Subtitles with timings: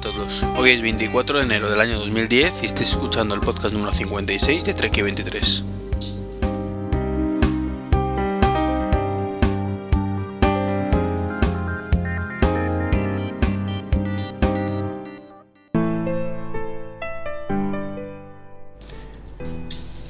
[0.00, 3.74] A todos, hoy es 24 de enero del año 2010 y estáis escuchando el podcast
[3.74, 5.64] número 56 de Trek 23.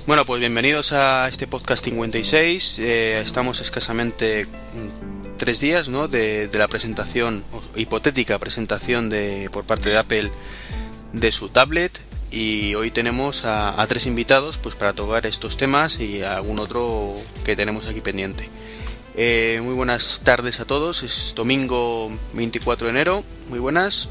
[0.06, 2.78] Bueno, pues bienvenidos a este podcast 56.
[2.78, 4.46] Eh, estamos escasamente
[5.40, 6.06] tres días ¿no?
[6.06, 7.42] de, de la presentación,
[7.74, 10.30] hipotética presentación de, por parte de Apple
[11.14, 11.98] de su tablet.
[12.30, 17.14] Y hoy tenemos a, a tres invitados pues para tocar estos temas y algún otro
[17.42, 18.50] que tenemos aquí pendiente.
[19.16, 24.10] Eh, muy buenas tardes a todos, es domingo 24 de enero, muy buenas.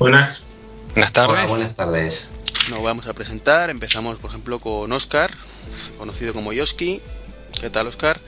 [0.00, 0.42] Buenas.
[0.94, 1.38] Buenas tardes.
[1.38, 2.28] Hola, buenas tardes.
[2.70, 5.30] Nos vamos a presentar, empezamos por ejemplo con Oscar,
[5.96, 7.00] conocido como Yoski.
[7.60, 8.20] ¿Qué tal Oscar?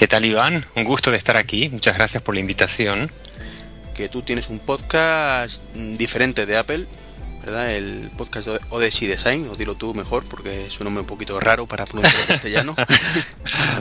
[0.00, 0.64] ¿Qué tal Iván?
[0.76, 3.10] Un gusto de estar aquí, muchas gracias por la invitación.
[3.94, 6.86] Que tú tienes un podcast diferente de Apple,
[7.44, 7.70] ¿verdad?
[7.70, 11.38] El podcast de Odyssey Design, o dilo tú mejor porque es un nombre un poquito
[11.38, 12.76] raro para pronunciar en castellano.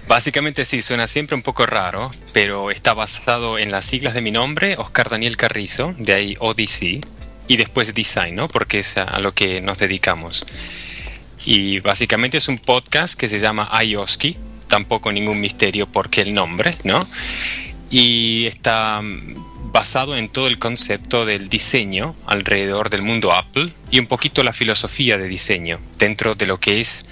[0.09, 4.31] Básicamente sí, suena siempre un poco raro, pero está basado en las siglas de mi
[4.31, 6.99] nombre, Oscar Daniel Carrizo, de ahí Odyssey,
[7.47, 8.49] y después Design, ¿no?
[8.49, 10.45] Porque es a, a lo que nos dedicamos.
[11.45, 14.37] Y básicamente es un podcast que se llama iOski,
[14.69, 17.01] tampoco ningún misterio porque el nombre, ¿no?
[17.89, 23.99] Y está mm, basado en todo el concepto del diseño alrededor del mundo Apple y
[23.99, 27.05] un poquito la filosofía de diseño dentro de lo que es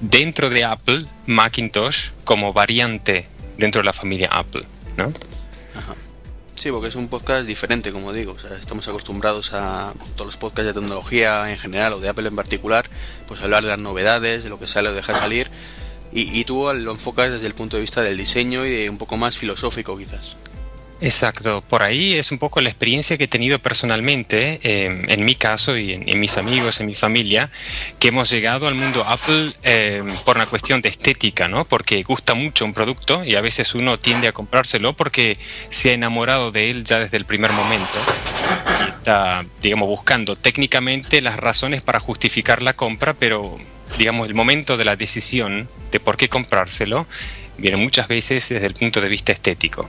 [0.00, 4.64] dentro de Apple Macintosh como variante dentro de la familia Apple,
[4.96, 5.12] ¿no?
[5.76, 5.94] Ajá.
[6.60, 8.32] Sí, porque es un podcast diferente, como digo.
[8.32, 12.28] O sea, estamos acostumbrados a todos los podcasts de tecnología en general o de Apple
[12.28, 12.84] en particular,
[13.26, 15.50] pues hablar de las novedades, de lo que sale o deja salir.
[16.12, 19.16] Y, tú lo enfocas desde el punto de vista del diseño y de un poco
[19.16, 20.36] más filosófico, quizás.
[21.02, 25.34] Exacto, por ahí es un poco la experiencia que he tenido personalmente, eh, en mi
[25.34, 27.50] caso y en, mis amigos, en mi familia,
[27.98, 31.64] que hemos llegado al mundo Apple eh, por una cuestión de estética, ¿no?
[31.64, 35.38] Porque gusta mucho un producto y a veces uno tiende a comprárselo porque
[35.70, 37.98] se ha enamorado de él ya desde el primer momento.
[38.86, 43.56] Y está, digamos, buscando técnicamente las razones para justificar la compra, pero,
[43.96, 47.06] digamos, el momento de la decisión de por qué comprárselo
[47.56, 49.88] viene muchas veces desde el punto de vista estético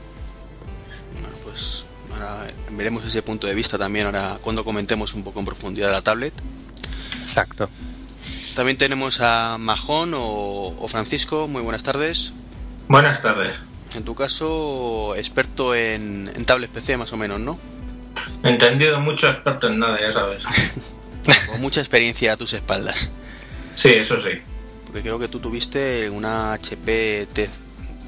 [1.52, 5.92] pues ahora veremos ese punto de vista también ahora cuando comentemos un poco en profundidad
[5.92, 6.34] la tablet.
[7.22, 7.70] Exacto.
[8.56, 12.34] También tenemos a Majón o, o Francisco, muy buenas tardes.
[12.88, 13.60] Buenas tardes.
[13.96, 17.60] En tu caso, experto en, en tablets PC más o menos, ¿no?
[18.44, 20.44] Entendido mucho, experto en nada, ya sabes.
[21.50, 23.12] Con mucha experiencia a tus espaldas.
[23.76, 24.42] Sí, eso sí.
[24.86, 27.28] Porque creo que tú tuviste una HP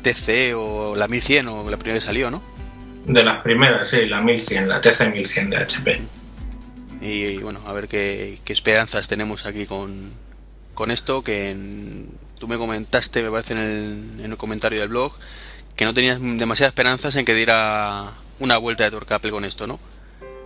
[0.02, 2.53] TC o la 1100 o la primera que salió, ¿no?
[3.06, 6.02] De las primeras, sí, la 1100, la TC 1100 de HP.
[7.02, 10.12] Y, y bueno, a ver qué, qué, esperanzas tenemos aquí con,
[10.74, 12.10] con esto, que en,
[12.40, 15.12] tú me comentaste, me parece en el, en el, comentario del blog,
[15.76, 19.68] que no tenías demasiadas esperanzas en que diera una vuelta de tuerca Apple con esto,
[19.68, 19.80] ¿no?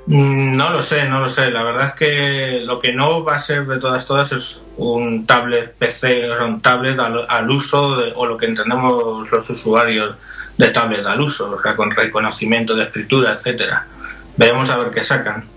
[0.08, 1.52] No lo sé, no lo sé.
[1.52, 5.28] La verdad es que lo que no va a ser de todas todas es un
[5.28, 10.16] tablet PC, un tablet al, al uso de, o lo que entendemos los usuarios
[10.58, 13.88] de tablet al uso, o sea, con reconocimiento de escritura, etcétera.
[14.36, 15.48] Veremos a ver qué sacan.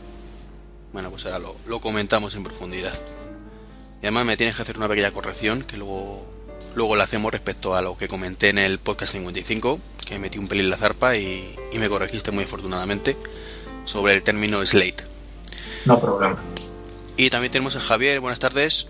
[0.93, 2.93] Bueno, pues ahora lo, lo, comentamos en profundidad.
[4.03, 6.27] Y además me tienes que hacer una pequeña corrección que luego,
[6.75, 10.49] luego la hacemos respecto a lo que comenté en el podcast 55, que metí un
[10.49, 13.17] pelín la zarpa y, y me corregiste muy afortunadamente
[13.85, 15.05] sobre el término slate.
[15.85, 16.39] No problema.
[17.17, 18.89] Y también tenemos a Javier, buenas tardes.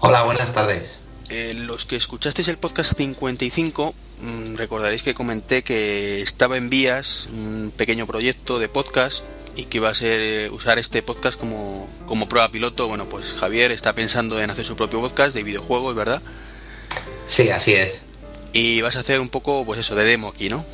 [0.00, 1.00] Hola, buenas tardes.
[1.30, 7.28] Eh, los que escuchasteis el podcast 55 mmm, recordaréis que comenté que estaba en vías
[7.32, 11.88] un pequeño proyecto de podcast y que iba a ser eh, usar este podcast como,
[12.06, 12.86] como prueba piloto.
[12.88, 16.22] Bueno, pues Javier está pensando en hacer su propio podcast de videojuegos, ¿verdad?
[17.26, 18.00] Sí, así es.
[18.52, 20.64] Y vas a hacer un poco, pues eso, de demo aquí, ¿no?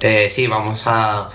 [0.00, 1.30] Eh, sí, vamos a,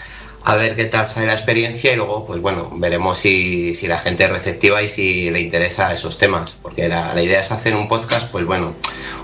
[0.47, 3.99] a ver qué tal sale la experiencia y luego, pues bueno, veremos si, si la
[3.99, 6.61] gente es receptiva y si le interesa esos temas.
[6.63, 8.73] Porque la, la, idea es hacer un podcast, pues bueno,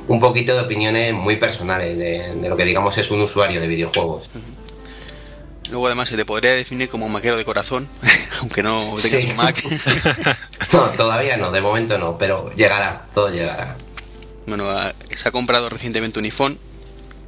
[0.09, 3.67] un poquito de opiniones muy personales de, de lo que digamos es un usuario de
[3.67, 4.29] videojuegos.
[5.69, 7.87] Luego además se te podría definir como un maquero de corazón,
[8.41, 9.29] aunque no tengas sí.
[9.29, 9.63] un Mac.
[10.73, 13.77] no, todavía no, de momento no, pero llegará, todo llegará.
[14.45, 14.65] Bueno,
[15.15, 16.59] se ha comprado recientemente un iPhone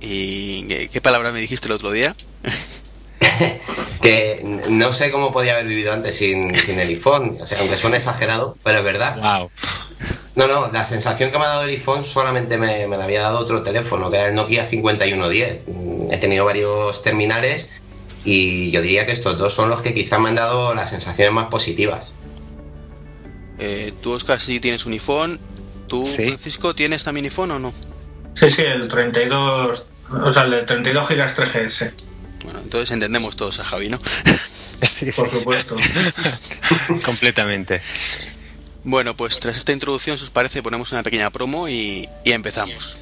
[0.02, 2.14] y ¿qué palabra me dijiste el otro día?
[4.02, 7.76] que no sé cómo podía haber vivido antes sin, sin el iPhone, o sea, aunque
[7.76, 9.18] suene exagerado, pero es verdad.
[9.18, 9.50] Wow.
[10.36, 13.22] No, no, la sensación que me ha dado el iPhone solamente me, me la había
[13.22, 15.62] dado otro teléfono, que era el Nokia 5110.
[16.12, 17.72] He tenido varios terminales
[18.26, 21.34] y yo diría que estos dos son los que quizá me han dado las sensaciones
[21.34, 22.12] más positivas.
[23.60, 25.40] Eh, tú, Oscar, sí tienes un iPhone.
[25.88, 27.74] ¿Tú, Francisco, tienes también iPhone o no?
[28.34, 31.92] Sí, sí, el 32, o sea, el de 32 GB 3GS.
[32.46, 34.00] Bueno, entonces entendemos todos a Javi, ¿no?
[34.82, 35.78] Sí, Por supuesto.
[37.06, 37.82] Completamente.
[38.84, 43.00] Bueno, pues tras esta introducción, si os parece, ponemos una pequeña promo y, y empezamos.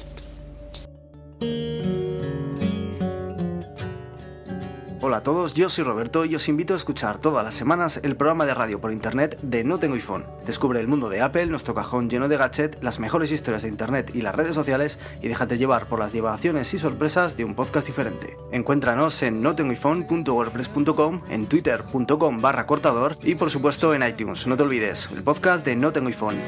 [5.06, 8.16] Hola a todos, yo soy Roberto y os invito a escuchar todas las semanas el
[8.16, 10.24] programa de radio por internet de No Tengo iPhone.
[10.46, 14.12] Descubre el mundo de Apple, nuestro cajón lleno de gadgets, las mejores historias de internet
[14.14, 17.86] y las redes sociales y déjate llevar por las divagaciones y sorpresas de un podcast
[17.86, 18.38] diferente.
[18.50, 24.46] Encuéntranos en notengoiphone.wordpress.com, en twitter.com barra cortador y por supuesto en iTunes.
[24.46, 26.40] No te olvides, el podcast de No Tengo iPhone.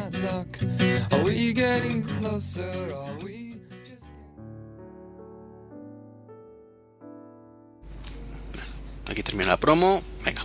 [9.17, 10.03] Aquí termina la promo.
[10.27, 10.45] Venga.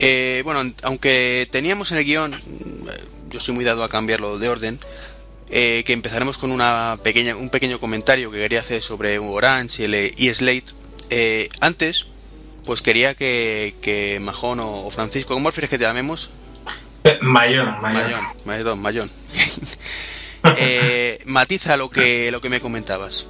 [0.00, 2.34] Eh, bueno, aunque teníamos en el guion,
[3.30, 4.80] yo soy muy dado a cambiarlo de orden,
[5.50, 9.84] eh, que empezaremos con una pequeña, un pequeño comentario que quería hacer sobre Orange y
[9.84, 10.64] el eSlate.
[11.10, 12.06] Eh, antes,
[12.64, 16.32] pues quería que, que Majón o, Francisco, ¿cómo prefieres que te llamemos?
[17.20, 18.20] Mayón, Mayón.
[18.46, 19.10] Mayón, Mayón.
[21.26, 23.28] matiza lo que, lo que me comentabas.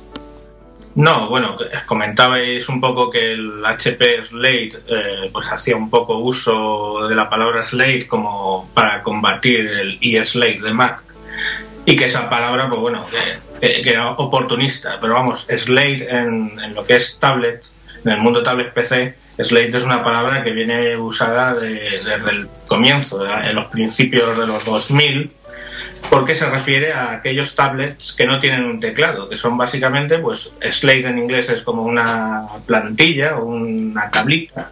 [0.97, 7.09] No, bueno, comentabais un poco que el HP Slate eh, pues hacía un poco uso
[7.09, 11.03] de la palabra Slate como para combatir el eSlate de Mac.
[11.85, 13.05] Y que esa palabra, pues bueno,
[13.61, 17.63] que, era oportunista, pero vamos, Slate en, en, lo que es tablet,
[18.05, 23.27] en el mundo tablet PC, Slate es una palabra que viene usada desde el comienzo,
[23.27, 25.33] en los principios de los 2000
[26.11, 30.53] porque se refiere a aquellos tablets que no tienen un teclado, que son básicamente, pues,
[30.61, 34.71] Slate en inglés es como una plantilla o una tablita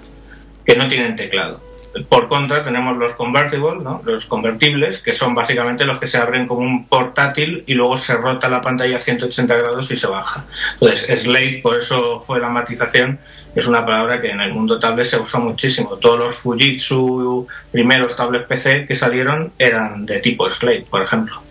[0.65, 1.72] que no tienen teclado.
[2.09, 4.01] Por contra, tenemos los convertibles, ¿no?
[4.05, 8.15] los convertibles, que son básicamente los que se abren como un portátil y luego se
[8.15, 10.45] rota la pantalla a 180 grados y se baja.
[10.75, 13.19] Entonces, Slate, por eso fue la matización,
[13.55, 15.97] es una palabra que en el mundo tablet se usa muchísimo.
[15.97, 21.43] Todos los Fujitsu primeros tablets PC que salieron eran de tipo Slate, por ejemplo.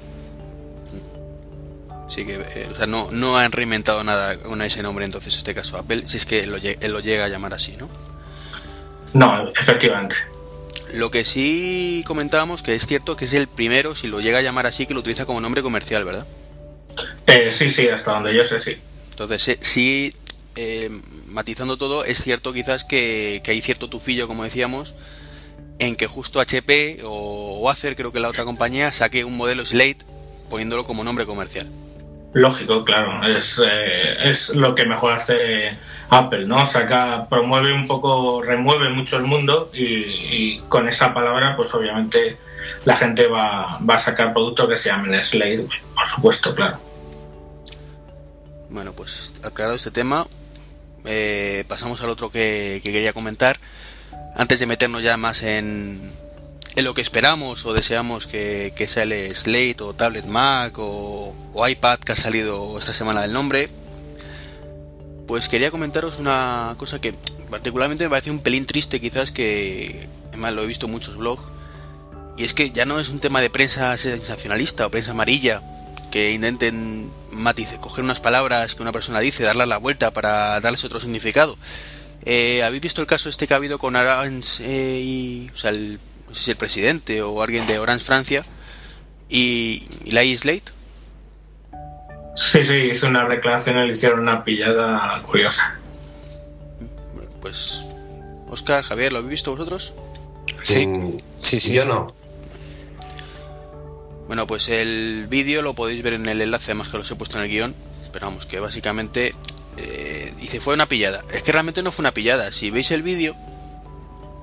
[2.08, 5.38] Sí, que eh, o sea, no, no han reinventado nada con ese nombre entonces, en
[5.38, 7.90] este caso Apple, si es que lo, lo llega a llamar así, ¿no?
[9.14, 10.16] No, efectivamente.
[10.94, 14.42] Lo que sí comentábamos que es cierto que es el primero, si lo llega a
[14.42, 16.26] llamar así, que lo utiliza como nombre comercial, ¿verdad?
[17.28, 18.78] Eh, sí, sí, hasta donde yo sé, sí.
[19.12, 20.14] Entonces, eh, sí,
[20.56, 20.90] eh,
[21.28, 24.96] matizando todo, es cierto quizás que, hay cierto tufillo, como decíamos,
[25.80, 30.06] en que justo HP o, Acer, creo que la otra compañía, saque un modelo Slate
[30.50, 31.68] poniéndolo como nombre comercial.
[32.34, 33.62] Lógico, claro, es,
[34.24, 35.78] es lo que mejor hace
[36.10, 36.66] Apple, ¿no?
[36.66, 42.38] Saca, promueve un poco, remueve mucho el mundo y, con esa palabra, pues obviamente
[42.86, 46.80] la gente va, va a sacar productos que se llamen Slade, por supuesto, claro.
[48.70, 50.26] Bueno, pues aclarado este tema,
[51.06, 53.58] eh, pasamos al otro que, quería comentar.
[54.36, 56.00] Antes de meternos ya más en,
[56.76, 61.36] en lo que esperamos o deseamos que, que sea el Slate o Tablet Mac o,
[61.54, 63.70] o iPad que ha salido esta semana del nombre,
[65.28, 67.14] pues quería comentaros una cosa que
[67.50, 71.44] particularmente me parece un pelín triste quizás que además lo he visto en muchos blogs
[72.38, 75.62] y es que ya no es un tema de prensa sensacionalista o prensa amarilla
[76.12, 80.84] que intenten matice, coger unas palabras que una persona dice, darlas la vuelta para darles
[80.84, 81.58] otro significado.
[82.26, 85.72] Eh, ¿Habéis visto el caso este que ha habido con Orange eh, y, o sea,
[85.72, 86.00] el,
[86.32, 88.42] no sé si el presidente o alguien de Orange Francia
[89.28, 90.72] y, y la Slate?
[92.38, 95.78] Sí, sí, hizo una declaración y le hicieron una pillada curiosa.
[97.42, 97.86] Pues,
[98.50, 99.96] Oscar, Javier, ¿lo habéis visto vosotros?
[100.62, 101.74] Sí, mm, sí, sí.
[101.74, 102.08] Yo no.
[104.28, 107.38] Bueno, pues el vídeo lo podéis ver en el enlace, además que los he puesto
[107.40, 107.76] en el guion.
[108.14, 109.36] Pero vamos, que básicamente
[109.76, 111.26] eh, dice fue una pillada.
[111.34, 112.54] Es que realmente no fue una pillada.
[112.54, 113.36] Si veis el vídeo,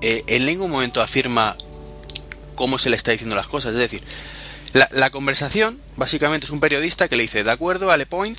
[0.01, 1.57] eh, en ningún momento afirma
[2.59, 3.71] cómo se le está diciendo las cosas.
[3.71, 4.03] Es decir,
[4.73, 8.37] la, conversación, básicamente, es un periodista que le dice, de acuerdo a Le Point,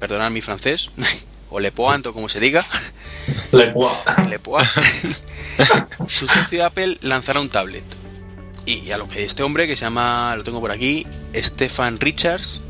[0.00, 0.90] perdonad mi francés,
[1.50, 2.64] o Le Point, o como se diga,
[3.52, 3.98] Le Point,
[4.30, 4.66] Le Point.
[6.08, 7.84] su socio Apple lanzará un tablet.
[8.64, 12.62] Y a lo que este hombre, que se llama, lo tengo por aquí, Stefan Richards,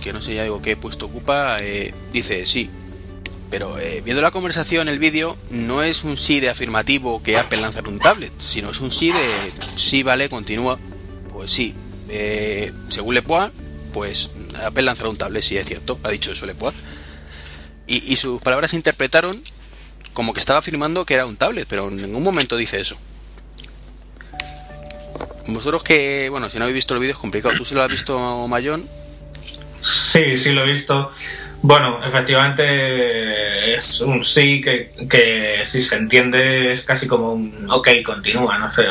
[0.00, 2.70] que no sé ya digo qué puesto ocupa, eh, dice sí.
[3.52, 7.60] Pero eh, viendo la conversación, el vídeo, no es un sí de afirmativo que Apple
[7.60, 10.78] lanzará un tablet, sino es un sí de sí, vale, continúa.
[11.30, 11.74] Pues sí,
[12.08, 13.50] eh, según Lepois,
[13.92, 14.30] pues
[14.64, 16.74] Apple lanzará un tablet, sí es cierto, ha dicho eso Lepois.
[17.86, 19.42] Y, y sus palabras se interpretaron
[20.14, 22.96] como que estaba afirmando que era un tablet, pero en ningún momento dice eso.
[25.48, 27.54] Vosotros que, bueno, si no habéis visto el vídeo es complicado.
[27.58, 28.88] ¿Tú sí lo has visto, Mayón?
[29.82, 31.10] Sí, sí lo he visto.
[31.62, 38.58] Bueno, efectivamente es un sí que, si se entiende es casi como un ok, continúa,
[38.58, 38.82] no sé,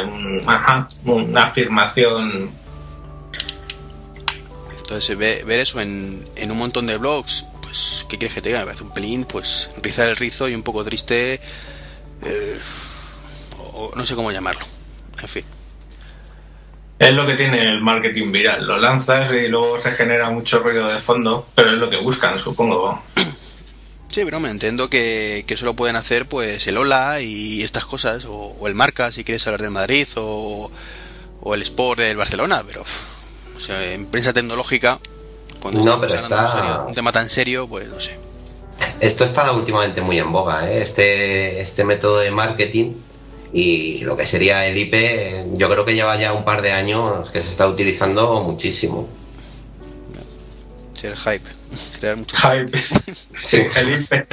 [1.03, 2.49] una afirmación.
[4.77, 8.59] Entonces ver eso en, en un montón de blogs, pues, ¿qué quieres que te diga?
[8.59, 11.41] Me parece un pelín, pues, rizar el rizo y un poco triste,
[12.23, 12.59] eh,
[13.73, 14.65] o no sé cómo llamarlo,
[15.21, 15.45] en fin.
[17.01, 18.67] Es lo que tiene el marketing viral.
[18.67, 22.37] Lo lanzas y luego se genera mucho ruido de fondo, pero es lo que buscan,
[22.37, 23.01] supongo.
[24.07, 28.27] Sí, pero me entiendo que, eso lo pueden hacer pues el Hola y estas cosas,
[28.29, 30.69] o, el Marca si quieres hablar de Madrid, o,
[31.51, 34.99] el Sport del Barcelona, pero o sea, en prensa tecnológica,
[35.59, 36.85] cuando no, pero está...
[36.87, 38.15] un tema tan serio, pues no sé.
[38.99, 40.83] Esto está últimamente muy en boga, ¿eh?
[40.83, 42.93] este, este método de marketing
[43.53, 47.29] y lo que sería el IP yo creo que lleva ya un par de años
[47.29, 49.07] que se está utilizando muchísimo.
[50.93, 51.49] Sí, el hype.
[51.99, 52.77] Crear mucho hype.
[53.35, 54.13] sí, el IP.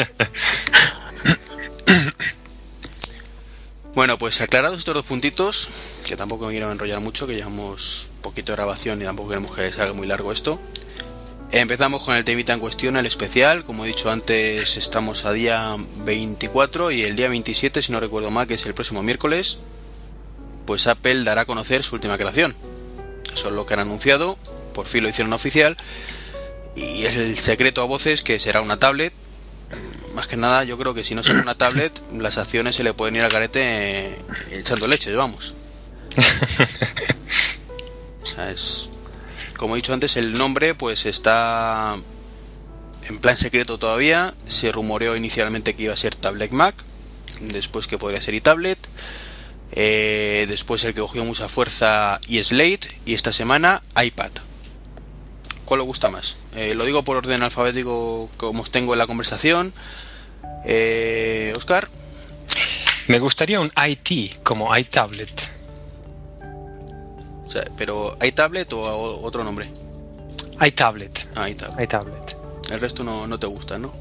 [3.98, 5.70] Bueno, pues aclarados estos dos puntitos,
[6.06, 9.72] que tampoco me quiero enrollar mucho, que llevamos poquito de grabación y tampoco queremos que
[9.72, 10.60] salga muy largo esto.
[11.50, 13.64] Empezamos con el temita en cuestión, el especial.
[13.64, 18.30] Como he dicho antes, estamos a día 24 y el día 27, si no recuerdo
[18.30, 19.60] mal, que es el próximo miércoles,
[20.66, 22.54] pues Apple dará a conocer su última creación.
[23.32, 24.38] Eso es lo que han anunciado,
[24.74, 25.78] por fin lo hicieron oficial.
[26.76, 29.14] Y es el secreto a voces que será una tablet.
[30.14, 32.92] Más que nada, yo creo que si no será una tablet, las acciones se le
[32.92, 34.18] pueden ir al carete
[34.50, 35.54] echando leche, vamos.
[38.22, 38.90] o sea, es
[39.58, 41.96] como he dicho antes, el nombre pues está
[43.08, 44.32] en plan secreto todavía.
[44.46, 46.74] Se rumoreó inicialmente que iba a ser Tablet Mac,
[47.40, 48.78] después que podría ser iTablet.
[49.72, 54.30] Eh, después el que cogió mucha fuerza y Slate y esta semana iPad.
[55.64, 56.38] ¿Cuál le gusta más?
[56.54, 59.74] Eh, lo digo por orden alfabético como os tengo en la conversación.
[60.64, 61.88] Eh, Oscar.
[63.08, 65.57] Me gustaría un IT como iTablet
[67.76, 69.68] pero ¿hay tablet o otro nombre?
[70.58, 71.28] Hay tablet.
[71.36, 72.36] Ah, hay tablet.
[72.70, 73.94] El resto no, te gusta, ¿no?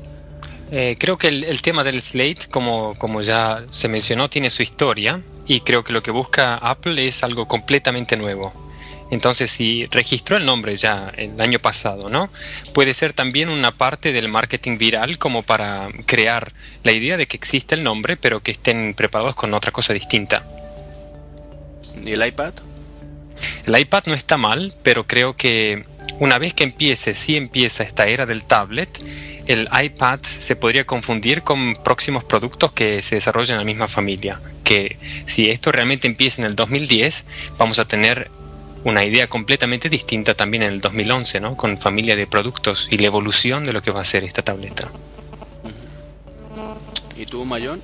[0.72, 5.22] Eh, creo que el, tema del Slate, como, como ya se mencionó, tiene su historia
[5.46, 8.54] y creo que lo que busca Apple es algo completamente nuevo.
[9.10, 12.30] Entonces, si registró el nombre ya el año pasado, ¿no?
[12.74, 16.52] Puede ser también una parte del marketing viral como para crear
[16.84, 20.46] la idea de que existe el nombre, pero que estén preparados con otra cosa distinta.
[22.04, 22.54] ¿Y el iPad?
[23.66, 25.86] El iPad no está mal, pero creo que
[26.20, 28.90] una vez que empiece, si empieza esta era del tablet,
[29.46, 34.42] el iPad se podría confundir con próximos productos que se desarrollan en la misma familia.
[34.64, 37.26] Que si esto realmente empieza en el 2010,
[37.58, 38.30] vamos a tener
[38.84, 41.56] una idea completamente distinta también en el 2011, ¿no?
[41.56, 44.90] Con familia de productos y la evolución de lo que va a ser esta tableta.
[47.16, 47.82] ¿Y tú, Mayón?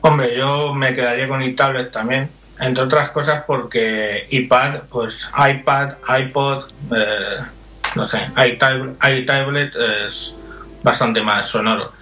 [0.00, 2.28] Hombre, yo me quedaría con el tablet también
[2.62, 7.38] entre otras cosas porque iPad, pues iPad, iPod, eh,
[7.96, 10.34] no sé, iTablet es
[10.82, 11.92] bastante más sonoro.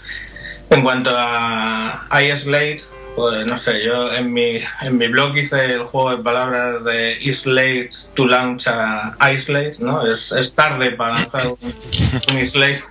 [0.68, 2.82] En cuanto a iSlate,
[3.16, 7.18] pues no sé, yo en mi, en mi blog hice el juego de palabras de
[7.20, 10.06] iSlate to launch a iSlate, ¿no?
[10.06, 12.82] Es, es tarde para lanzar un iSlate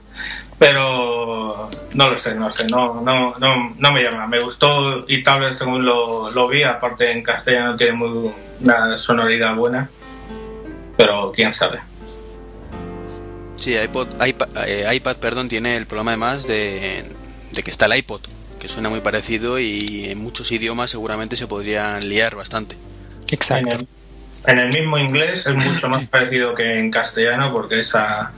[0.59, 4.27] pero no lo sé, no sé, no, no, no, no me llama.
[4.27, 9.55] Me gustó y tal según lo, lo vi, aparte en castellano tiene muy, una sonoridad
[9.55, 9.89] buena,
[10.97, 11.79] pero quién sabe.
[13.55, 17.05] Sí, iPod, iPad, eh, iPad perdón, tiene el problema además de,
[17.51, 18.21] de que está el iPod,
[18.59, 22.75] que suena muy parecido y en muchos idiomas seguramente se podrían liar bastante.
[23.31, 23.77] Exacto.
[24.45, 28.31] En el, mismo inglés es mucho más parecido que en castellano porque es a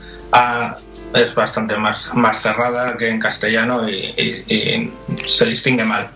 [1.13, 4.91] es bastante más, más cerrada que en castellano y,
[5.27, 6.09] se distingue mal.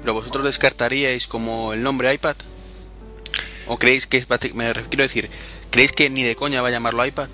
[0.00, 2.36] ¿Pero vosotros descartaríais como el nombre iPad?
[3.66, 5.30] ¿O creéis que es, me quiero decir,
[5.70, 7.28] creéis que ni de coña va a llamarlo iPad?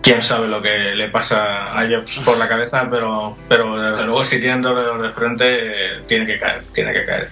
[0.00, 4.24] Quién sabe lo que le pasa a Jobs por la cabeza, pero, pero desde luego
[4.24, 7.30] si tienen dedos de frente tiene que caer, tiene que caer.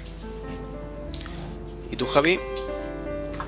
[1.91, 2.41] ¿Y tú, Javi?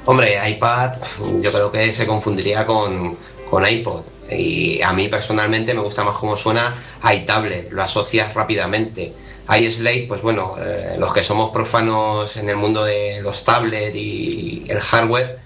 [0.06, 0.92] Hombre, iPad
[1.40, 3.16] yo creo que se confundiría con,
[3.48, 4.02] con iPod.
[4.30, 6.74] Y a mí personalmente me gusta más cómo suena
[7.12, 9.14] iTablet, lo asocias rápidamente.
[9.48, 14.64] iSlate, pues bueno, eh, los que somos profanos en el mundo de los tablets y
[14.68, 15.38] el hardware,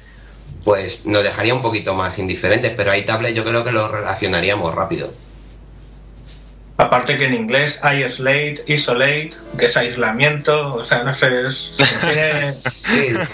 [0.65, 5.13] pues nos dejaría un poquito más indiferentes, pero iTablet yo creo que lo relacionaríamos rápido.
[6.81, 11.77] Aparte que en inglés isolate, isolate, que es aislamiento, o sea, no sé, es,
[12.87, 13.27] tiene,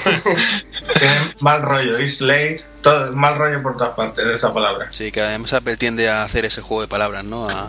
[0.99, 4.89] tiene mal rollo, isolate, todo, mal rollo por todas partes de esa palabra.
[4.93, 7.47] Sí, que además Apple tiende a hacer ese juego de palabras, ¿no?
[7.47, 7.69] A,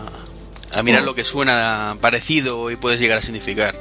[0.74, 3.74] a mirar lo que suena parecido y puedes llegar a significar.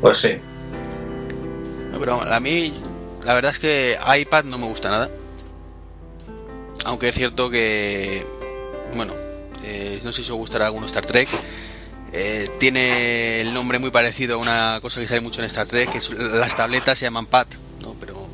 [0.00, 0.38] Pues sí.
[1.90, 2.72] No, pero a mí,
[3.24, 5.10] la verdad es que iPad no me gusta nada.
[6.84, 8.24] Aunque es cierto que,
[8.94, 9.12] bueno,
[9.64, 11.28] eh, no sé si os gustará alguno Star Trek.
[12.12, 15.90] Eh, tiene el nombre muy parecido a una cosa que sale mucho en Star Trek,
[15.92, 17.46] que las tabletas se llaman Pad,
[17.82, 17.94] ¿no?
[18.00, 18.28] Pero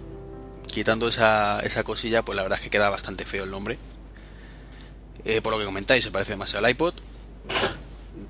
[0.67, 3.79] quitando esa, esa cosilla, pues la verdad es que queda bastante feo el nombre.
[5.27, 6.95] Eh, por lo que comentáis, se parece demasiado al iPod.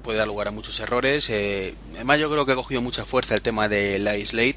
[0.03, 1.29] Puede dar lugar a muchos errores.
[1.29, 4.57] Eh, además, yo creo que ha cogido mucha fuerza el tema del iSlate.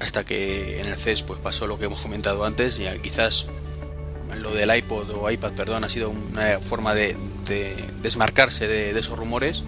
[0.00, 2.78] Hasta que en el CES pues, pasó lo que hemos comentado antes.
[2.78, 3.48] Y quizás
[4.42, 7.16] lo del iPod o iPad, perdón, ha sido una forma de,
[7.48, 9.64] de desmarcarse de, esos rumores.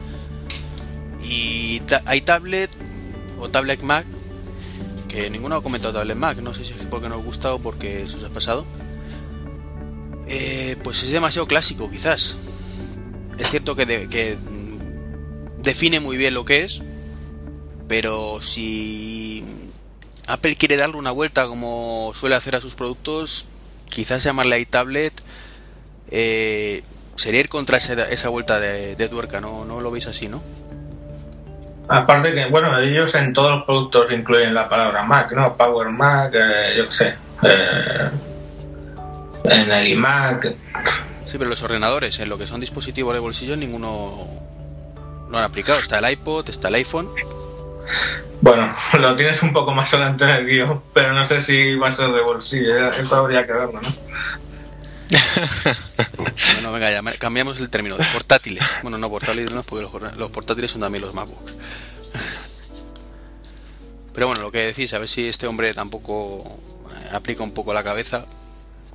[1.22, 2.70] Y hay tablet
[3.38, 4.06] o tablet Mac,
[5.08, 7.58] que ninguno ha comentado tablet Mac, no sé si es porque no os gusta o
[7.58, 8.64] porque eso se ha pasado.
[10.28, 12.38] Eh, pues es demasiado clásico, quizás.
[13.38, 14.36] Es cierto que, de, que
[15.58, 16.80] define muy bien lo que es,
[17.88, 19.44] pero si
[20.26, 23.48] Apple quiere darle una vuelta como suele hacer a sus productos,
[23.88, 25.12] quizás llamarle iTablet
[26.10, 26.82] eh,
[27.14, 29.64] sería ir contra esa, esa vuelta de, de, tuerca, ¿no?
[29.64, 30.42] ¿no lo veis así, no?
[31.88, 35.56] Aparte que, bueno, ellos en todos los productos incluyen la palabra Mac, ¿no?
[35.56, 37.14] Power Mac, eh, yo qué sé.
[37.42, 38.10] Eh,
[39.44, 40.54] en el iMac.
[41.26, 44.28] Sí, pero los ordenadores, en lo que son dispositivos de bolsillo, ninguno
[45.30, 45.78] lo han aplicado.
[45.78, 47.08] Está el iPod, está el iPhone.
[48.40, 51.88] Bueno, lo tienes un poco más adelante en el guion, pero no sé si va
[51.88, 52.88] a ser de bolsillo.
[52.88, 53.88] Esto habría que verlo, ¿no?
[56.54, 58.64] bueno, venga, ya cambiamos el término de portátiles.
[58.82, 61.50] Bueno, no portátiles, no, porque los, los portátiles son también los MacBook.
[64.14, 66.38] Pero bueno, lo que decís, a ver si este hombre tampoco
[66.90, 68.24] eh, aplica un poco la cabeza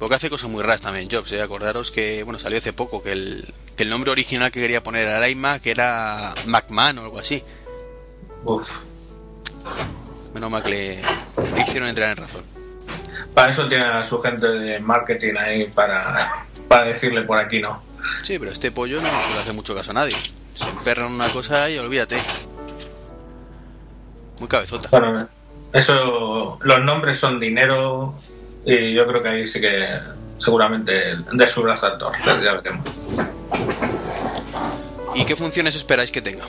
[0.01, 1.43] lo que hace cosas muy raras también Jobs, ¿eh?
[1.43, 3.53] acordaros que bueno salió hace poco que el,
[3.87, 7.43] nombre original que quería poner al iMac era MacMan o algo así.
[8.43, 8.79] Uf.
[10.33, 10.95] Menos mal que le,
[11.55, 12.43] le, hicieron entrar en razón.
[13.33, 17.83] Para eso tiene a su gente de marketing ahí para, para decirle por aquí no.
[18.21, 20.15] Sí, pero este pollo no le hace mucho caso a nadie.
[20.53, 22.17] Se emperra en una cosa y olvídate.
[24.39, 24.89] Muy cabezota.
[24.91, 25.27] Bueno,
[25.73, 28.15] eso, los nombres son dinero,
[28.65, 29.99] y yo creo que ahí sí que
[30.39, 30.91] seguramente
[31.31, 32.85] de su brazo ya veremos.
[35.15, 36.45] ¿Y qué funciones esperáis que tenga?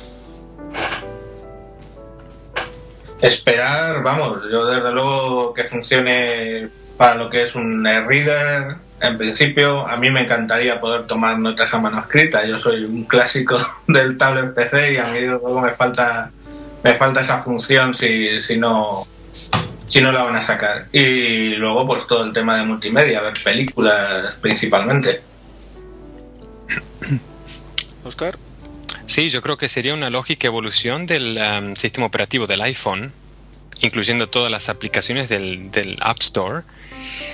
[3.22, 8.76] Esperar, vamos, yo desde luego que funcione para lo que es un reader.
[9.00, 12.44] En principio, a mí me encantaría poder tomar notas a mano escrita.
[12.44, 13.56] Yo soy un clásico
[13.86, 16.30] del tablet PC y a mí luego me falta
[16.82, 19.02] me falta esa función si, si no
[19.86, 20.86] si no la van a sacar.
[20.90, 25.22] Y luego, pues todo el tema de multimedia, ver películas principalmente.
[28.04, 28.34] Oscar.
[29.12, 33.12] Sí, yo creo que sería una lógica evolución del um, sistema operativo del iPhone,
[33.82, 36.62] incluyendo todas las aplicaciones del, App Store,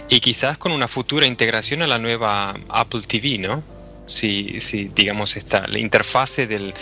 [0.08, 3.62] y quizás con una futura integración a la nueva Apple TV, ¿no?
[4.06, 6.74] Si, si digamos, esta, la interfase del,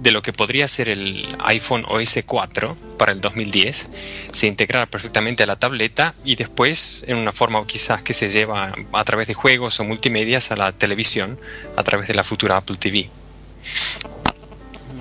[0.00, 3.90] de lo que podría ser el iPhone OS 4 para el 2010
[4.30, 8.74] se integrara perfectamente a la tableta y después en una forma quizás que se lleva
[8.92, 11.40] a través de juegos o multimedias a la televisión
[11.76, 13.10] a través de la futura Apple TV.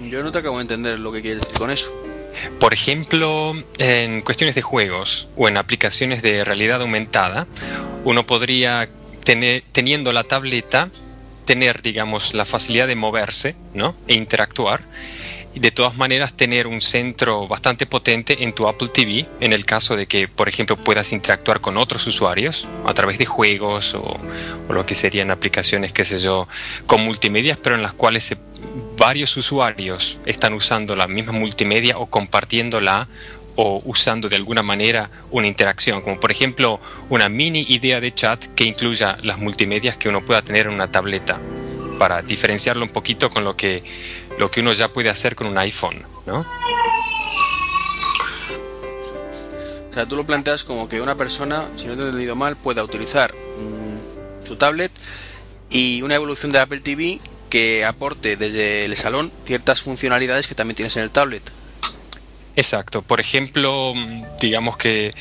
[0.09, 1.91] Yo no te acabo de entender lo que quieres decir con eso.
[2.59, 7.45] Por ejemplo, en cuestiones de juegos o en aplicaciones de realidad aumentada,
[8.03, 8.89] uno podría
[9.23, 10.89] tener, teniendo la tableta
[11.45, 13.95] tener, digamos, la facilidad de moverse ¿no?
[14.07, 14.81] e interactuar.
[15.53, 19.65] Y de todas maneras tener un centro bastante potente en tu Apple TV en el
[19.65, 24.19] caso de que, por ejemplo, puedas interactuar con otros usuarios a través de juegos o,
[24.67, 26.47] o lo que serían aplicaciones, qué sé yo,
[26.85, 28.35] con multimedia, pero en las cuales
[28.97, 33.07] varios usuarios están usando la misma multimedia o compartiéndola
[33.55, 38.45] o usando de alguna manera una interacción, como por ejemplo una mini idea de chat
[38.55, 41.39] que incluya las multimedias que uno pueda tener en una tableta,
[41.97, 43.83] para diferenciarlo un poquito con lo que,
[44.39, 46.45] lo que uno ya puede hacer con un iPhone, ¿no?
[49.89, 52.55] O sea, tú lo planteas como que una persona, si no te he entendido mal,
[52.55, 54.91] pueda utilizar mmm, su tablet
[55.69, 60.75] y una evolución de Apple TV que aporte desde el salón ciertas funcionalidades que también
[60.75, 61.43] tienes en el tablet.
[62.55, 63.01] Exacto.
[63.01, 63.93] Por ejemplo,
[64.39, 65.11] digamos que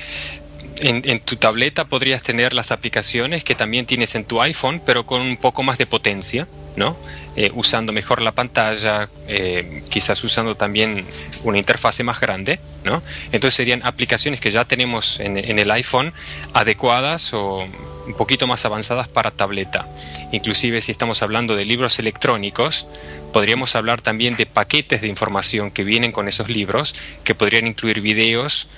[0.82, 5.22] en, tu tableta podrías tener las aplicaciones que también tienes en tu iPhone, pero con
[5.22, 6.96] un poco más de potencia, ¿no?
[7.36, 11.04] Eh, usando mejor la pantalla, eh, quizás usando también
[11.44, 13.02] una interfase más grande, ¿no?
[13.32, 16.12] Entonces serían aplicaciones que ya tenemos en, en el iPhone
[16.52, 17.66] adecuadas o
[18.06, 19.86] un poquito más avanzadas para tableta.
[20.32, 22.86] Inclusive si estamos hablando de libros electrónicos,
[23.32, 28.00] podríamos hablar también de paquetes de información que vienen con esos libros, que podrían incluir
[28.00, 28.68] videos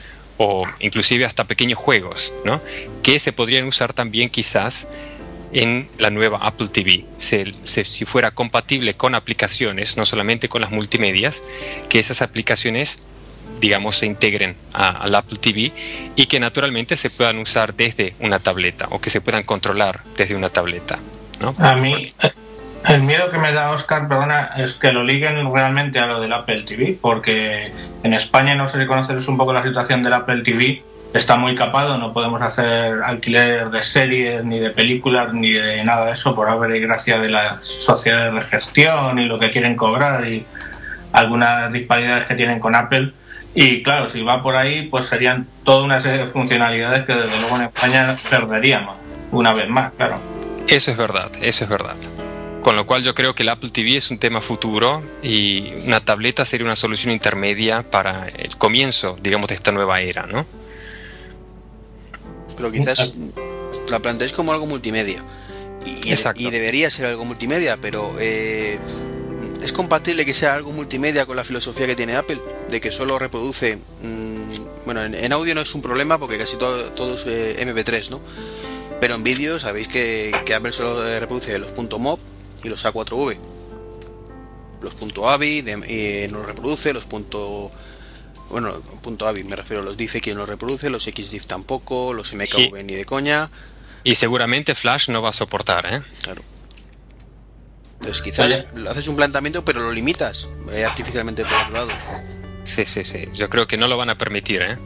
[0.42, 2.62] o inclusive hasta pequeños juegos, ¿no?
[3.02, 4.88] que se podrían usar también quizás
[5.52, 11.44] en la nueva Apple TV, si fuera compatible con aplicaciones, no solamente con las multimedias,
[11.90, 13.04] que esas aplicaciones
[13.60, 15.72] digamos, se integren al Apple TV
[16.16, 20.34] y que naturalmente se puedan usar desde una tableta o que se puedan controlar desde
[20.34, 20.98] una tableta.
[21.42, 21.54] ¿no?
[21.58, 22.14] A mí,
[22.88, 26.32] el miedo que me da Oscar, perdona, es que lo liguen realmente a lo del
[26.32, 30.42] Apple TV, porque en España no sé si conoceros un poco la situación del Apple
[30.42, 30.82] TV.
[31.12, 36.06] Está muy capado, no podemos hacer alquiler de series, ni de películas, ni de nada
[36.06, 39.76] de eso, por haber y gracia de las sociedades de gestión y lo que quieren
[39.76, 40.46] cobrar y
[41.12, 43.12] algunas disparidades que tienen con Apple.
[43.54, 47.40] Y claro, si va por ahí, pues serían toda una serie de funcionalidades que desde
[47.40, 48.96] luego en España perderíamos,
[49.32, 50.14] una vez más, claro.
[50.68, 51.96] Eso es verdad, eso es verdad.
[52.62, 56.00] Con lo cual yo creo que el Apple TV es un tema futuro y una
[56.00, 60.46] tableta sería una solución intermedia para el comienzo, digamos, de esta nueva era, ¿no?
[62.56, 63.14] Pero quizás
[63.88, 65.18] la planteáis como algo multimedia.
[65.86, 68.78] Y, y, debería ser algo multimedia, pero eh,
[69.62, 72.38] ¿es compatible que sea algo multimedia con la filosofía que tiene Apple?
[72.68, 73.78] De que solo reproduce...
[74.02, 78.10] Mmm, bueno, en, audio no es un problema porque casi todo, todo es eh, MP3,
[78.10, 78.20] ¿no?
[79.00, 82.18] Pero en vídeo sabéis que, que Apple solo reproduce los .mov
[82.62, 83.38] y los A4V.
[84.82, 84.94] Los
[85.26, 87.70] .avi eh, no los reproduce, los punto
[88.50, 92.32] bueno, punto .avi me refiero, los dice que no los reproduce, los XDIF tampoco, los
[92.34, 93.50] MKV ni de coña.
[94.02, 96.02] Y seguramente Flash no va a soportar, ¿eh?
[96.22, 96.42] Claro.
[98.00, 101.90] Entonces quizás haces un planteamiento pero lo limitas eh, artificialmente por otro lado.
[102.64, 103.26] Sí, sí, sí.
[103.34, 104.78] Yo creo que no lo van a permitir, ¿eh?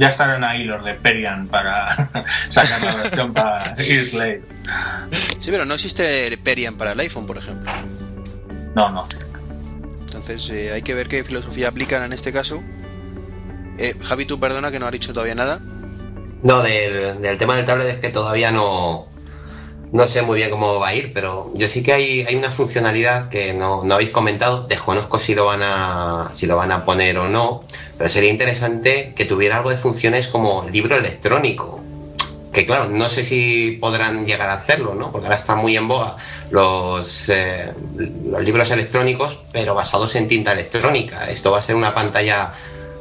[0.00, 1.94] Ya estarán ahí los de Perian para
[2.50, 4.42] sacar la versión para Earslave.
[5.40, 7.70] Sí, pero no existe Perian para el iPhone, por ejemplo.
[8.74, 9.04] No, no.
[10.06, 12.62] Entonces eh, hay que ver qué filosofía aplican en este caso.
[13.76, 15.60] Eh, Javi, tú perdona que no has dicho todavía nada.
[16.42, 19.09] No, del, del tema del tablet es que todavía no,
[19.92, 22.50] no sé muy bien cómo va a ir, pero yo sí que hay, hay una
[22.50, 24.66] funcionalidad que no, no, habéis comentado.
[24.66, 27.62] Desconozco si lo van a si lo van a poner o no,
[27.98, 31.80] pero sería interesante que tuviera algo de funciones como libro electrónico.
[32.52, 35.12] Que claro, no sé si podrán llegar a hacerlo, ¿no?
[35.12, 36.16] Porque ahora están muy en boga
[36.50, 41.30] los, eh, los libros electrónicos, pero basados en tinta electrónica.
[41.30, 42.50] Esto va a ser una pantalla,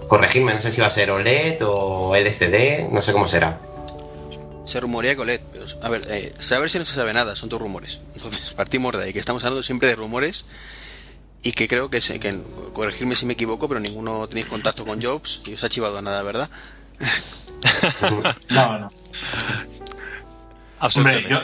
[0.08, 3.60] corregirme, no sé si va a ser OLED o LCD, no sé cómo será.
[4.66, 5.42] Se rumorea que OLED,
[5.82, 8.02] a ver, eh, saber si no se sabe nada, son todos rumores.
[8.16, 10.46] Entonces, partimos de ahí, que estamos hablando siempre de rumores
[11.44, 12.34] y que creo que, sé, que
[12.74, 16.22] corregirme si me equivoco, pero ninguno tenéis contacto con Jobs y os ha chivado nada,
[16.24, 16.50] ¿verdad?
[18.50, 18.88] no, no.
[20.96, 21.38] Hombre, yo,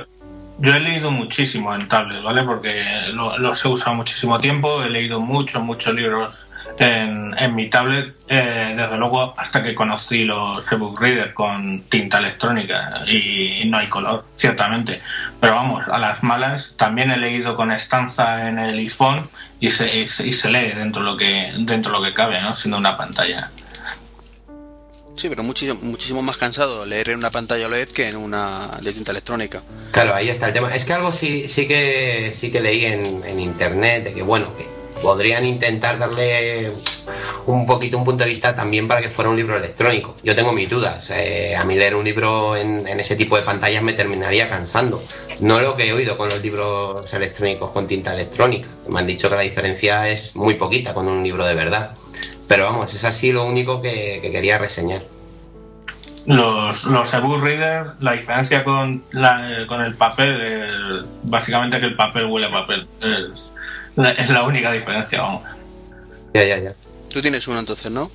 [0.60, 2.44] yo, he leído muchísimo en tablet, ¿vale?
[2.44, 8.74] Porque los he usado muchísimo tiempo, he leído muchos, muchos libros en, mi tablet, eh,
[8.76, 14.26] desde luego, hasta que conocí los ebook reader con tinta electrónica y no hay color,
[14.36, 15.02] ciertamente.
[15.40, 19.96] Pero vamos, a las malas, también he leído con estanza en el iPhone y se,
[19.96, 22.54] y se lee dentro de lo que dentro lo que cabe, ¿no?
[22.54, 23.50] Siendo una pantalla.
[25.16, 28.92] Sí, pero muchísimo, muchísimo más cansado leer en una pantalla OLED que en una de
[28.92, 29.64] tinta electrónica.
[29.92, 30.76] Claro, ahí está el tema.
[30.76, 34.48] Es que algo sí, sí que sí que leí en, en internet de que bueno,
[34.58, 36.72] que podrían intentar darle
[37.46, 40.16] un poquito un punto de vista también para que fuera un libro electrónico.
[40.24, 41.12] Yo tengo mis dudas.
[41.12, 45.02] Eh, a mí leer un libro en, ese tipo de pantallas me terminaría cansando.
[45.42, 48.68] No lo que he oído con los libros electrónicos con tinta electrónica.
[48.90, 51.92] Me han dicho que la diferencia es muy poquita con un libro de verdad.
[52.48, 55.02] Pero vamos, es así lo único que, quería reseñar.
[56.26, 59.04] Los, los ebook readers, la diferencia con,
[59.68, 62.88] con el papel, básicamente que el papel huele a papel.
[63.98, 65.44] Es la única diferencia, vamos.
[66.34, 66.74] Ya, ya, ya.
[67.12, 68.12] Tú tienes uno entonces, ¿no?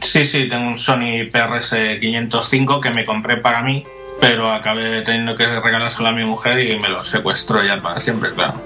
[0.00, 3.84] Sí, sí, tengo un Sony PRS 505 que me compré para mí,
[4.20, 8.32] pero acabé teniendo que regalárselo a mi mujer y me lo secuestró ya para siempre,
[8.32, 8.60] claro.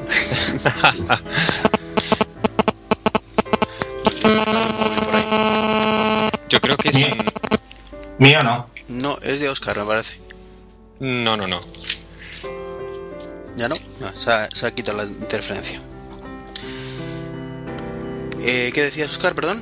[6.48, 7.18] Yo creo que es un...
[8.18, 8.70] ¿Mío no?
[8.88, 10.18] No, es de Oscar, me parece.
[11.00, 11.60] No, no, no.
[13.56, 13.76] ¿Ya no?
[14.16, 15.80] se, ha, se ha quitado la interferencia.
[18.48, 19.34] Eh, ¿Qué decías, Oscar?
[19.34, 19.60] Perdón.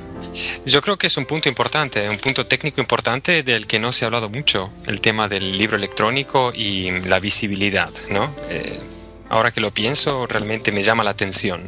[0.63, 4.05] Yo creo que es un punto importante, un punto técnico importante del que no se
[4.05, 8.31] ha hablado mucho, el tema del libro electrónico y la visibilidad, ¿no?
[8.51, 8.79] Eh,
[9.27, 11.63] ahora que lo pienso, realmente me llama la atención.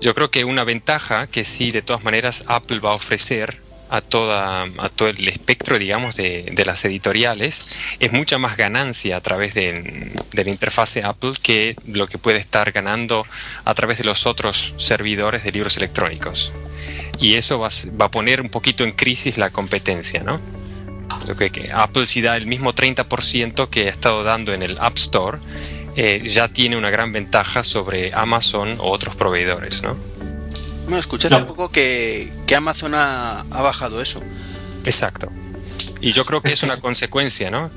[0.00, 4.00] Yo creo que una ventaja que sí, de todas maneras, Apple va a ofrecer a,
[4.00, 9.54] toda, a todo el espectro, digamos, de, las editoriales, es mucha más ganancia a través
[9.54, 13.26] de, la interfase Apple que lo que puede estar ganando
[13.64, 16.52] a través de los otros servidores de libros electrónicos.
[17.18, 20.40] Y eso va, a poner un poquito en crisis la competencia, ¿no?
[21.24, 24.96] Creo que, Apple si da el mismo 30% que ha estado dando en el App
[24.96, 25.38] Store,
[25.96, 29.96] eh, ya tiene una gran ventaja sobre Amazon o otros proveedores, ¿no?
[30.90, 34.20] Bueno, escuché hace poco que, Amazon ha, bajado eso.
[34.84, 35.30] Exacto.
[36.00, 37.70] Y yo creo que es una consecuencia, ¿no?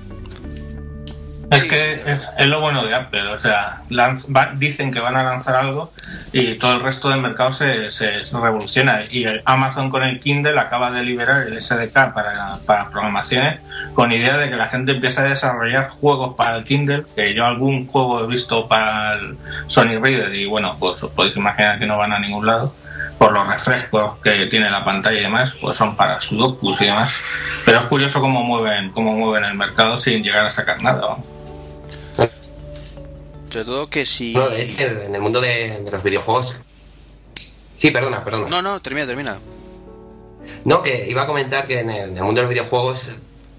[1.52, 1.91] Es que
[2.39, 3.84] es, lo bueno de Apple, o sea,
[4.56, 5.93] dicen que van a lanzar algo
[6.32, 7.91] y todo el resto del mercado se,
[8.32, 9.04] revoluciona.
[9.08, 13.60] Y Amazon con el Kindle acaba de liberar el SDK para, para programaciones
[13.93, 17.45] con idea de que la gente empiece a desarrollar juegos para el Kindle, que yo
[17.45, 21.86] algún juego he visto para el Sony Reader y bueno, pues os podéis imaginar que
[21.86, 22.73] no van a ningún lado
[23.24, 27.10] por los refrescos que tiene la pantalla y demás, pues son para sudokus y demás.
[27.66, 31.16] Pero es curioso cómo mueven, cómo mueven el mercado sin llegar a sacar nada.
[33.48, 34.34] Sobre todo que si...
[34.34, 36.60] No, en el mundo de, los videojuegos...
[37.74, 38.50] Sí, perdona, perdona.
[38.50, 39.38] No, no, termina, termina.
[40.66, 43.08] No, que iba a comentar que en el, mundo de los videojuegos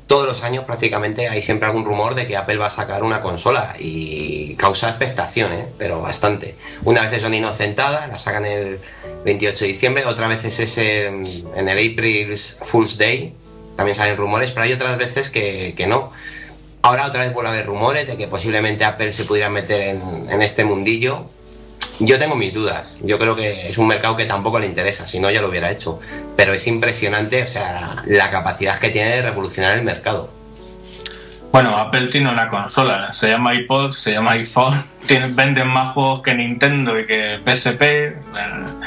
[0.07, 3.21] todos los años prácticamente hay siempre algún rumor de que Apple va a sacar una
[3.21, 5.67] consola y causa expectación, ¿eh?
[5.79, 6.55] pero bastante.
[6.85, 8.79] Una vez son inocentada, la sacan el
[9.25, 13.35] 28 de diciembre, otra vez es ese en el April Fool's Day,
[13.77, 16.13] también salen rumores, pero hay otras veces que, que no.
[16.85, 19.97] Ahora otra vez vuelve a haber rumores de que posiblemente Apple se pudiera meter
[20.29, 21.25] en, este mundillo.
[22.01, 22.99] Yo tengo mis dudas.
[23.03, 25.71] Yo creo que es un mercado que tampoco le interesa, si no ya lo hubiera
[25.71, 26.01] hecho.
[26.37, 30.31] Pero es impresionante, o sea, la capacidad que tiene de revolucionar el mercado.
[31.55, 34.85] Bueno, Apple tiene una consola, se llama iPod, se llama iPhone,
[35.37, 38.17] venden más juegos que Nintendo y que PSP.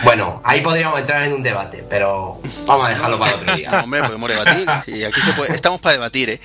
[0.04, 3.72] Bueno, ahí podríamos entrar en un debate, pero vamos a dejarlo para otro día.
[3.86, 4.68] hombre, podemos debatir.
[4.84, 6.42] Sí, aquí estamos para debatir, ¿eh?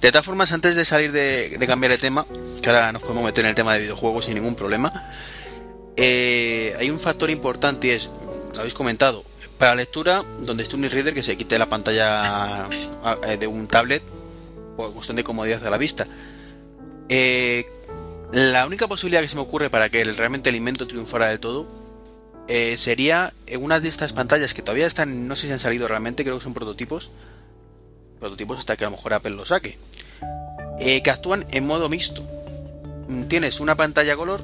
[0.00, 2.24] De todas formas, antes de salir de, cambiar de tema,
[2.62, 4.90] que ahora nos podemos meter en el tema de videojuegos sin ningún problema,
[5.96, 8.10] eh, hay un factor importante y es,
[8.54, 9.24] lo habéis comentado,
[9.58, 12.68] para lectura, donde esté un e-reader que se quite la pantalla
[13.26, 14.02] eh, de un tablet
[14.76, 16.06] por cuestión de comodidad de la vista.
[17.08, 17.66] Eh,
[18.32, 21.66] la única posibilidad que se me ocurre para que realmente el invento triunfara del todo
[22.48, 26.22] eh, sería una de estas pantallas que todavía están, no sé si han salido realmente,
[26.22, 27.10] creo que son prototipos.
[28.20, 29.78] Prototipos hasta que a lo mejor Apple lo saque.
[30.78, 32.22] Eh, que actúan en modo mixto.
[33.08, 34.42] Mm, tienes una pantalla color,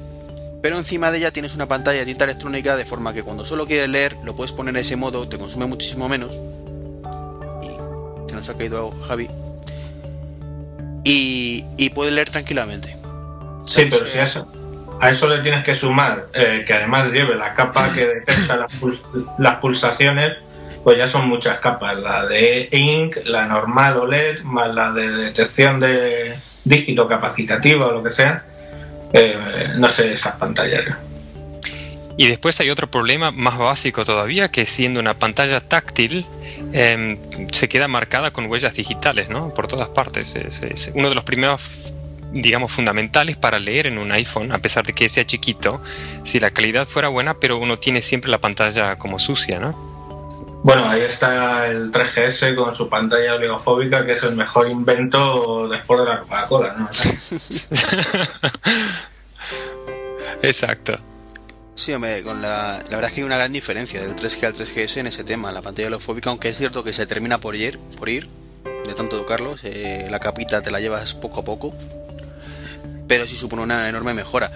[0.63, 3.67] pero encima de ella tienes una pantalla de tinta electrónica de forma que cuando solo
[3.67, 6.39] quieres leer lo puedes poner en ese modo, te consume muchísimo menos.
[7.61, 9.27] Y se nos ha caído Javi
[11.03, 12.95] y, y puede leer tranquilamente.
[13.65, 14.47] Sí, pero si a eso,
[15.01, 18.79] a eso le tienes que sumar eh, que además lleve la capa que detecta las,
[19.37, 20.37] las, pulsaciones,
[20.81, 21.97] pues ya son muchas capas.
[21.97, 28.01] La de ink, la normal OLED, más la de detección de dígito capacitativo o lo
[28.01, 28.45] que sea.
[29.13, 30.97] Eh, no sé esas pantallas.
[32.17, 36.25] Y después hay otro problema más básico todavía, que siendo una pantalla táctil,
[36.73, 37.17] em,
[37.51, 39.53] se queda marcada con huellas digitales, ¿no?
[39.53, 40.35] Por todas partes.
[40.35, 41.93] Es, uno de los primeros,
[42.31, 45.81] digamos, fundamentales para leer en un iPhone, a pesar de que sea chiquito,
[46.23, 49.92] si la calidad fuera buena, pero uno tiene siempre la pantalla como sucia, ¿no?
[50.63, 55.99] Bueno, ahí está el 3GS con su pantalla oligofóbica, que es el mejor invento después
[55.99, 56.89] de la Coca-Cola, ¿no?
[60.41, 60.97] Exacto.
[61.75, 64.53] Sí, hombre, con la, la verdad es que hay una gran diferencia del 3G al
[64.53, 67.77] 3GS en ese tema, la pantalla holofóbica, aunque es cierto que se termina por ir,
[67.97, 68.29] por ir
[68.85, 69.55] de tanto educarlo,
[70.09, 71.73] la capita te la llevas poco a poco,
[73.07, 74.51] pero sí supone una enorme mejora.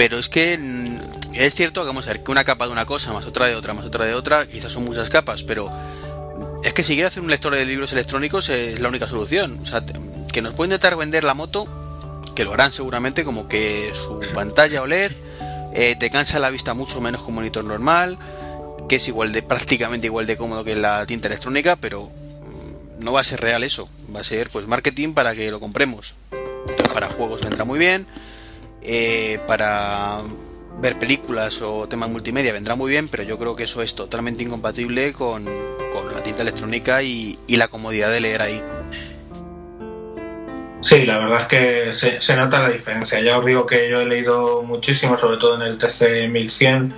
[0.00, 2.86] Pero es que mm, es cierto que vamos a ver que una capa de una
[2.86, 5.70] cosa, más otra de otra, más otra de otra, quizás son muchas capas, pero
[6.64, 9.58] es que si quieres hacer un lector de libros electrónicos es la única solución.
[9.62, 9.84] O sea,
[10.32, 11.68] que nos pueden intentar vender la moto,
[12.34, 15.12] que lo harán seguramente, como que su pantalla OLED
[15.74, 18.16] eh, te cansa la vista mucho menos que un monitor normal,
[18.88, 23.12] que es igual de prácticamente igual de cómodo que la tinta electrónica, pero mm, no
[23.12, 23.86] va a ser real eso,
[24.16, 26.14] va a ser pues marketing para que lo compremos.
[26.94, 28.06] para juegos vendrá muy bien,
[28.82, 30.18] eh, para
[30.80, 34.44] ver películas o temas multimedia vendrá muy bien, pero yo creo que eso es totalmente
[34.44, 38.62] incompatible con, la tinta electrónica y la comodidad de leer ahí.
[40.82, 43.20] Sí, la verdad es que se, nota la diferencia.
[43.20, 46.94] Ya os digo que yo he leído muchísimo, sobre todo en el TC 1100,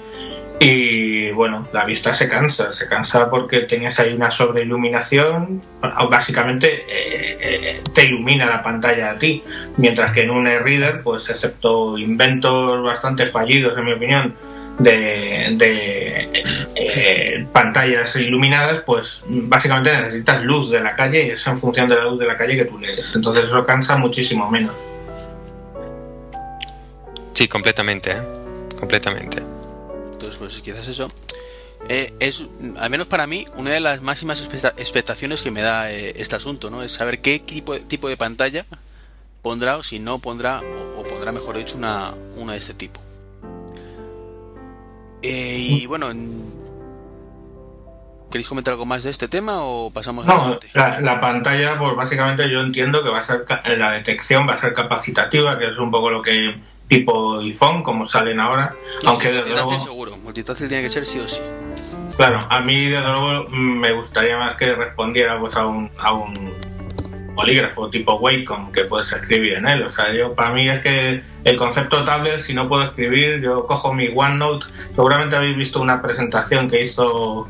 [0.64, 5.60] Y bueno, la vista se cansa, se cansa porque tenías ahí una sobreiluminación,
[6.08, 9.42] básicamente eh, eh, te ilumina la pantalla a ti,
[9.76, 14.34] mientras que en un e-reader, pues excepto inventos bastante fallidos en mi opinión,
[14.78, 16.28] de,
[16.76, 21.96] eh, pantallas iluminadas, pues básicamente necesitas luz de la calle y es en función de
[21.96, 23.12] la luz de la calle que tú lees.
[23.16, 24.76] Entonces eso cansa muchísimo menos.
[27.32, 28.22] Sí, completamente, ¿eh?
[28.78, 29.42] completamente.
[30.32, 31.10] Entonces, pues quizás eso
[31.88, 36.36] eh, es, al menos para mí, una de las máximas expectaciones que me da este
[36.36, 36.82] asunto, ¿no?
[36.82, 38.64] Es saber qué tipo, tipo de pantalla
[39.42, 43.00] pondrá o si no pondrá, o, o pondrá, mejor dicho, una, una de este tipo.
[45.22, 46.08] Eh, y bueno,
[48.30, 52.48] ¿queréis comentar algo más de este tema o pasamos no, la, la, pantalla, pues básicamente
[52.50, 53.44] yo entiendo que va a ser
[53.76, 56.56] la detección va a ser capacitativa, que es un poco lo que
[56.92, 58.74] tipo iPhone, como salen ahora.
[59.06, 61.40] aunque sí, desde luego, seguro, multitask tiene que ser sí o sí.
[62.16, 66.54] Claro, a mí desde luego me gustaría más que respondiera pues a un, a un
[67.34, 69.82] bolígrafo tipo Wacom que puedes escribir en él.
[69.84, 73.66] O sea, yo para mí es que el concepto tablet, si no puedo escribir, yo
[73.66, 74.66] cojo mi OneNote.
[74.94, 77.48] Seguramente habéis visto una presentación que hizo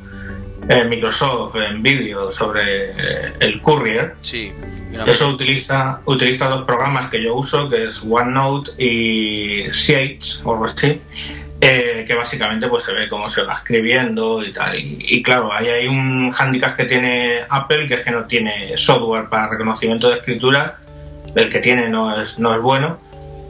[0.68, 4.14] eh, Microsoft en vídeo sobre eh, el Courier.
[4.20, 4.53] Sí.
[5.07, 10.66] Eso utiliza, utiliza dos programas que yo uso, que es OneNote y Sage o algo
[10.66, 11.01] así
[11.64, 14.75] eh, que básicamente pues se ve cómo se va escribiendo y tal.
[14.77, 19.29] Y, claro, ahí hay un handicap que tiene Apple, que es que no tiene software
[19.29, 20.79] para reconocimiento de escritura,
[21.37, 22.98] el que tiene no es, no es bueno.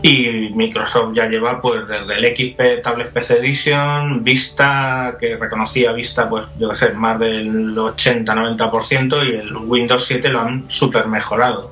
[0.02, 6.28] Y Microsoft ya lleva pues desde el XP Tablet PC Edition, Vista, que reconocía Vista
[6.28, 11.70] pues yo que sé, más del 80-90% y el Windows 7 lo han super mejorado.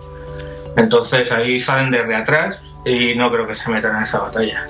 [0.77, 4.69] Entonces ahí salen desde atrás y no creo que se metan en esa batalla.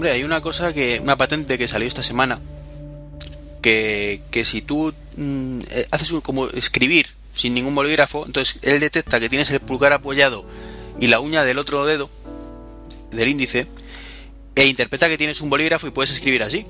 [0.00, 0.98] Hombre, hay una cosa que.
[1.02, 2.38] Una patente que salió esta semana.
[3.62, 9.20] Que, que si tú mm, eh, haces como escribir sin ningún bolígrafo, entonces él detecta
[9.20, 10.46] que tienes el pulgar apoyado
[10.98, 12.08] y la uña del otro dedo,
[13.10, 13.66] del índice,
[14.54, 16.66] e interpreta que tienes un bolígrafo y puedes escribir así.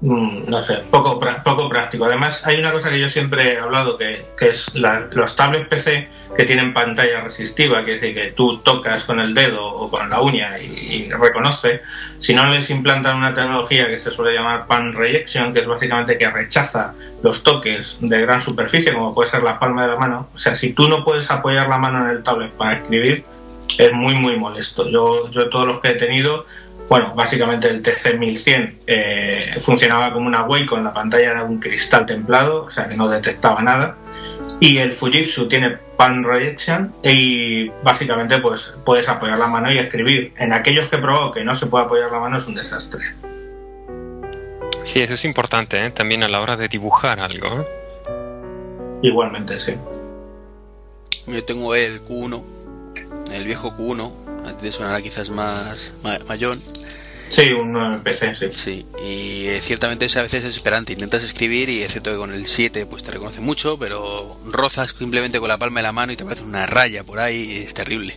[0.00, 2.04] Mm, no sé, poco, poco práctico.
[2.04, 6.08] Además, hay una cosa que yo siempre he hablado, que, que es los tablets PC
[6.36, 10.10] que tienen pantalla resistiva, que es decir, que tú tocas con el dedo o con
[10.10, 11.80] la uña y, reconoce.
[12.18, 16.18] Si no les implantan una tecnología que se suele llamar pan rejection, que es básicamente
[16.18, 20.28] que rechaza los toques de gran superficie, como puede ser la palma de la mano.
[20.34, 23.24] O sea, si tú no puedes apoyar la mano en el tablet para escribir,
[23.78, 24.88] es muy, muy molesto.
[24.88, 26.46] Yo, yo todos los que he tenido
[26.88, 32.64] bueno, básicamente el TC1100 eh, funcionaba como una con la pantalla era un cristal templado,
[32.64, 33.96] o sea que no detectaba nada.
[34.60, 40.32] Y el Fujitsu tiene pan rejection y básicamente pues puedes apoyar la mano y escribir.
[40.38, 43.04] En aquellos que he probado que no se puede apoyar la mano es un desastre.
[44.82, 45.90] Sí, eso es importante, ¿eh?
[45.90, 47.48] también a la hora de dibujar algo.
[47.48, 47.66] ¿eh?
[49.02, 49.74] Igualmente, sí.
[51.26, 52.42] Yo tengo el Q1,
[53.32, 55.94] el viejo Q1, de sonará quizás más
[56.28, 56.56] mayor.
[57.28, 58.46] Sí, un PC, sí.
[58.52, 60.92] Sí, y eh, ciertamente a veces es esperante.
[60.92, 65.40] Intentas escribir y excepto que con el 7 pues te reconoce mucho, pero rozas simplemente
[65.40, 68.16] con la palma de la mano y te parece una raya por ahí, es terrible.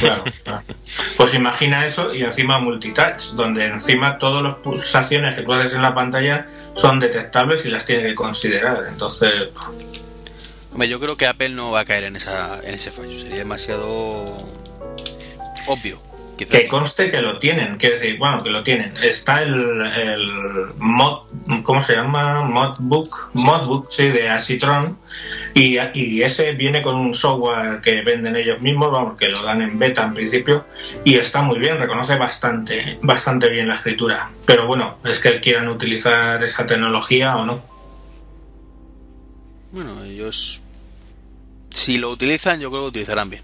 [0.00, 0.24] Claro,
[1.16, 5.82] Pues imagina eso y encima multitouch, donde encima todas las pulsaciones que tú haces en
[5.82, 8.84] la pantalla son detectables y las tiene que considerar.
[8.88, 9.50] Entonces.
[10.74, 13.16] Hombre, yo creo que Apple no va a caer en, esa, en ese fallo.
[13.16, 14.24] Sería demasiado
[15.68, 16.02] obvio.
[16.36, 18.92] Que conste que lo tienen, que decir, bueno, que lo tienen.
[19.00, 21.28] Está el, el mod,
[21.62, 22.42] ¿cómo se llama?
[22.42, 24.98] Modbook, Modbook, sí, de Asitron.
[25.54, 29.62] Y, y, ese viene con un software que venden ellos mismos, vamos, que lo dan
[29.62, 30.66] en beta en principio,
[31.04, 34.28] y está muy bien, reconoce bastante, bastante bien la escritura.
[34.44, 37.62] Pero bueno, es que quieran utilizar esa tecnología o no.
[39.70, 40.63] Bueno, ellos,
[41.74, 43.42] si lo utilizan, yo creo que lo utilizarán bien.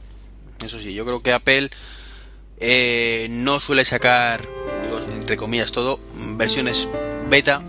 [0.64, 1.70] Eso sí, yo creo que Apple
[2.58, 4.46] eh, no suele sacar,
[5.12, 5.98] entre comillas, todo,
[6.36, 6.88] versiones
[7.28, 7.62] beta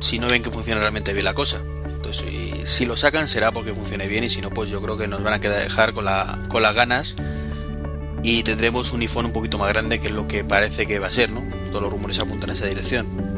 [0.00, 1.60] si no ven que funciona realmente bien la cosa.
[1.86, 5.08] Entonces, si, lo sacan será porque funcione bien y si no, pues yo creo que
[5.08, 7.16] nos van a quedar dejar con, la, con las ganas
[8.22, 11.08] y tendremos un iPhone un poquito más grande que es lo que parece que va
[11.08, 11.42] a ser, ¿no?
[11.70, 13.33] Todos los rumores apuntan en esa dirección.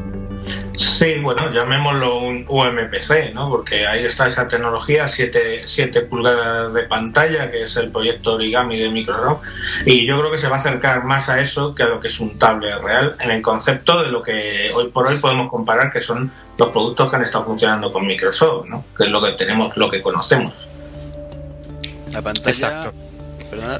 [0.77, 3.49] Sí, bueno, llamémoslo un UMPC, ¿no?
[3.51, 5.67] Porque ahí está esa tecnología, 7,
[6.09, 9.43] pulgadas de pantalla, que es el proyecto Origami de Microsoft,
[9.85, 12.09] y yo creo que se va a acercar más a eso que a lo que
[12.09, 15.91] es un tablet real, en el concepto de lo que hoy por hoy podemos comparar,
[15.93, 18.85] que son los productos que han estado funcionando con Microsoft, ¿no?
[18.97, 20.55] Que es lo que tenemos, lo que conocemos.
[22.13, 22.93] La pantalla...
[23.51, 23.79] Perdona,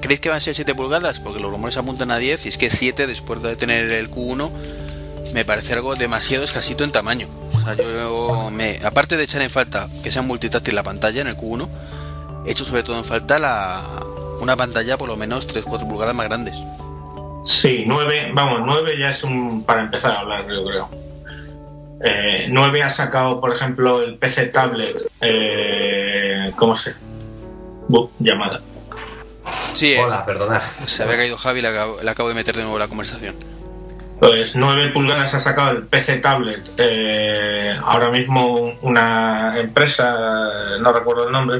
[0.00, 1.20] ¿creéis que van a ser 7 pulgadas?
[1.20, 4.50] Porque los rumores apuntan a 10 y es que 7 después de tener el Q1
[5.34, 7.28] me parece algo demasiado escasito en tamaño.
[7.54, 11.28] O sea, yo me, aparte de echar en falta que sea multitáctil la pantalla en
[11.28, 11.68] el Q1,
[12.46, 13.82] he hecho sobre todo en falta la,
[14.40, 16.54] una pantalla por lo menos 3-4 pulgadas más grandes.
[17.44, 20.88] Sí, 9, vamos, 9 ya es un para empezar a hablar, yo creo.
[22.04, 26.94] Eh, 9 ha sacado, por ejemplo, el PC Tablet, eh, ¿cómo se?
[27.88, 28.60] Uh, llamada.
[29.74, 30.60] Sí, eh, Hola, perdonad.
[30.86, 33.36] se había caído Javi, le acabo, le acabo de meter de nuevo la conversación.
[34.20, 36.60] Pues 9 pulgadas ha sacado el PC Tablet.
[36.78, 40.16] eh, ahora mismo una empresa,
[40.80, 41.58] no recuerdo el nombre.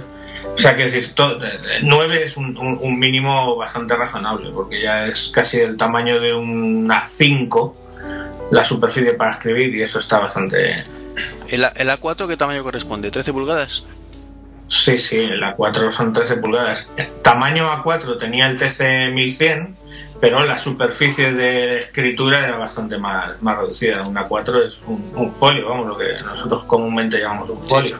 [0.54, 4.80] O sea, que decir, to- eh, 9 es un, un- un mínimo bastante razonable, porque
[4.82, 7.76] ya es casi el tamaño de una 5
[8.52, 10.76] la superficie para escribir y eso está bastante...
[11.48, 13.10] ¿El, A- el A4 qué tamaño corresponde?
[13.12, 13.86] ¿13 pulgadas?
[14.68, 16.88] Sí, sí, la 4 son 13 pulgadas.
[17.22, 19.75] Tamaño A4 tenía el TC 1100,
[20.20, 24.02] pero la superficie de escritura era bastante más, más reducida.
[24.08, 27.98] Una 4 es un, un folio, vamos, lo que nosotros comúnmente llamamos un folio.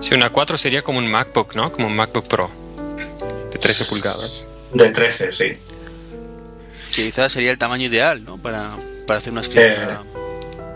[0.00, 1.72] Si una 4 sería como un MacBook, ¿no?
[1.72, 2.50] Como un MacBook Pro.
[3.52, 4.46] De 13 pulgadas.
[4.72, 5.52] De 13, sí.
[6.94, 8.36] Que quizás sería el tamaño ideal, ¿no?
[8.36, 8.70] Para,
[9.06, 10.02] para hacer una escritura.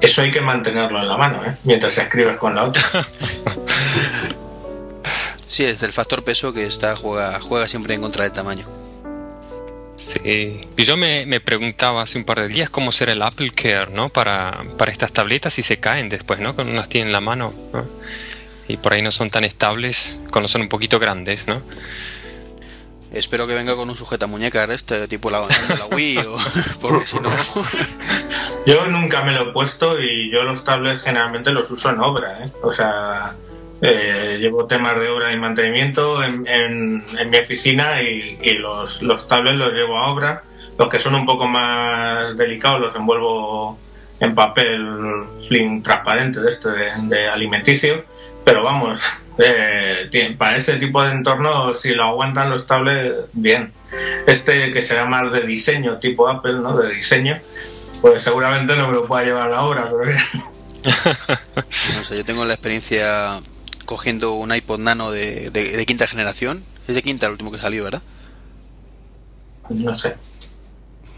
[0.00, 1.54] Eso hay que mantenerlo en la mano, ¿eh?
[1.64, 2.82] Mientras escribes con la otra.
[5.50, 8.66] Sí, es el factor peso que está juega, juega siempre en contra del tamaño.
[10.00, 10.62] Sí.
[10.78, 13.90] Y yo me, me preguntaba hace un par de días cómo será el Apple Care,
[13.92, 14.08] ¿no?
[14.08, 16.54] Para, para estas tabletas si se caen después, ¿no?
[16.54, 17.86] Cuando unas tienen en la mano, ¿no?
[18.66, 21.60] Y por ahí no son tan estables cuando son un poquito grandes, ¿no?
[23.12, 26.38] Espero que venga con un sujeta muñeca este tipo la, la Wii, o,
[26.80, 27.28] porque si no.
[28.64, 32.42] Yo nunca me lo he puesto y yo los tablets generalmente los uso en obra,
[32.42, 32.50] ¿eh?
[32.62, 33.34] O sea,
[33.82, 39.02] eh, llevo temas de obra y mantenimiento en, en- en mi oficina y, y los,
[39.02, 40.42] los tablets los llevo a obra.
[40.78, 43.78] Los que son un poco más delicados los envuelvo
[44.18, 44.86] en papel
[45.48, 48.04] film transparente de este de, de alimenticio.
[48.44, 49.02] Pero vamos,
[49.38, 53.72] eh, para ese tipo de entorno, si lo aguantan los tablets, bien.
[54.26, 56.76] Este que será más de diseño, tipo Apple, ¿no?
[56.76, 57.36] De diseño,
[58.00, 60.10] pues seguramente no me lo pueda llevar a la obra, pero
[61.96, 63.32] No sé, yo tengo la experiencia
[63.90, 66.64] cogiendo un iPod Nano de, de- de quinta generación.
[66.88, 68.02] Es de quinta el último que salió, ¿verdad?
[69.68, 70.14] no sé.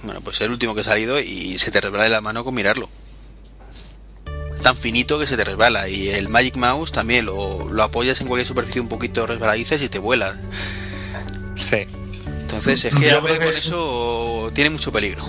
[0.05, 2.55] Bueno, pues el último que ha salido y se te resbala de la mano con
[2.55, 2.89] mirarlo.
[4.63, 5.89] Tan finito que se te resbala.
[5.89, 9.89] Y el Magic Mouse también lo, lo apoyas en cualquier superficie un poquito resbaladiza y
[9.89, 10.37] te vuela.
[11.55, 11.85] Sí.
[12.43, 15.25] Entonces es que creo que con es- eso tiene mucho peligro.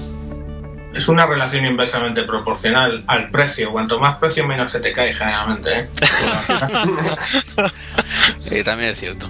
[0.93, 3.71] Es una relación inversamente proporcional al precio.
[3.71, 5.79] Cuanto más precio, menos se te cae generalmente.
[5.79, 5.89] ¿eh?
[8.51, 9.25] Eh, también es cierto.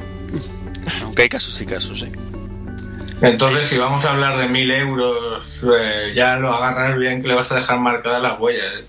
[1.02, 2.12] Aunque hay casos y casos, ¿eh?
[3.22, 7.36] Entonces, si vamos a hablar de mil euros, eh, ya lo agarras bien que le
[7.36, 8.66] vas a dejar marcadas las huellas.
[8.80, 8.86] ¿eh?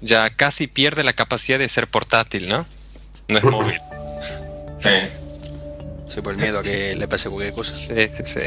[0.00, 2.64] Ya casi pierde la capacidad de ser portátil, ¿no?
[3.28, 3.78] No es móvil.
[4.84, 5.12] Eh,
[6.08, 7.72] Sí, por el miedo a que le pase cualquier cosa.
[7.72, 8.40] Sí, sí, sí.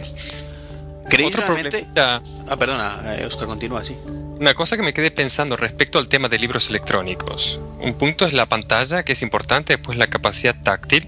[1.10, 1.86] ¿Creéis Otro realmente?
[1.93, 3.95] problemita, Ah, perdona, eh, Oscar, continúa así.
[4.39, 7.60] una cosa que me quedé pensando respecto al tema de libros electrónicos.
[7.80, 11.08] Un punto es la pantalla, que es importante, después la capacidad táctil,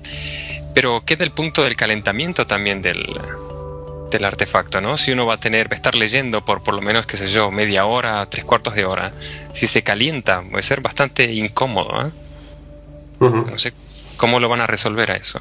[0.73, 3.05] pero queda el punto del calentamiento también del,
[4.11, 4.97] del artefacto, ¿no?
[4.97, 7.27] Si uno va a tener, va a estar leyendo por por lo menos, qué sé
[7.27, 9.11] yo, media hora, tres cuartos de hora,
[9.51, 12.11] si se calienta, puede ser bastante incómodo, ¿eh?
[13.19, 13.73] No sé
[14.17, 15.39] cómo lo van a resolver a eso.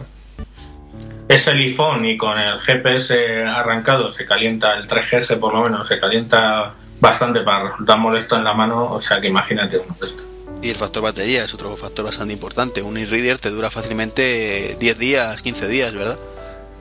[1.28, 5.86] Es el iPhone y con el GPS arrancado se calienta, el 3GS por lo menos,
[5.86, 8.92] se calienta bastante para resultar molesto en la mano.
[8.92, 10.24] O sea que imagínate uno de estos.
[10.62, 12.82] Y el factor batería es otro factor bastante importante.
[12.82, 16.18] Un e-reader te dura fácilmente 10 días, 15 días, ¿verdad?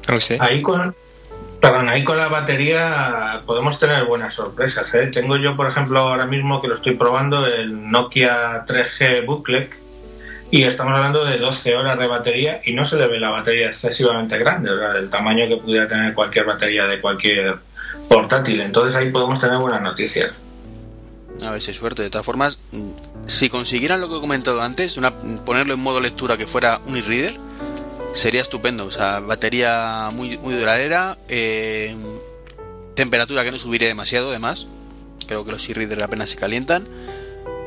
[0.10, 0.38] No sé.
[0.40, 0.96] Ahí con,
[1.62, 4.92] perdón, ahí con la batería podemos tener buenas sorpresas.
[4.96, 5.08] ¿eh?
[5.08, 9.87] Tengo yo, por ejemplo, ahora mismo que lo estoy probando, el Nokia 3G Booklet
[10.50, 13.68] y estamos hablando de 12 horas de batería y no se le ve la batería
[13.68, 17.58] excesivamente grande, sea, del tamaño que pudiera tener cualquier batería de cualquier
[18.08, 18.62] portátil.
[18.62, 20.32] Entonces ahí podemos tener buenas noticias.
[21.46, 22.02] A ver si suerte.
[22.02, 22.60] De todas formas,
[23.26, 26.96] si consiguieran lo que he comentado antes, una, ponerlo en modo lectura que fuera un
[26.96, 27.32] e-reader,
[28.14, 28.86] sería estupendo.
[28.86, 31.94] O sea, batería muy, muy duradera, eh,
[32.96, 34.68] temperatura que no subiría demasiado, además.
[35.28, 36.88] Creo que los e-readers apenas se calientan.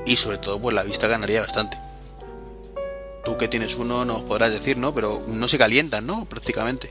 [0.07, 1.77] Y sobre todo, pues la vista ganaría bastante.
[3.25, 4.95] Tú que tienes uno nos podrás decir, ¿no?
[4.95, 6.25] Pero no se calientan, ¿no?
[6.25, 6.91] Prácticamente.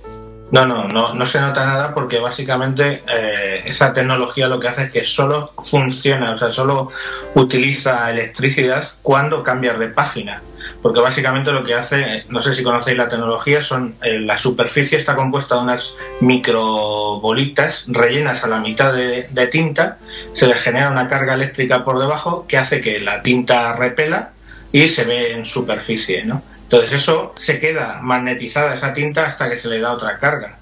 [0.51, 4.83] No, no, no, no se nota nada porque básicamente eh, esa tecnología lo que hace
[4.85, 6.91] es que solo funciona, o sea, solo
[7.35, 10.41] utiliza electricidad cuando cambias de página.
[10.81, 14.97] porque básicamente lo que hace, no sé si conocéis la tecnología, son eh, la superficie
[14.97, 19.97] está compuesta de unas microbolitas rellenas a la mitad de, de tinta,
[20.33, 24.31] se les genera una carga eléctrica por debajo que hace que la tinta repela
[24.71, 26.41] y se ve en superficie, ¿no?
[26.63, 30.59] Entonces eso se queda magnetizada esa tinta hasta que se le da otra carga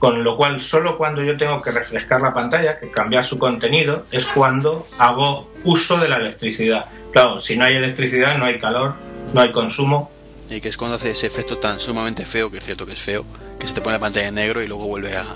[0.00, 4.06] con lo cual solo cuando yo tengo que refrescar la pantalla, que cambiar su contenido,
[4.10, 6.86] es cuando hago uso de la electricidad.
[7.12, 8.94] Claro, si no hay electricidad no hay calor,
[9.34, 10.10] no hay consumo.
[10.48, 12.98] Y que es cuando hace ese efecto tan sumamente feo, que es cierto que es
[12.98, 13.26] feo,
[13.60, 15.26] que se te pone la pantalla en negro y luego vuelve a,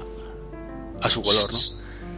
[1.03, 1.59] a su color, ¿no?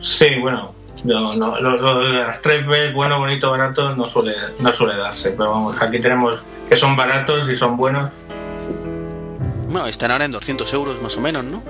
[0.00, 0.72] Sí, bueno,
[1.07, 5.50] no, no, lo, de las 3B, bueno, bonito, barato, no suele, no suele darse, pero
[5.52, 8.12] vamos, aquí tenemos que son baratos y son buenos.
[9.68, 11.62] Bueno, están ahora en 200 euros más o menos, ¿no?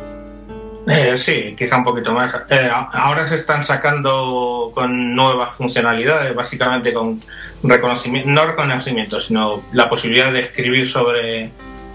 [0.89, 2.32] Eh, sí, quizá un poquito más.
[2.49, 7.20] Eh, ahora se están sacando con nuevas funcionalidades, básicamente con
[7.62, 11.51] reconocimiento, no reconocimiento, sino la posibilidad de escribir sobre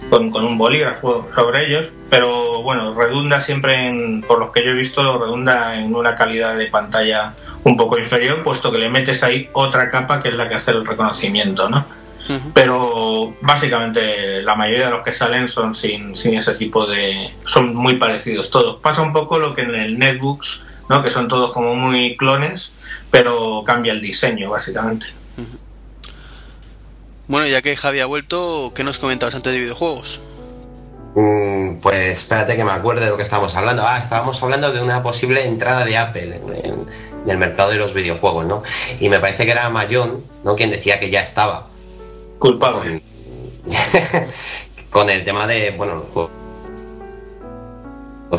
[0.09, 4.75] con, un bolígrafo sobre ellos, pero bueno, redunda siempre en, por los que yo he
[4.75, 7.33] visto, redunda en una calidad de pantalla
[7.63, 10.71] un poco inferior, puesto que le metes ahí otra capa que es la que hace
[10.71, 11.85] el reconocimiento, ¿no?
[12.53, 17.29] Pero básicamente la mayoría de los que salen son sin, sin ese tipo de...
[17.45, 18.79] son muy parecidos todos.
[18.79, 21.03] Pasa un poco lo que en el Netbooks, ¿no?
[21.03, 22.73] que son todos como muy clones,
[23.09, 25.07] pero cambia el diseño básicamente.
[27.31, 30.21] Bueno, ya que Javi ha vuelto, ¿qué nos comentabas antes de videojuegos?
[31.15, 33.87] Mm, pues espérate que me acuerde de lo que estábamos hablando.
[33.87, 36.85] Ah, estábamos hablando de una posible entrada de Apple en,
[37.25, 38.63] el mercado de los videojuegos, ¿no?
[38.99, 40.57] Y me parece que era Mayón, ¿no?
[40.57, 41.69] Quien decía que ya estaba
[42.37, 43.01] culpable.
[44.89, 46.31] Con, el tema de, bueno, los juegos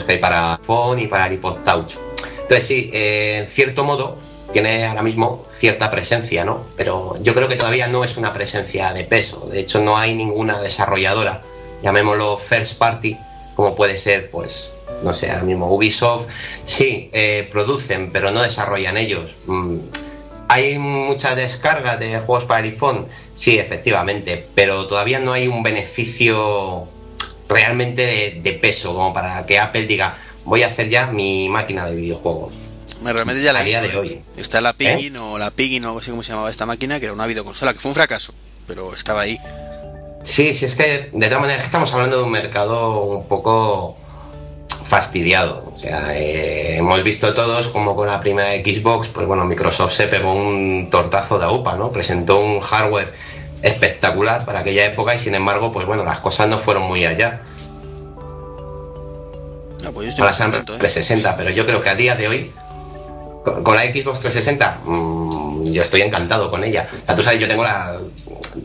[0.05, 1.95] que hay para iPhone y para el iPod Touch.
[2.43, 4.19] Entonces sí, eh, en cierto modo
[4.53, 6.65] tiene ahora mismo cierta presencia, ¿no?
[6.77, 9.49] Pero yo creo que todavía no es una presencia de peso.
[9.51, 11.41] De hecho, no hay ninguna desarrolladora,
[11.83, 13.17] llamémoslo first party,
[13.55, 16.29] como puede ser, pues, no sé, ahora mismo Ubisoft.
[16.65, 19.37] Sí, eh, producen, pero no desarrollan ellos.
[19.47, 19.79] Mm,
[20.49, 23.07] ¿Hay mucha descarga de juegos para el iPhone?
[23.35, 26.89] Sí, efectivamente, pero todavía no hay un beneficio
[27.49, 31.95] realmente de, peso como para que Apple diga voy a hacer ya mi máquina de
[31.95, 32.72] videojuegos.
[33.05, 34.23] Realmente ya la día de hoy.
[34.37, 35.19] Está la Pigin ¿Eh?
[35.19, 37.73] o la Pigin o algo así como se llamaba esta máquina, que era una videoconsola,
[37.73, 38.35] que fue un fracaso,
[38.67, 39.39] pero estaba ahí.
[40.23, 43.97] Sí, sí, es que de todas maneras estamos hablando de un mercado un poco
[44.93, 45.73] fastidiado.
[45.75, 50.07] O sea, eh, hemos visto todos como con la primera Xbox, pues bueno, Microsoft se
[50.07, 51.91] pegó un tortazo de UPA, ¿no?
[51.91, 53.15] Presentó un hardware
[53.63, 57.41] espectacular para aquella época y sin embargo, pues bueno, las cosas no fueron muy allá.
[59.83, 61.35] No, pues yo estoy 360, ¿eh?
[61.37, 62.53] pero yo creo que a día de hoy,
[63.45, 66.89] con, la Xbox 360, mm, yo estoy encantado con ella.
[67.09, 67.65] Ya tú sabes, yo tengo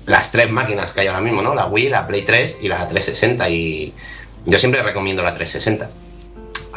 [0.06, 1.56] las tres máquinas que hay ahora mismo, ¿no?
[1.56, 3.94] La Wii, la Play 3 y la 360 y
[4.46, 5.90] yo siempre recomiendo la 360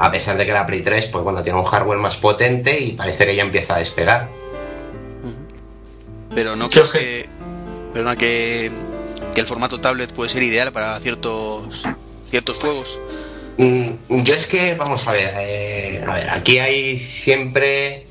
[0.00, 2.92] a pesar de que la Play 3, pues bueno, tiene un hardware más potente y
[2.92, 4.30] parece que ya empieza a despegar.
[6.34, 7.28] Pero no crees que,
[7.92, 8.70] pero no que,
[9.34, 11.82] que el formato tablet puede ser ideal para ciertos
[12.30, 12.98] ciertos juegos.
[13.60, 18.06] Mm, yo es que, vamos a ver, eh, a ver, aquí hay siempre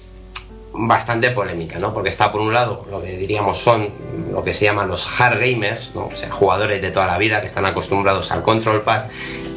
[0.73, 1.91] bastante polémica, ¿no?
[1.91, 3.89] Porque está por un lado lo que diríamos son
[4.31, 6.05] lo que se llaman los hard gamers, ¿no?
[6.05, 9.05] O sea, jugadores de toda la vida que están acostumbrados al control pad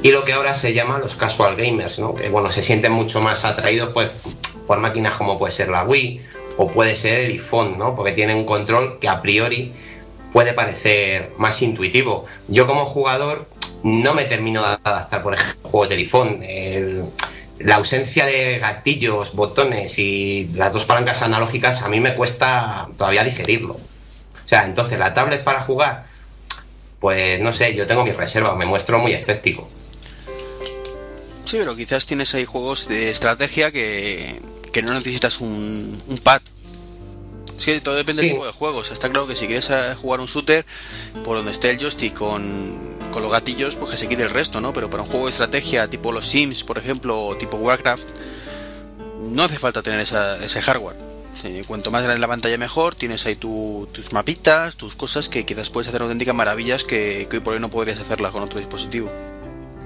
[0.03, 2.14] y lo que ahora se llama los casual gamers, ¿no?
[2.14, 4.11] Que bueno, se sienten mucho más atraídos pues
[4.66, 6.22] por máquinas como puede ser la Wii
[6.57, 7.95] o puede ser el iPhone, ¿no?
[7.95, 9.74] Porque tiene un control que a priori
[10.32, 12.24] puede parecer más intuitivo.
[12.49, 13.51] Yo como jugador
[13.83, 16.41] no me termino de adaptar, por ejemplo, juegos del iPhone.
[16.43, 17.05] El,
[17.59, 23.24] la ausencia de gatillos, botones y las dos palancas analógicas a mí me cuesta todavía
[23.24, 23.74] digerirlo.
[23.74, 26.07] O sea, entonces la tablet para jugar,
[27.01, 29.70] pues no sé, yo tengo mi reserva, me muestro muy escéptico.
[31.45, 34.41] Sí, pero quizás tienes ahí juegos de estrategia que,
[34.72, 36.41] que no necesitas un, un pad
[37.57, 38.90] que todo depende del tipo de juegos.
[38.90, 40.64] Está claro que si quieres eh, jugar un shooter,
[41.24, 44.61] por donde esté el joystick con, con los gatillos, pues que se quite el resto,
[44.61, 44.72] ¿no?
[44.72, 48.09] Pero para un juego de estrategia tipo los Sims, por ejemplo, o tipo Warcraft,
[49.22, 50.96] no hace falta tener ese hardware.
[51.66, 55.88] cuanto más grande la pantalla mejor, tienes ahí tus mapitas, tus cosas que quizás puedes
[55.88, 59.11] hacer auténticas maravillas que, hoy por hoy no podrías hacerlas con otro dispositivo.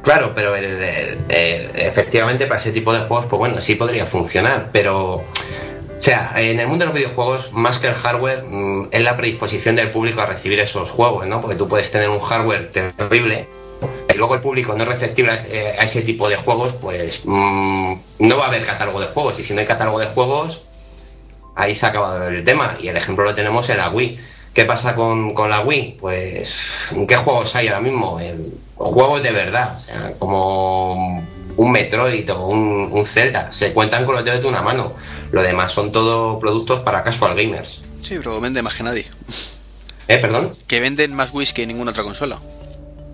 [0.02, 5.24] Claro, pero efectivamente para ese tipo de juegos, pues bueno, sí podría funcionar, pero
[5.96, 9.16] o sea, en el mundo de los videojuegos, más que el hardware, mm, es la
[9.16, 11.40] predisposición del público a recibir esos juegos, ¿no?
[11.40, 13.48] Porque tú puedes tener un hardware terrible
[14.12, 17.94] y luego el público no es receptivo eh, a ese tipo de juegos, pues mm,
[18.18, 19.38] no va a haber catálogo de juegos.
[19.40, 20.66] Y si no hay catálogo de juegos,
[21.54, 22.76] ahí se ha acabado el tema.
[22.80, 24.18] Y el ejemplo lo tenemos en la Wii,
[24.56, 25.98] ¿Qué pasa con, la Wii?
[26.00, 28.18] Pues, ¿qué juegos hay ahora mismo?
[28.76, 31.22] Juegos de verdad, o sea, como
[31.56, 33.50] un Metroid o un, un, Zelda.
[33.52, 34.94] Se cuentan con los dedos de una mano.
[35.32, 37.82] Lo demás son todo productos para casual gamers.
[38.00, 39.06] Sí, pero vende más que nadie.
[40.08, 40.54] ¿Eh, perdón?
[40.66, 42.38] Que venden más Wii que ninguna otra consola.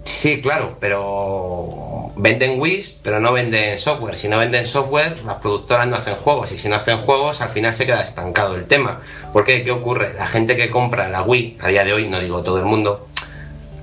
[0.05, 4.17] Sí, claro, pero venden Wii, pero no venden software.
[4.17, 6.53] Si no venden software, las productoras no hacen juegos.
[6.53, 9.01] Y si no hacen juegos, al final se queda estancado el tema.
[9.33, 10.15] Porque, ¿qué ocurre?
[10.15, 13.09] La gente que compra la Wii, a día de hoy, no digo todo el mundo,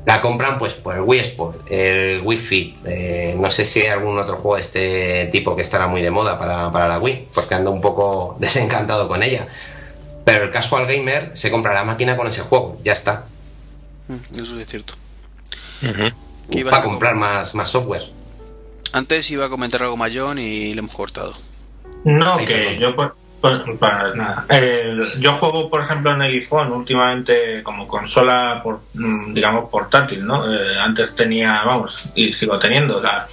[0.06, 2.78] la compran pues por el Wii Sport, el Wii Fit.
[2.86, 6.12] Eh, no sé si hay algún otro juego de este tipo que estará muy de
[6.12, 9.47] moda para, para la Wii, porque ando un poco desencantado con ella.
[10.26, 13.26] Pero el casual gamer se compra la máquina con ese juego, ya está.
[14.08, 14.93] Mm, eso es cierto.
[16.72, 18.04] A comprar más, más software.
[18.91, 21.34] Antes iba a comentar algo mayón y le hemos cortado.
[22.04, 22.95] No, que yo
[23.42, 24.46] para nada.
[25.20, 30.52] yo juego, por ejemplo, en el iPhone últimamente como consola, por, mm, digamos, portátil, ¿no?
[30.52, 33.28] Eh, antes tenía, vamos, y sigo teniendo la,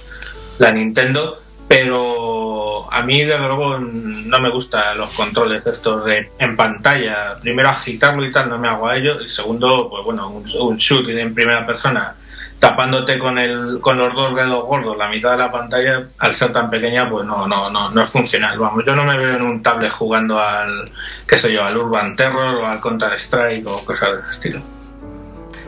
[0.59, 6.55] la Nintendo, pero a mí, desde luego, no me gustan los controles estos de en
[6.55, 7.35] pantalla.
[7.41, 9.21] Primero, agitarlo y tal, no me hago a ello.
[9.21, 12.15] Y segundo, pues bueno, un shooting en primera persona
[12.59, 16.51] tapándote con el con los dos dedos gordos la mitad de la pantalla al ser
[16.51, 18.57] tan pequeña pues no no no no es funcional.
[18.57, 20.89] Vamos yo no me veo en un tablet jugando al
[21.27, 24.61] qué sé yo al Urban Terror o al Counter Strike o cosas de ese estilo.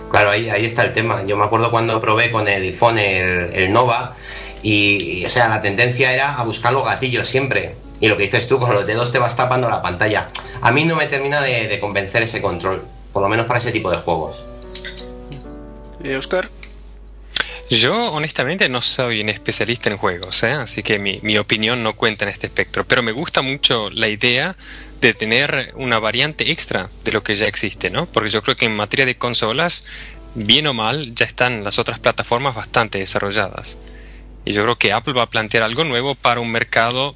[0.09, 1.23] Claro ahí ahí está el tema.
[1.23, 4.15] Yo me acuerdo cuando probé con el iPhone el, Nova
[4.63, 7.75] y, o sea la tendencia era a buscar los gatillos siempre.
[8.01, 10.29] Y lo que dices tú con los dedos te vas tapando la pantalla.
[10.61, 12.81] A mí no me termina de, de convencer ese control
[13.13, 14.45] por lo menos para ese tipo de juegos.
[16.03, 16.49] ¿Y Oscar
[17.69, 20.51] yo honestamente no soy un especialista en juegos, ¿eh?
[20.51, 24.55] así que mi, opinión no cuenta en este espectro, pero me gusta mucho la idea
[25.01, 28.07] de tener una variante extra de lo que ya existe, ¿no?
[28.07, 29.85] Porque yo creo que en materia de consolas,
[30.33, 33.77] bien o mal, ya están las otras plataformas bastante desarrolladas.
[34.45, 37.15] Y yo creo que Apple va a plantear algo nuevo para un mercado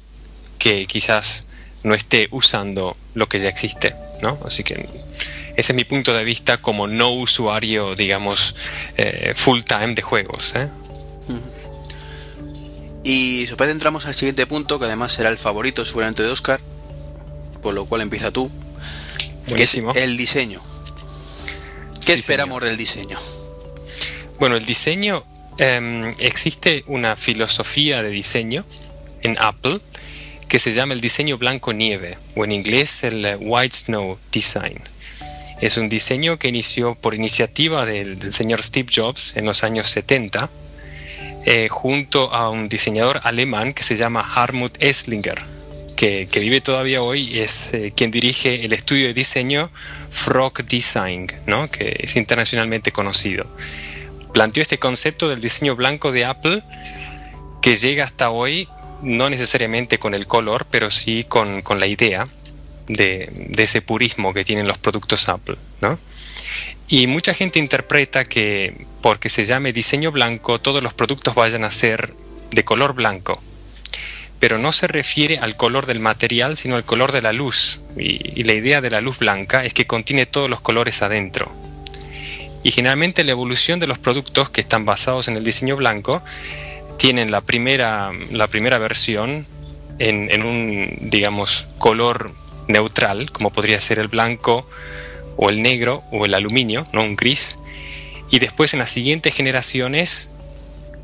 [0.58, 1.48] que quizás
[1.82, 4.38] no esté usando lo que ya existe, ¿no?
[4.46, 4.88] Así que
[5.56, 8.56] ese es mi punto de vista como no usuario, digamos,
[8.96, 10.54] eh, full time de juegos.
[10.56, 10.68] ¿eh?
[13.04, 16.60] Y después entramos al siguiente punto, que además será el favorito seguramente de Oscar,
[17.62, 18.50] por lo cual empieza tú,
[19.46, 19.92] Buenísimo.
[19.92, 20.60] que es el diseño.
[22.04, 23.18] ¿Qué esperamos del diseño?
[24.38, 25.24] Bueno, el diseño,
[25.58, 28.64] em, existe una filosofía de diseño
[29.22, 29.80] en Apple
[30.48, 34.80] que se llama el diseño blanco nieve, o en inglés el eh, White Snow Design.
[35.64, 40.50] Es un diseño que inició por iniciativa del, señor Steve Jobs en los años 70,
[41.46, 45.40] eh, junto a un diseñador alemán que se llama Hartmut Esslinger,
[45.96, 49.70] que, vive todavía hoy es eh, quien dirige el estudio de diseño
[50.10, 51.70] Frog Design, ¿no?
[51.70, 53.46] que es internacionalmente conocido.
[54.34, 56.62] Planteó este concepto del diseño blanco de Apple
[57.62, 58.68] que llega hasta hoy
[59.00, 62.28] no necesariamente con el color, pero sí con, con la idea
[62.86, 65.98] de, ese purismo que tienen los productos Apple, ¿no?
[66.88, 71.70] Y mucha gente interpreta que porque se llame diseño blanco, todos los productos vayan a
[71.70, 72.14] ser
[72.52, 73.42] de color blanco.
[74.38, 77.80] Pero no se refiere al color del material, sino al color de la luz.
[77.96, 81.50] Y, la idea de la luz blanca es que contiene todos los colores adentro.
[82.62, 86.22] Y generalmente la evolución de los productos que están basados en el diseño blanco
[86.98, 89.46] tienen la primera, la primera versión
[89.98, 92.32] en, en un, digamos, color
[92.68, 94.68] neutral, como podría ser el blanco
[95.36, 97.02] o el negro o el aluminio, ¿no?
[97.02, 97.58] un gris.
[98.30, 100.30] Y después en las siguientes generaciones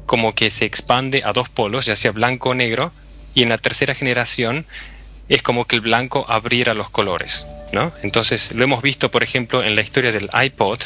[0.06, 2.92] como que se expande a dos polos, ya sea blanco o negro,
[3.34, 4.66] y en la tercera generación
[5.28, 7.46] es como que el blanco abriera los colores.
[7.72, 7.92] ¿no?
[8.02, 10.80] Entonces lo hemos visto, por ejemplo, en la historia del iPod,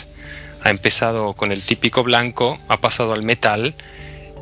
[0.62, 3.74] ha empezado con el típico blanco, ha pasado al metal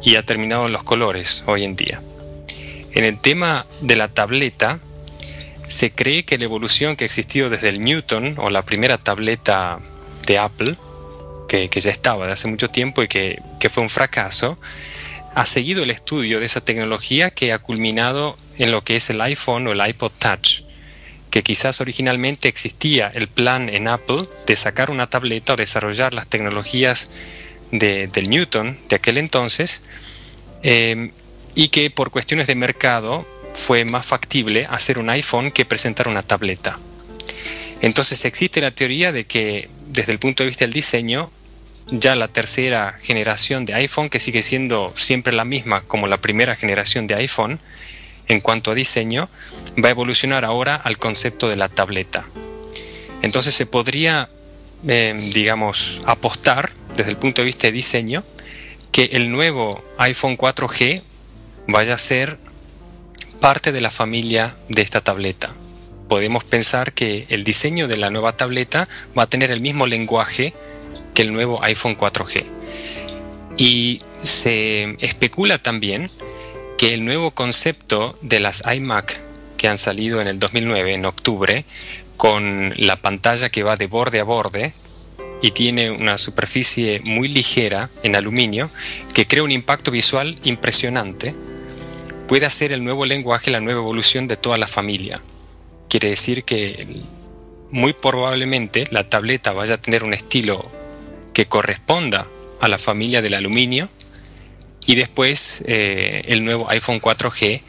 [0.02, 2.00] y ha terminado en los colores hoy en día.
[2.92, 4.78] En el tema de la tableta,
[5.72, 9.80] se cree que la evolución que ha existido desde el Newton o la primera tableta
[10.26, 10.76] de Apple,
[11.48, 14.58] que, ya estaba de hace mucho tiempo y que, fue un fracaso,
[15.34, 19.20] ha seguido el estudio de esa tecnología que ha culminado en lo que es el
[19.22, 20.60] iPhone o el iPod Touch,
[21.30, 26.26] que quizás originalmente existía el plan en Apple de sacar una tableta o desarrollar las
[26.26, 27.10] tecnologías
[27.70, 29.82] del Newton de aquel entonces,
[30.62, 31.12] eh,
[31.54, 36.22] y que por cuestiones de mercado fue más factible hacer un iPhone que presentar una
[36.22, 36.78] tableta.
[37.80, 41.30] Entonces existe la teoría de que desde el punto de vista del diseño,
[41.90, 46.56] ya la tercera generación de iPhone, que sigue siendo siempre la misma como la primera
[46.56, 47.60] generación de iPhone,
[48.28, 49.28] en cuanto a diseño,
[49.82, 52.26] va a evolucionar ahora al concepto de la tableta.
[53.22, 54.30] Entonces se podría
[54.86, 58.24] eh, digamos, apostar desde el punto de vista de diseño
[58.90, 61.02] que el nuevo iPhone 4G
[61.68, 62.38] vaya a ser
[63.42, 65.50] parte de la familia de esta tableta.
[66.08, 68.88] Podemos pensar que el diseño de la nueva tableta
[69.18, 70.54] va a tener el mismo lenguaje
[71.12, 72.44] que el nuevo iPhone 4G.
[73.56, 76.08] Y se especula también
[76.78, 79.20] que el nuevo concepto de las iMac
[79.56, 81.64] que han salido en el 2009, en octubre,
[82.16, 84.72] con la pantalla que va de borde a borde
[85.42, 88.70] y tiene una superficie muy ligera en aluminio
[89.14, 91.34] que crea un impacto visual impresionante,
[92.28, 95.20] puede ser el nuevo lenguaje, la nueva evolución de toda la familia.
[95.88, 96.86] Quiere decir que
[97.70, 100.62] muy probablemente la tableta vaya a tener un estilo
[101.32, 102.26] que corresponda
[102.60, 103.88] a la familia del aluminio
[104.86, 107.62] y después eh, el nuevo iPhone 4G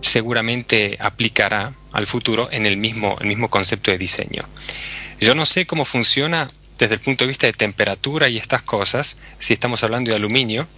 [0.00, 4.44] seguramente aplicará al futuro en el mismo, el mismo concepto de diseño.
[5.20, 6.46] Yo no sé cómo funciona
[6.78, 10.68] desde el punto de vista de temperatura y estas cosas, si estamos hablando de aluminio,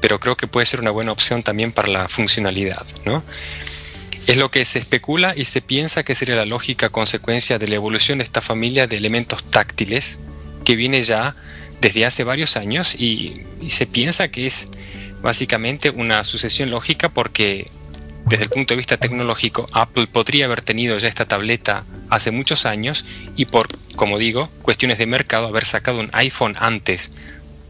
[0.00, 3.22] pero creo que puede ser una buena opción también para la funcionalidad, ¿no?
[4.26, 7.74] Es lo que se especula y se piensa que sería la lógica consecuencia de la
[7.74, 10.20] evolución de esta familia de elementos táctiles
[10.64, 11.36] que viene ya
[11.80, 13.34] desde hace varios años y,
[13.68, 14.68] se piensa que es
[15.22, 17.66] básicamente una sucesión lógica porque
[18.26, 22.66] desde el punto de vista tecnológico Apple podría haber tenido ya esta tableta hace muchos
[22.66, 23.06] años
[23.36, 27.12] y por, como digo, cuestiones de mercado haber sacado un iPhone antes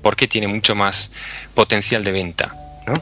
[0.05, 1.11] porque tiene mucho más
[1.53, 2.55] potencial de venta.
[2.87, 2.95] ¿no?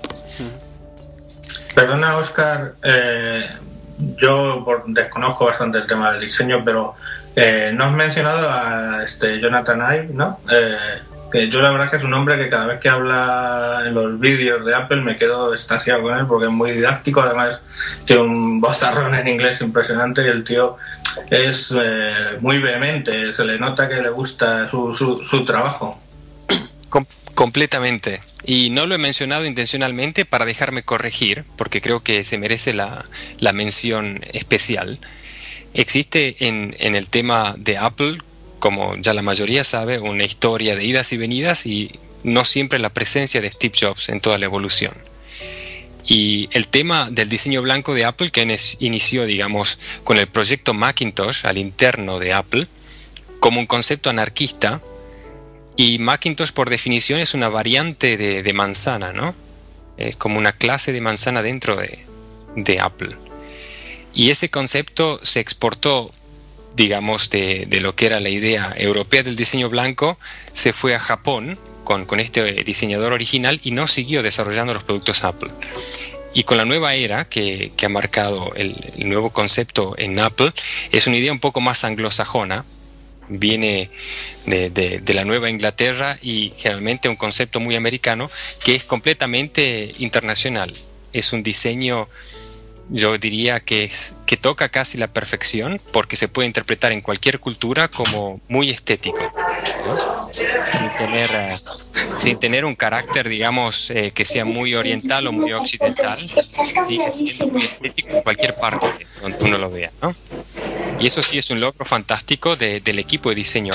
[1.74, 3.46] Perdona, Oscar, eh,
[4.16, 6.94] yo desconozco bastante el tema del diseño, pero
[7.36, 10.40] eh, no has mencionado a este Jonathan Ive, ¿no?
[10.50, 11.00] Eh,
[11.30, 14.20] que yo la verdad que es un hombre que cada vez que habla en los
[14.20, 17.62] vídeos de Apple me quedo extasiado con él porque es muy didáctico, además
[18.05, 20.76] tiene un bozarrón en inglés impresionante y el tío
[21.30, 25.98] es eh, muy vehemente, se le nota que le gusta su, su, trabajo.
[27.34, 28.20] Completamente.
[28.45, 33.07] Y no lo he mencionado intencionalmente para dejarme corregir, porque creo que se merece la,
[33.38, 34.99] la mención especial.
[35.74, 38.18] Existe en, en el tema de Apple,
[38.59, 41.90] como ya la mayoría sabe, una historia de idas y venidas y
[42.22, 44.93] no siempre la presencia de Steve Jobs en toda la evolución.
[46.07, 51.47] Y el tema del diseño blanco de Apple, que inició, digamos, con el proyecto Macintosh
[51.47, 52.66] al interno de Apple,
[53.40, 54.80] como un concepto anarquista,
[55.83, 59.35] y Macintosh por definición es una variante de, manzana, ¿no?
[59.97, 63.09] Es como una clase de manzana dentro de, Apple.
[64.14, 66.12] Y ese concepto se exportó,
[66.76, 70.20] digamos, de, lo que era la idea europea del diseño blanco,
[70.53, 75.51] se fue a Japón con, este diseñador original y no siguió desarrollando los productos Apple.
[76.33, 80.53] Y con la nueva era que, que ha marcado el, el, nuevo concepto en Apple,
[80.93, 82.64] es una idea un poco más anglosajona,
[83.29, 83.91] viene
[84.47, 88.31] de, de, de, la Nueva Inglaterra y generalmente un concepto muy americano
[88.64, 90.73] que es completamente internacional.
[91.12, 92.09] Es un diseño
[92.93, 97.41] yo diría que, es, que toca casi la perfección porque se puede interpretar en cualquier
[97.41, 99.33] cultura como muy estético,
[100.70, 101.61] sin, tener, eh,
[102.18, 106.18] sin tener un carácter, digamos, eh, que sea muy oriental o muy occidental,
[106.87, 108.87] muy estético en cualquier parte
[109.23, 109.91] donde uno lo vea.
[110.03, 110.14] ¿no?
[111.03, 113.72] Y eso sí es un logro fantástico de, del equipo de diseño.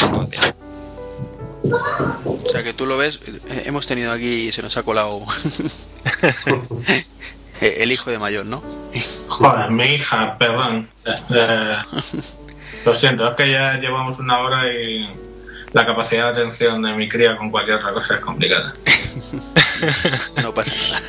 [2.23, 5.19] O sea que tú lo ves, eh, hemos tenido aquí, se nos ha colado
[7.59, 8.61] Eh, el hijo de mayor, ¿no?
[9.30, 10.88] Joder, mi hija, perdón.
[11.32, 11.78] Eh,
[12.86, 15.09] lo siento, es que ya llevamos una hora y
[15.73, 18.71] la capacidad de atención de mi cría con cualquier otra cosa es complicada.
[20.43, 21.01] no pasa nada.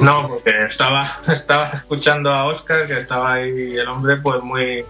[0.00, 4.86] No, porque estaba, estaba escuchando a Oscar, que estaba ahí el hombre, pues muy,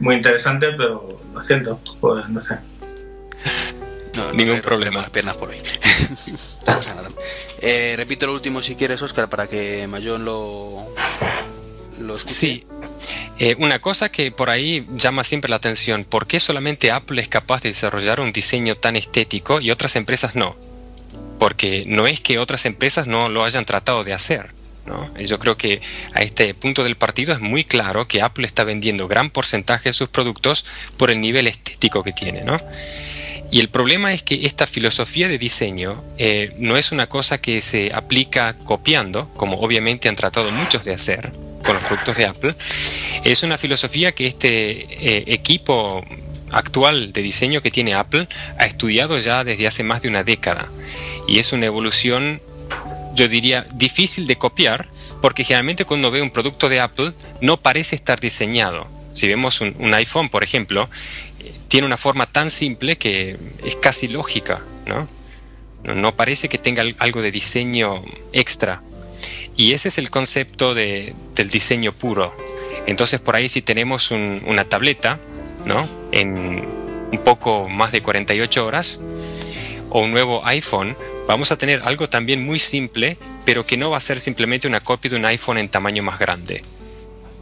[0.00, 2.56] muy interesante, pero lo siento, pues no sé.
[4.14, 5.00] No, Ningún problema.
[5.00, 5.58] Las piernas por hoy.
[5.58, 7.08] no pasa nada.
[7.60, 10.86] Eh, repito lo último si quieres, Oscar, para que Mayón lo,
[12.00, 12.34] lo escuche.
[12.34, 12.66] Sí.
[13.38, 17.28] Eh, una cosa que por ahí llama siempre la atención, ¿por qué solamente Apple es
[17.28, 20.56] capaz de desarrollar un diseño tan estético y otras empresas no?
[21.40, 24.53] Porque no es que otras empresas no lo hayan tratado de hacer.
[24.86, 25.16] ¿No?
[25.18, 25.80] Yo creo que
[26.12, 29.92] a este punto del partido es muy claro que Apple está vendiendo gran porcentaje de
[29.92, 30.64] sus productos
[30.96, 32.42] por el nivel estético que tiene.
[32.42, 32.56] ¿no?
[33.50, 37.60] Y el problema es que esta filosofía de diseño eh, no es una cosa que
[37.60, 41.30] se aplica copiando, como obviamente han tratado muchos de hacer
[41.64, 42.54] con los productos de Apple.
[43.24, 46.04] Es una filosofía que este eh, equipo
[46.50, 48.28] actual de diseño que tiene Apple
[48.58, 50.68] ha estudiado ya desde hace más de una década.
[51.26, 52.40] Y es una evolución
[53.14, 54.88] yo diría, difícil de copiar,
[55.20, 58.88] porque generalmente cuando ve un producto de Apple no parece estar diseñado.
[59.12, 60.90] Si vemos un, iPhone, por ejemplo,
[61.68, 65.08] tiene una forma tan simple que es casi lógica, ¿no?
[65.84, 68.02] No parece que tenga algo de diseño
[68.32, 68.82] extra.
[69.56, 72.34] Y ese es el concepto de, del diseño puro.
[72.86, 75.20] Entonces por ahí si tenemos una tableta,
[75.64, 75.88] ¿no?
[76.10, 76.66] En
[77.12, 79.00] un poco más de 48 horas,
[79.90, 80.96] o un nuevo iPhone,
[81.26, 84.80] vamos a tener algo también muy simple, pero que no va a ser simplemente una
[84.80, 86.62] copia de un iPhone en tamaño más grande.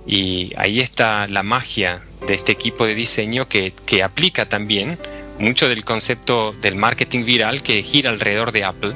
[0.06, 4.98] Y ahí está la magia de este equipo de diseño que, que aplica también
[5.38, 8.92] mucho del concepto del marketing viral que gira alrededor de Apple,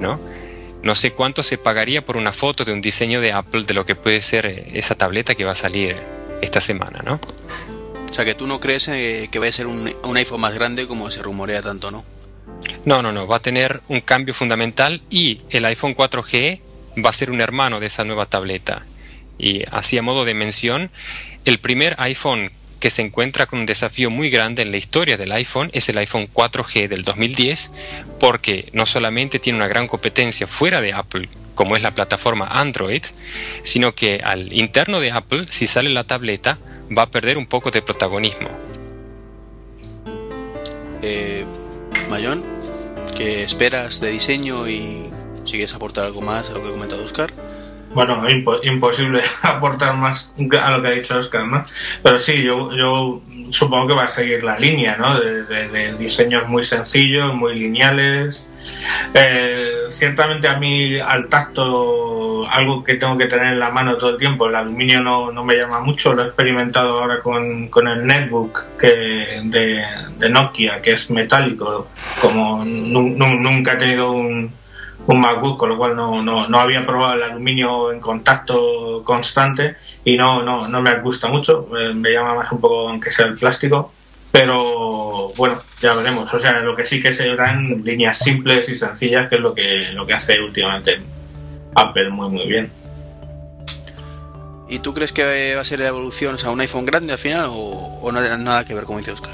[0.00, 0.20] ¿no?
[0.82, 3.84] No sé cuánto se pagaría por una foto de un diseño de Apple de lo
[3.84, 5.96] que puede ser esa tableta que va a salir
[6.40, 7.20] esta semana, ¿no?
[8.08, 10.54] O sea, que tú no crees eh, que vaya a ser un, un iPhone más
[10.54, 12.04] grande como se rumorea tanto, ¿no?
[12.84, 16.60] No, no, no, va a tener un cambio fundamental y el iPhone 4G
[17.04, 18.86] va a ser un hermano de esa nueva tableta.
[19.38, 20.90] Y así a modo de mención,
[21.44, 22.50] el primer iPhone
[22.80, 25.98] que se encuentra con un desafío muy grande en la historia del iPhone es el
[25.98, 27.72] iPhone 4G del 2010,
[28.20, 33.02] porque no solamente tiene una gran competencia fuera de Apple, como es la plataforma Android,
[33.62, 36.58] sino que al interno de Apple, si sale la tableta,
[36.96, 38.48] va a perder un poco de protagonismo.
[41.02, 41.37] Eh,
[42.08, 42.42] Mayón,
[43.16, 45.10] ¿qué esperas de diseño y
[45.44, 47.30] si quieres aportar algo más a lo que ha comentado Oscar?
[47.94, 48.22] Bueno,
[48.62, 51.64] imposible aportar más a lo que ha dicho Oscar, ¿no?
[52.02, 55.18] Pero sí, yo, yo supongo que va a seguir la línea, ¿no?
[55.20, 58.44] De, diseños muy sencillos, muy lineales.
[59.14, 64.10] Eh, ciertamente a mí al tacto, algo que tengo que tener en la mano todo
[64.10, 67.88] el tiempo, el aluminio no, no me llama mucho, lo he experimentado ahora con, con
[67.88, 71.88] el netbook que, de, Nokia, que es metálico,
[72.20, 74.52] como nunca he tenido un
[75.08, 79.76] un MacBook, con lo cual no, no, no, había probado el aluminio en contacto constante
[80.04, 83.38] y no, no, no me gusta mucho, me, llama más un poco aunque sea el
[83.38, 83.90] plástico,
[84.30, 86.32] pero bueno, ya veremos.
[86.32, 89.90] O sea, lo que sí que serán líneas simples y sencillas, que es lo que,
[89.92, 91.00] lo que hace últimamente
[91.74, 92.70] Apple muy muy bien.
[94.70, 97.18] ¿Y tú crees que va a ser la evolución, o sea, un iPhone grande al
[97.18, 99.32] final o, o no tiene nada que ver, como dice Oscar?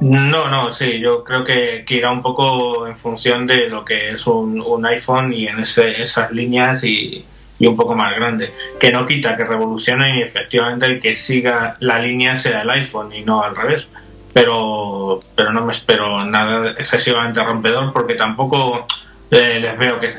[0.00, 4.26] No, no, sí, yo creo que, irá un poco en función de lo que es
[4.26, 7.24] un, iPhone y en ese, esas líneas y,
[7.60, 8.50] un poco más grande.
[8.80, 13.12] Que no quita que revolucione y efectivamente el que siga la línea sea el iPhone
[13.12, 13.88] y no al revés.
[14.32, 18.86] Pero, pero no me espero nada excesivamente rompedor porque tampoco
[19.30, 20.12] eh, les veo que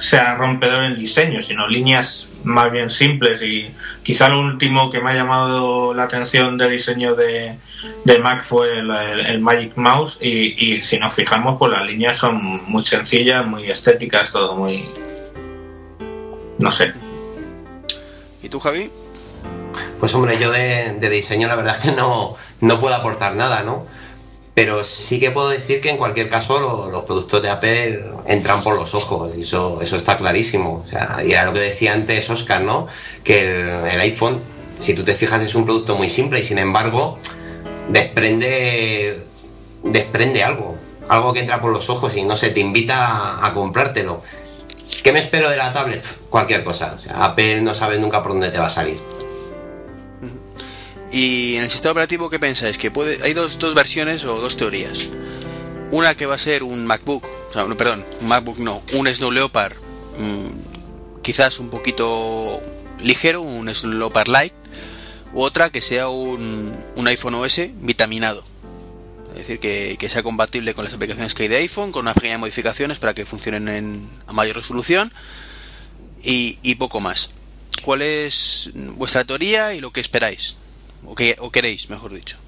[0.00, 3.70] sea rompedor en diseño, sino líneas más bien simples y
[4.02, 7.56] quizá lo último que me ha llamado la atención de diseño de,
[8.04, 12.84] de Mac fue el, Magic Mouse y, si nos fijamos pues las líneas son muy
[12.84, 14.84] sencillas, muy estéticas, todo muy...
[16.58, 16.92] no sé.
[18.42, 18.90] ¿Y tú Javi?
[19.98, 23.86] Pues hombre, yo de, diseño la verdad que no, no puedo aportar nada, ¿no?
[24.54, 28.76] Pero sí que puedo decir que en cualquier caso los productos de Apple entran por
[28.76, 30.82] los ojos, eso, eso está clarísimo.
[30.84, 32.86] O sea, y era lo que decía antes Oscar, ¿no?
[33.24, 34.38] Que el iPhone,
[34.74, 37.18] si tú te fijas, es un producto muy simple y sin embargo
[37.88, 39.24] desprende,
[39.82, 40.76] desprende algo,
[41.08, 44.22] algo que entra por los ojos y no se te invita a, comprártelo.
[45.02, 46.04] ¿Qué me espero de la tablet?
[46.28, 46.98] Cualquier cosa.
[47.14, 48.98] Apple no sabe nunca por dónde te va a salir.
[51.12, 52.78] Y en el sistema operativo, ¿qué pensáis?
[52.78, 55.10] Que puede, hay dos, dos versiones o dos teorías.
[55.90, 59.32] Una que va a ser un MacBook, o sea, perdón, un MacBook no, un Snow
[59.32, 59.74] Leopard,
[60.18, 62.60] mm, quizás un poquito
[63.02, 64.54] ligero, un Snow Leopard Light,
[65.32, 68.44] u otra que sea un, un iPhone OS vitaminado.
[69.32, 72.38] Es decir, que, sea compatible con las aplicaciones que hay de iPhone, con una pequeña
[72.38, 75.12] modificaciones para que funcionen en, a mayor resolución
[76.22, 77.30] y, poco más.
[77.84, 80.56] ¿Cuál es vuestra teoría y lo que esperáis?
[81.04, 82.38] O, que, o queréis, mejor dicho.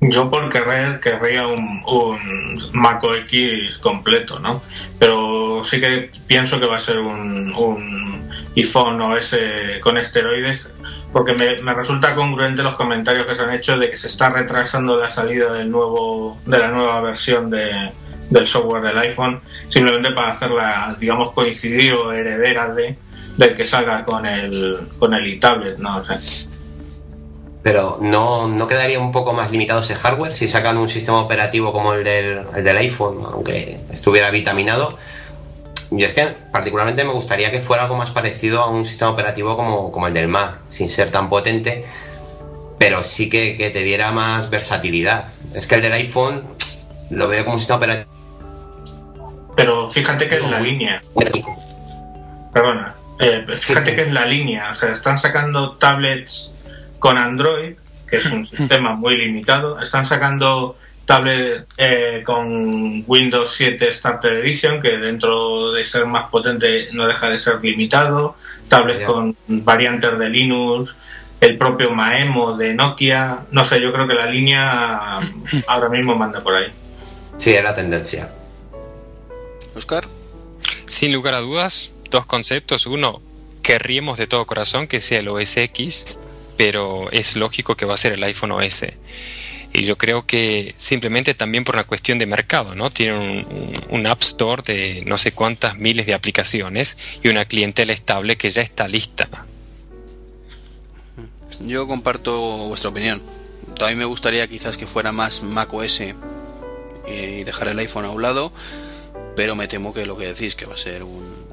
[0.00, 4.62] Yo por querer querría un, un Mac OS completo, ¿no?
[4.98, 9.36] Pero sí que pienso que va a ser un, un iPhone OS
[9.82, 10.68] con esteroides
[11.12, 14.98] porque me, resulta congruente los comentarios que se han hecho de que se está retrasando
[14.98, 17.92] la salida del nuevo de la nueva versión de,
[18.28, 22.98] del software del iPhone simplemente para hacerla digamos coincidir o heredera de
[23.36, 26.48] del que salga con el con el e-tablet no sé
[27.66, 31.72] pero ¿no, ¿no quedaría un poco más limitado ese hardware si sacan un sistema operativo
[31.72, 34.96] como el del, el del iPhone, aunque estuviera vitaminado?
[35.90, 39.56] Yo es que particularmente me gustaría que fuera algo más parecido a un sistema operativo
[39.56, 41.84] como, el del Mac, sin ser tan potente,
[42.78, 45.24] pero sí que, te diera más versatilidad.
[45.52, 46.44] Es que el del iPhone
[47.10, 48.12] lo veo como un sistema operativo.
[49.56, 51.00] Pero fíjate que es la línea.
[52.52, 52.94] Perdona.
[53.18, 54.70] Eh, fíjate que es la línea.
[54.70, 56.52] O sea, están sacando tablets
[57.06, 57.76] con Android
[58.08, 59.80] que es un sistema muy limitado.
[59.80, 66.88] Están sacando tablet eh, con Windows 7 Starter Edition, que dentro de ser más potente
[66.92, 68.36] no deja de ser limitado.
[68.68, 70.96] Tablet con variantes de Linux,
[71.40, 73.44] el propio Maemo de Nokia.
[73.52, 75.18] No sé, yo creo que la línea
[75.68, 76.72] ahora mismo manda por ahí.
[77.36, 78.32] Sí, es la tendencia.
[79.76, 80.04] Oscar.
[80.86, 82.86] Sin lugar a dudas, dos conceptos.
[82.86, 83.22] Uno,
[83.62, 86.06] querríamos de todo corazón que sea el OS X,
[86.56, 88.86] pero es lógico que va a ser el iPhone OS.
[89.72, 92.90] Y yo creo que simplemente también por una cuestión de mercado, ¿no?
[92.90, 93.46] Tienen
[93.90, 98.50] un, App Store de no sé cuántas miles de aplicaciones y una clientela estable que
[98.50, 99.28] ya está lista.
[101.60, 103.20] Yo comparto vuestra opinión.
[103.78, 106.00] También me gustaría quizás que fuera más macOS
[107.08, 108.52] y dejar el iPhone a un lado,
[109.34, 111.46] pero me temo que lo que decís que va a ser un,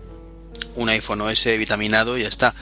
[0.75, 2.55] un iPhone OS vitaminado y ya está.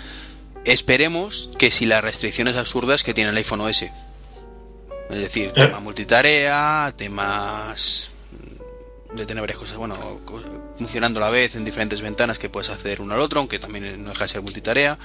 [0.66, 3.86] Esperemos que si las restricciones absurdas que tiene el iPhone OS
[5.12, 5.52] es decir, ¿Eh?
[5.52, 8.12] tema multitarea, temas
[9.14, 9.96] de tener varias cosas, bueno,
[10.78, 14.02] funcionando a la vez en diferentes ventanas que puedes hacer uno al otro, aunque también
[14.04, 14.98] no deja de ser multitarea.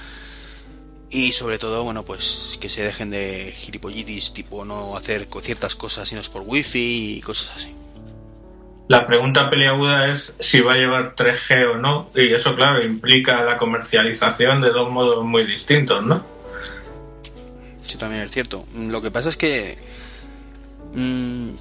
[1.09, 6.07] Y sobre todo, bueno, pues que se dejen de gilipollitis, tipo no hacer ciertas cosas
[6.07, 7.75] si no es por wifi y cosas así.
[8.87, 13.43] La pregunta peliaguda es si va a llevar 3G o no, y eso, claro, implica
[13.43, 16.23] la comercialización de dos modos muy distintos, ¿no?
[17.81, 18.65] Sí, también es cierto.
[18.77, 19.77] Lo que pasa es que
[20.93, 21.51] Mm,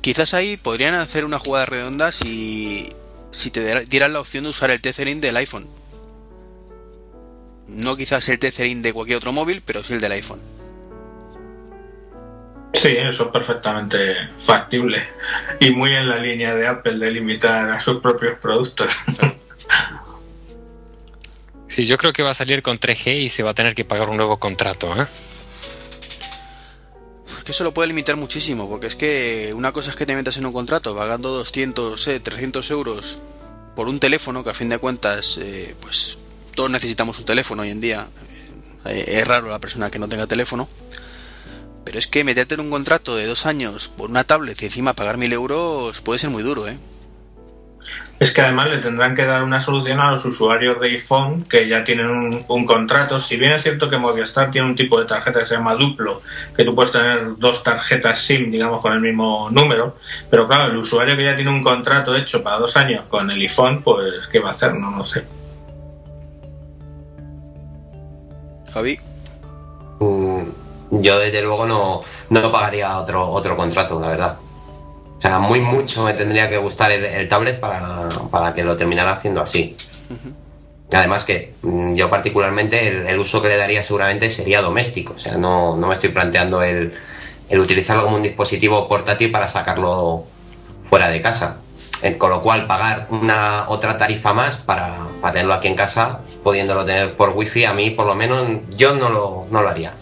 [0.00, 2.88] quizás ahí podrían hacer una jugada redonda si,
[3.30, 5.66] si te dieran la opción de usar el Tethering del iPhone.
[7.68, 10.40] No quizás el Tethering de cualquier otro móvil, pero sí el del iPhone.
[12.72, 15.06] Sí, eso es perfectamente factible
[15.58, 18.88] y muy en la línea de Apple de limitar a sus propios productos.
[21.68, 23.84] Sí, yo creo que va a salir con 3G y se va a tener que
[23.84, 24.92] pagar un nuevo contrato.
[25.00, 25.06] ¿eh?
[27.44, 30.36] que eso lo puede limitar muchísimo, porque es que una cosa es que te metas
[30.36, 33.22] en un contrato pagando 200, 300 euros
[33.74, 36.18] por un teléfono, que a fin de cuentas, eh, pues
[36.54, 38.08] todos necesitamos un teléfono hoy en día.
[38.84, 40.68] Eh, es raro la persona que no tenga teléfono.
[41.90, 44.92] Pero es que meterte en un contrato de dos años por una tablet y encima
[44.92, 46.78] pagar mil euros puede ser muy duro, ¿eh?
[48.20, 51.66] es que además le tendrán que dar una solución a los usuarios de iPhone que
[51.66, 53.18] ya tienen un, contrato.
[53.18, 56.22] Si bien es cierto que Movistar tiene un tipo de tarjeta que se llama duplo,
[56.56, 59.96] que tú puedes tener dos tarjetas SIM, digamos, con el mismo número,
[60.30, 63.40] pero claro, el usuario que ya tiene un contrato hecho para dos años con el
[63.40, 64.74] iPhone, pues, ¿qué va a hacer?
[64.74, 65.24] No lo sé.
[68.72, 68.96] Javi.
[69.98, 70.59] Mm,
[70.90, 74.36] yo desde luego no, no pagaría otro, otro contrato, la verdad.
[75.18, 79.42] O sea, muy mucho me tendría que gustar el, tablet para, que lo terminara haciendo
[79.42, 79.76] así.
[80.92, 85.12] Además que mm, yo particularmente el, uso que le daría seguramente sería doméstico.
[85.14, 86.94] O sea, no, me estoy planteando el,
[87.50, 90.24] utilizarlo como un dispositivo portátil para sacarlo
[90.84, 91.58] fuera de casa.
[92.02, 96.86] Eh, con lo cual pagar una otra tarifa más para, tenerlo aquí en casa, pudiéndolo
[96.86, 99.92] tener por wifi, a mí por lo menos yo no lo, no lo haría.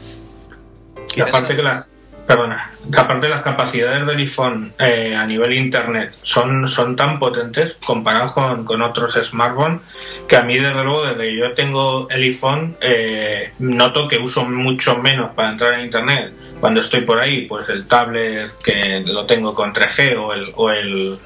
[1.21, 1.87] Aparte que la,
[2.29, 8.33] perdona, aparte las capacidades del iPhone eh, a nivel internet son, son tan potentes comparados
[8.33, 9.81] con, otros smartphones
[10.29, 14.45] que a mí desde luego desde que yo tengo el iPhone eh, noto que uso
[14.45, 16.35] mucho menos para entrar en internet.
[16.61, 20.71] Cuando estoy por ahí pues el tablet que lo tengo con 3G o el, o
[20.71, 21.19] el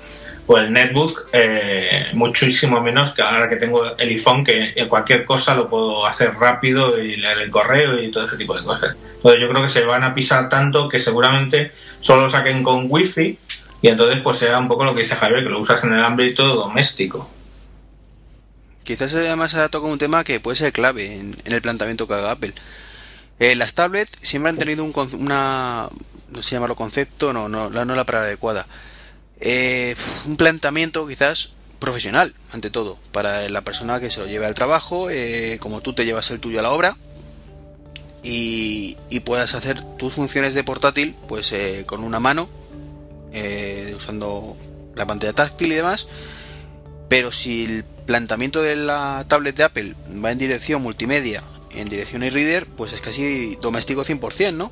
[0.47, 5.55] o el netbook eh, muchísimo menos que ahora que tengo el iPhone que cualquier cosa
[5.55, 8.97] lo puedo hacer rápido y leer el correo y todo ese tipo de cosas.
[9.17, 12.87] Entonces yo creo que se van a pisar tanto que seguramente solo lo saquen con
[12.89, 13.39] wifi
[13.81, 16.03] y entonces pues sea un poco lo que dice Javier que lo usas en el
[16.03, 17.31] ámbito doméstico.
[18.83, 22.33] Quizás además ha tocado un tema que puede ser clave en, el planteamiento que haga
[22.33, 22.53] Apple.
[23.39, 25.89] Eh, las tablets siempre han tenido un, una
[26.31, 28.67] no sé llamarlo concepto no no, no la palabra adecuada
[29.45, 34.55] eh, un planteamiento quizás profesional, ante todo, para la persona que se lo lleve al
[34.55, 36.97] trabajo, eh, como tú te llevas el tuyo a la obra
[38.23, 42.49] y, puedas hacer tus funciones de portátil pues eh, con una mano,
[43.97, 44.57] usando
[44.95, 46.07] la pantalla táctil y demás.
[47.09, 52.23] Pero si el planteamiento de la tablet de Apple va en dirección multimedia, en dirección
[52.23, 54.71] e-reader, pues es casi doméstico 100%, ¿no?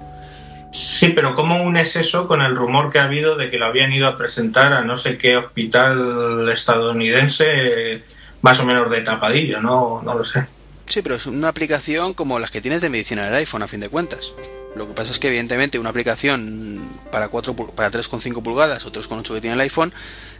[0.70, 3.92] Sí, pero ¿cómo unes eso con el rumor que ha habido de que lo habían
[3.92, 8.04] ido a presentar a no sé qué hospital estadounidense,
[8.42, 9.60] más o menos de tapadillo?
[9.60, 10.46] No, no lo sé.
[10.86, 13.80] Sí, pero es una aplicación como las que tienes de medicina del iPhone, a fin
[13.80, 14.34] de cuentas.
[14.76, 19.34] Lo que pasa es que, evidentemente, una aplicación para, 4, para 3,5 pulgadas o 3,8
[19.34, 19.92] que tiene el iPhone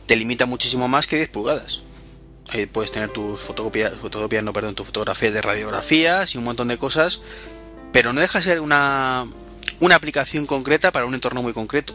[0.06, 1.82] te limita muchísimo más que 10 pulgadas.
[2.52, 6.68] Ahí puedes tener tus fotocopias, fotocopias, no, perdón, tus fotografías de radiografías y un montón
[6.68, 7.22] de cosas,
[7.92, 9.24] pero no deja de ser una,
[9.80, 11.94] una aplicación concreta para un entorno muy concreto.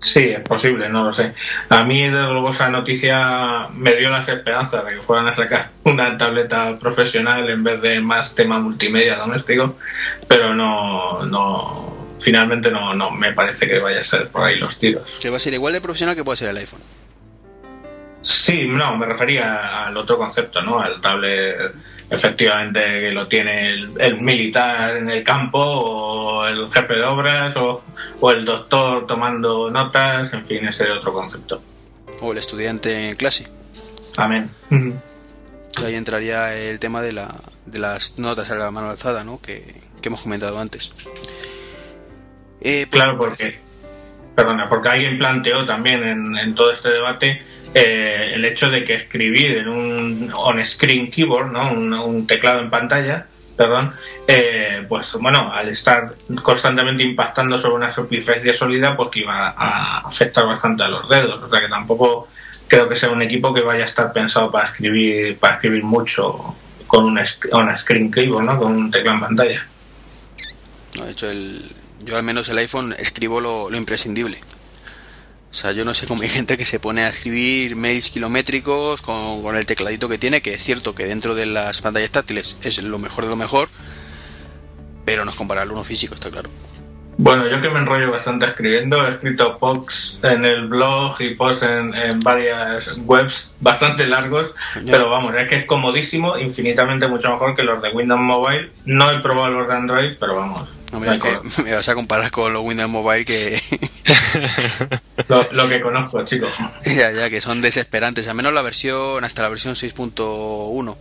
[0.00, 1.34] Sí, es posible, no lo sé.
[1.68, 5.70] A mí, desde luego, esa noticia me dio las esperanzas de que fueran a sacar
[5.84, 9.76] una tableta profesional en vez de más tema multimedia doméstico,
[10.28, 14.78] pero no, no, finalmente no, no me parece que vaya a ser por ahí los
[14.78, 15.18] tiros.
[15.20, 16.82] Que va a ser igual de profesional que puede ser el iPhone.
[18.22, 20.80] Sí, no, me refería al otro concepto, ¿no?
[20.80, 21.56] Al tablet
[22.10, 27.82] efectivamente que lo tiene el, militar en el campo o el jefe de obras o,
[28.30, 31.60] el doctor tomando notas, en fin, ese otro concepto.
[32.22, 33.48] O el estudiante en clase.
[34.16, 34.50] Amén.
[35.84, 37.34] Ahí entraría el tema de, la,
[37.66, 39.40] de las notas a la mano alzada, ¿no?
[39.40, 40.92] Que, hemos comentado antes.
[42.60, 43.58] Eh, pues claro, porque,
[44.36, 47.42] perdona, porque alguien planteó también en, en todo este debate
[47.78, 51.72] eh, el hecho de que escribir en un on-screen keyboard, ¿no?
[51.72, 53.92] Un, teclado en pantalla, perdón,
[54.26, 59.98] eh, pues bueno, al estar constantemente impactando sobre una superficie sólida, pues que iba a
[59.98, 61.42] afectar bastante a los dedos.
[61.42, 62.28] O sea que tampoco
[62.66, 66.56] creo que sea un equipo que vaya a estar pensado para escribir, para escribir mucho
[66.86, 67.18] con un
[67.52, 68.58] on screen keyboard, ¿no?
[68.58, 69.66] Con un teclado en pantalla.
[70.94, 71.72] de hecho, el,
[72.06, 74.38] yo al menos el iPhone escribo lo imprescindible.
[75.56, 79.00] O sea, yo no sé cómo hay gente que se pone a escribir mails kilométricos
[79.00, 82.82] con, el tecladito que tiene, que es cierto que dentro de las pantallas táctiles es
[82.82, 83.70] lo mejor de lo mejor,
[85.06, 86.50] pero no es comparable uno físico, está claro.
[87.18, 91.62] Bueno, yo que me enrollo bastante escribiendo, he escrito posts en el blog y posts
[91.62, 94.54] en, varias webs bastante largos,
[94.84, 98.70] pero vamos, es que es comodísimo, infinitamente mucho mejor que los de Windows Mobile.
[98.84, 100.78] No he probado los de Android, pero vamos.
[100.92, 101.00] No,
[101.64, 103.58] me vas a comparar con los Windows Mobile que...
[105.52, 106.52] lo, que conozco, chicos.
[106.84, 110.96] Ya, ya, que son desesperantes, al menos la versión, hasta la versión 6.1.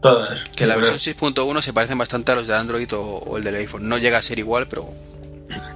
[0.00, 0.44] Todas.
[0.56, 3.86] Que la versión 6.1 se parecen bastante a los de Android o el del iPhone.
[3.86, 4.92] No llega a ser igual, pero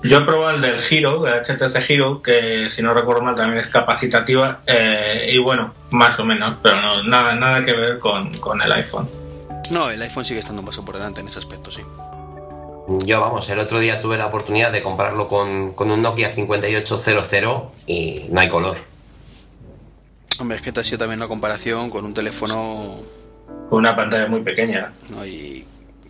[0.02, 3.58] yo he probado el del Hero, el HTC Hero, que si no recuerdo mal también
[3.58, 8.30] es capacitativa, eh, y bueno, más o menos, pero no, nada, nada que ver con,
[8.62, 9.08] el iPhone.
[9.70, 11.82] No, el iPhone sigue estando un paso por delante en ese aspecto, sí.
[13.04, 18.26] Yo, vamos, el otro día tuve la oportunidad de comprarlo con, un Nokia 5800 y
[18.30, 18.78] no hay color.
[20.40, 22.84] Hombre, es que te ha sido también una comparación con un teléfono...
[23.68, 24.92] Con una pantalla muy pequeña.
[25.10, 25.66] No, y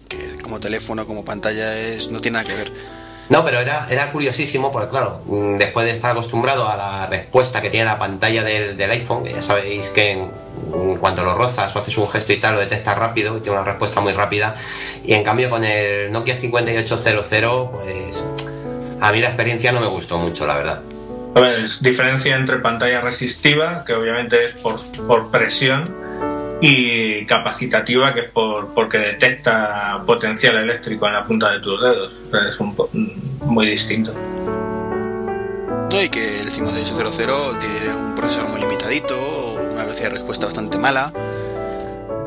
[0.09, 3.00] que como teléfono, como pantalla, es no tiene nada que ver.
[3.31, 7.63] No, pero era, era curiosísimo, porque claro, mm, después de estar acostumbrado a la respuesta
[7.63, 11.79] que tiene la pantalla del, iPhone, que ya sabéis que en, cuanto lo rozas o
[11.79, 14.57] haces un gesto y tal, lo detecta rápido y tiene una respuesta muy rápida.
[15.05, 18.27] Y en cambio con el Nokia 5800, pues
[19.01, 20.81] a mí la experiencia no me gustó mucho, la verdad.
[21.37, 25.85] A ver, diferencia entre pantalla resistiva, que obviamente es por, por presión,
[26.61, 32.13] y capacitativa que es por, porque detecta potencial eléctrico en la punta de tus dedos.
[32.51, 32.77] Es un,
[33.45, 34.13] muy distinto.
[35.91, 39.17] y que el 5800 tiene un procesador muy limitadito,
[39.73, 41.13] una velocidad de respuesta bastante mala.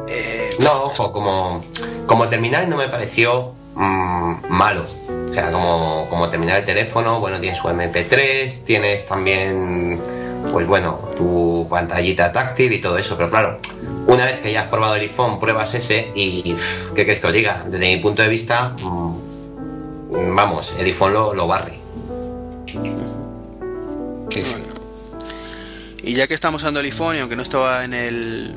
[0.08, 1.64] Eh, no, ojo, como,
[2.08, 4.86] como terminal no me pareció mm, malo.
[5.28, 10.02] O sea, como, como terminal el teléfono, bueno, tienes su MP3, tienes también
[10.52, 13.16] pues bueno, tu pantallita táctil y todo eso.
[13.18, 13.60] Pero claro,
[14.08, 16.56] una vez que ya has probado el iPhone, pruebas ese y
[16.96, 17.64] ¿qué crees que os diga?
[17.68, 21.80] Desde mi punto de vista, mm, vamos, el iPhone lo, barre.
[26.04, 28.56] Y ya que estamos hablando del iPhone, y aunque no estaba en el,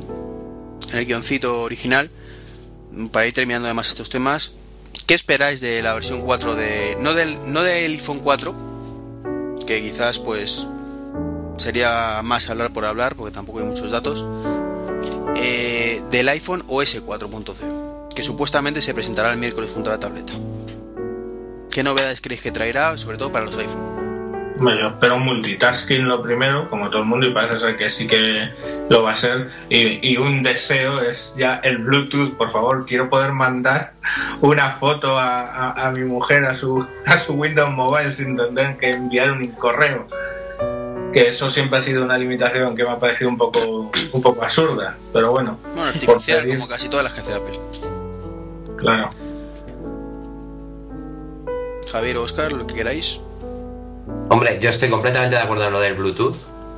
[0.91, 2.11] en el guioncito original,
[3.13, 4.57] para ir terminando además estos temas,
[5.07, 6.97] ¿qué esperáis de la versión 4 de.
[7.01, 8.55] no del, no del iPhone 4?
[9.67, 10.67] Que quizás pues
[11.57, 14.27] sería más hablar por hablar, porque tampoco hay muchos datos,
[15.37, 20.35] eh, del iPhone OS 4.0, que supuestamente se presentará el miércoles junto a la tableta.
[21.71, 24.07] ¿Qué novedades creéis que traerá, sobre todo para los iPhone?
[24.59, 28.07] Bueno, yo espero multitasking lo primero, como todo el mundo, y parece ser que sí
[28.07, 28.49] que
[28.89, 29.51] lo va a ser.
[29.69, 33.93] Y, un deseo es ya el Bluetooth, por favor, quiero poder mandar
[34.41, 38.93] una foto a, a mi mujer a su, a su Windows Mobile sin tener que
[38.93, 40.07] enviar un correo
[41.17, 44.45] que eso siempre ha sido una limitación que me ha parecido un poco un poco
[44.45, 45.59] absurda, pero bueno.
[45.75, 47.59] Bueno, artificial como casi todas las que hace Apple.
[48.77, 49.09] Claro.
[51.91, 53.23] Javier Oscar, lo que queráis.
[54.29, 56.37] Hombre, yo estoy completamente de acuerdo en lo del Bluetooth.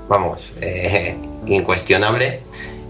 [0.09, 2.45] Vamos, eh, incuestionable.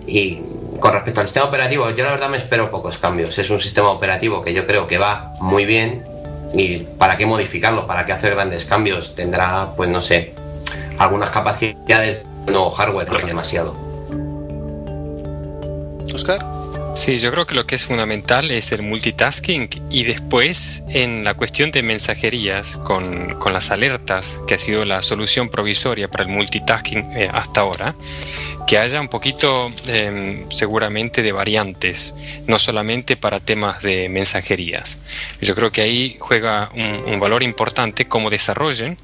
[0.06, 0.42] Y
[0.80, 3.38] con respecto al sistema operativo, yo la verdad me espero pocos cambios.
[3.38, 6.04] Es un sistema operativo que yo creo que va muy bien.
[6.52, 7.86] ¿Y para qué modificarlo?
[7.86, 9.14] ¿Para qué hacer grandes cambios?
[9.14, 10.34] Tendrá, pues no sé,
[10.98, 13.76] algunas capacidades, no hardware, demasiado.
[16.14, 16.57] Oscar.
[16.98, 21.34] Sí, yo creo que lo que es fundamental es el multitasking y después en la
[21.34, 26.30] cuestión de mensajerías con, con las alertas, que ha sido la solución provisoria para el
[26.30, 27.94] multitasking eh, hasta ahora,
[28.66, 32.16] que haya un poquito em, seguramente de variantes,
[32.48, 34.98] no solamente para temas de mensajerías.
[35.40, 38.96] Yo creo que ahí juega un, un valor importante cómo desarrollen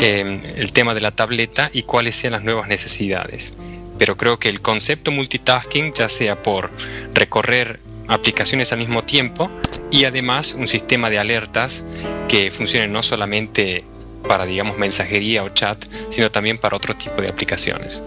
[0.00, 3.54] em, el tema de la tableta y cuáles sean las nuevas necesidades
[4.00, 6.70] pero creo que el concepto multitasking, ya sea por
[7.12, 9.50] recorrer aplicaciones al mismo tiempo
[9.90, 11.84] y además un sistema de alertas
[12.26, 13.84] que funcione no solamente
[14.26, 18.02] para, digamos, mensajería o chat, sino también para otro tipo de aplicaciones.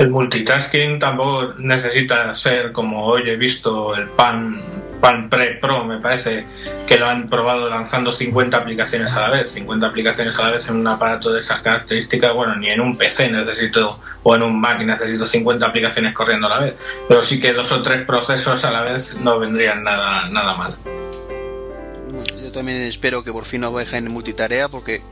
[0.00, 4.60] El multitasking tampoco necesita ser como hoy he visto el pan
[5.00, 6.46] Pre Pro, me parece
[6.86, 9.50] que lo han probado lanzando 50 aplicaciones a la vez.
[9.50, 12.96] 50 aplicaciones a la vez en un aparato de esas características, bueno, ni en un
[12.96, 16.74] PC necesito, o en un Mac necesito 50 aplicaciones corriendo a la vez.
[17.08, 20.74] Pero sí que dos o tres procesos a la vez no vendrían nada, nada mal.
[22.42, 25.02] Yo también espero que por fin no dejen multitarea porque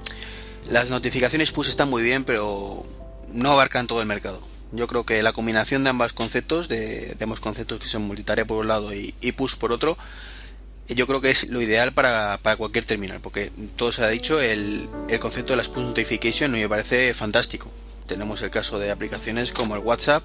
[0.71, 2.85] las notificaciones push están muy bien, pero
[3.33, 4.41] no abarcan todo el mercado.
[4.75, 8.59] Yo creo que la combinación de ambos conceptos, de, ambos conceptos que son multitarea por
[8.59, 9.97] un lado y, push por otro,
[10.89, 14.89] yo creo que es lo ideal para, cualquier terminal, porque todo se ha dicho, el,
[15.21, 17.71] concepto de las push notification me parece fantástico.
[18.07, 20.25] Tenemos el caso de aplicaciones como el WhatsApp,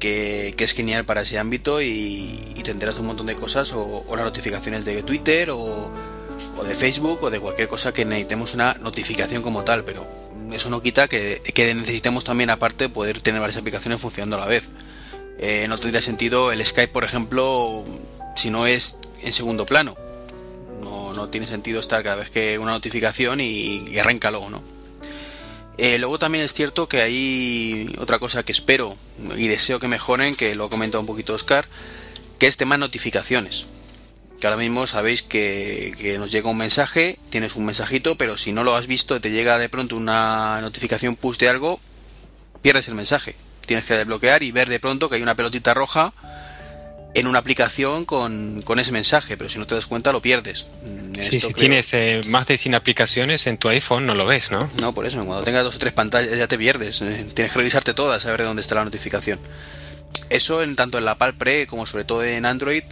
[0.00, 4.04] que, es genial para ese ámbito y, te enteras de un montón de cosas, o,
[4.10, 5.92] las notificaciones de Twitter, o,
[6.58, 10.21] o de Facebook, o de cualquier cosa que necesitemos una notificación como tal, pero
[10.54, 11.40] eso no quita que,
[11.74, 14.68] necesitemos también aparte poder tener varias aplicaciones funcionando a la vez.
[15.38, 17.84] Eh, no tendría sentido el Skype, por ejemplo,
[18.36, 19.96] si no es en segundo plano.
[20.80, 24.00] No, tiene sentido estar cada vez que una notificación y, y
[24.30, 24.60] luego, ¿no?
[25.78, 28.96] Eh, luego también es cierto que hay otra cosa que espero
[29.36, 31.64] y deseo que mejoren, que lo ha comentado un poquito Oscar,
[32.38, 33.66] que es tema notificaciones
[34.42, 38.64] que ahora mismo sabéis que, nos llega un mensaje, tienes un mensajito, pero si no
[38.64, 41.78] lo has visto, te llega de pronto una notificación push de algo,
[42.60, 43.36] pierdes el mensaje.
[43.66, 46.12] Tienes que desbloquear y ver de pronto que hay una pelotita roja
[47.14, 50.66] en una aplicación con, ese mensaje, pero si no te das cuenta lo pierdes.
[50.84, 54.50] Mm, sí, si tienes eh, más de 100 aplicaciones en tu iPhone no lo ves,
[54.50, 54.68] ¿no?
[54.80, 57.00] No, por eso, cuando tengas dos o tres pantallas ya te pierdes.
[57.00, 59.38] Eh, tienes que revisarte todas, a ver de dónde está la notificación.
[60.30, 62.82] Eso en tanto en la Palpre como sobre todo en Android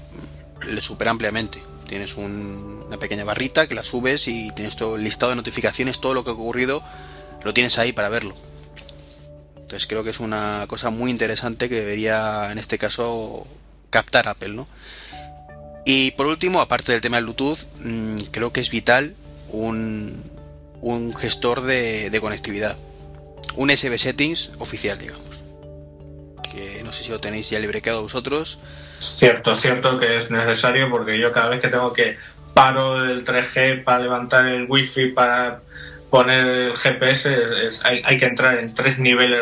[0.67, 1.63] le supera ampliamente.
[1.89, 6.15] Tienes una pequeña barrita que la subes y tienes todo el listado de notificaciones, todo
[6.15, 6.83] lo que ha ocurrido,
[7.43, 8.35] lo tienes ahí para verlo.
[9.57, 13.47] Entonces creo que es una cosa muy interesante que debería en este caso
[13.91, 14.69] captar Apple, ¿no?
[15.85, 19.15] Y por último, aparte del tema del Bluetooth, mm, creo que es vital
[19.49, 20.23] un,
[20.81, 22.77] un gestor de, de conectividad.
[23.57, 25.45] Un SB Settings oficial, digamos.
[26.53, 28.61] Que no sé si lo tenéis ya librecado vosotros
[29.01, 32.19] Cierto, cierto que es necesario porque yo cada vez que tengo que
[32.53, 35.63] paro el 3G para levantar el wifi para
[36.11, 37.35] poner el GPS
[37.83, 39.41] hay, que entrar en tres niveles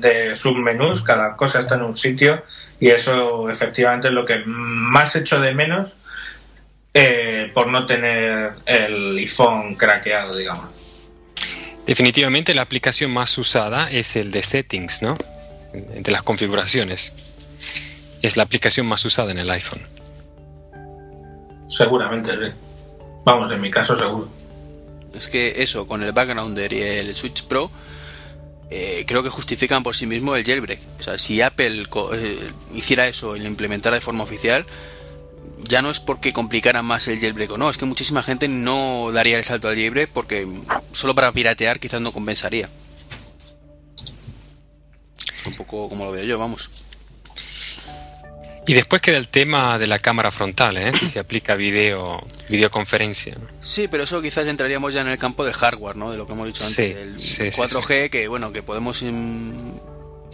[0.00, 2.44] de, submenús, cada cosa está en un sitio
[2.78, 5.96] y eso efectivamente es lo que más echo de menos
[6.92, 10.70] eh, por no tener el iPhone craqueado, digamos.
[11.84, 15.18] Definitivamente la aplicación más usada es el de settings, ¿no?
[15.72, 17.33] De las configuraciones
[18.26, 19.82] es la aplicación más usada en el iPhone.
[21.68, 22.54] Seguramente, sí.
[23.24, 24.28] Vamos, en mi caso seguro.
[25.14, 27.70] Es que eso, con el backgrounder y el Switch Pro,
[28.70, 30.80] eh, creo que justifican por sí mismo el jailbreak.
[30.98, 34.66] O sea, si Apple eh, hiciera eso y lo implementara de forma oficial,
[35.62, 39.12] ya no es porque complicara más el jailbreak o no, es que muchísima gente no
[39.12, 40.46] daría el salto al jailbreak porque
[40.92, 42.68] solo para piratear quizás no compensaría.
[45.38, 46.70] Es un poco como lo veo yo, vamos.
[48.66, 50.92] Y después queda el tema de la cámara frontal, ¿eh?
[50.94, 53.36] si se aplica video, videoconferencia.
[53.60, 56.10] Sí, pero eso quizás entraríamos ya en el campo del hardware, ¿no?
[56.10, 59.02] De lo que hemos dicho antes, el 4G, que bueno, que podemos...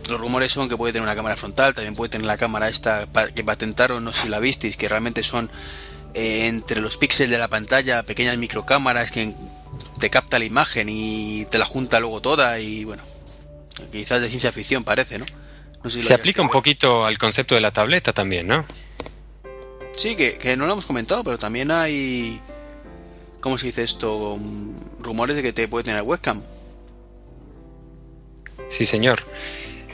[0.09, 3.07] Los rumores son que puede tener una cámara frontal, también puede tener la cámara esta
[3.35, 5.51] que patentaron, no sé si la visteis, que realmente son
[6.15, 9.35] eh, entre los píxeles de la pantalla pequeñas microcámaras que
[10.01, 13.02] te capta la imagen y te la junta luego toda y bueno,
[13.93, 15.27] quizás de ciencia ficción parece, ¿no?
[15.86, 18.66] Se aplica un poquito al concepto de la tableta también, ¿no?
[19.93, 22.40] Sí, que, no lo hemos comentado, pero también hay.
[23.40, 24.39] ¿Cómo se dice esto?
[25.01, 26.43] Rumores de que te puede tener webcam.
[28.69, 29.24] Sí, señor.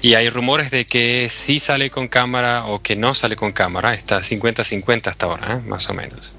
[0.03, 3.95] Y hay rumores de que sí sale con cámara o que no sale con cámara.
[3.95, 5.61] Está 50-50 hasta ahora, ¿eh?
[5.67, 6.35] más o menos.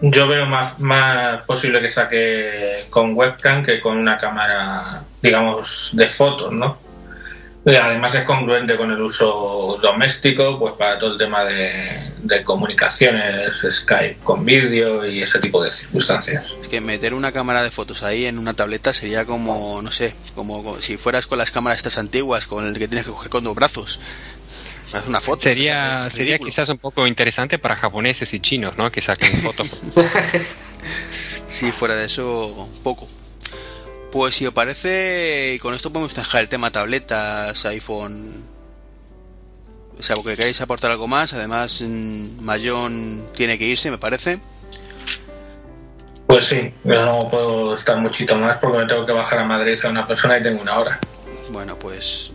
[0.00, 6.08] Yo veo más, más posible que saque con webcam que con una cámara, digamos, de
[6.08, 6.87] fotos, ¿no?
[7.66, 13.58] Además es congruente con el uso doméstico, pues para todo el tema de, de comunicaciones,
[13.68, 16.52] Skype con vídeo y ese tipo de circunstancias.
[16.60, 20.14] Es que meter una cámara de fotos ahí en una tableta sería como, no sé,
[20.34, 23.44] como si fueras con las cámaras estas antiguas, con el que tienes que coger con
[23.44, 24.00] dos brazos.
[24.92, 25.42] Haz una foto.
[25.42, 28.90] Sería, sería quizás un poco interesante para japoneses y chinos, ¿no?
[28.90, 29.82] Que saquen fotos.
[31.46, 33.06] si fuera de eso, poco.
[34.10, 38.42] Pues si os parece, y con esto podemos dejar el tema tabletas, iPhone.
[39.98, 41.34] O sea, porque queréis aportar algo más.
[41.34, 44.38] Además, mm, Mayón tiene que irse, me parece.
[46.26, 49.78] Pues sí, yo no puedo estar muchito más porque me tengo que bajar a Madrid
[49.82, 51.00] a una persona y tengo una hora.
[51.50, 52.32] Bueno, pues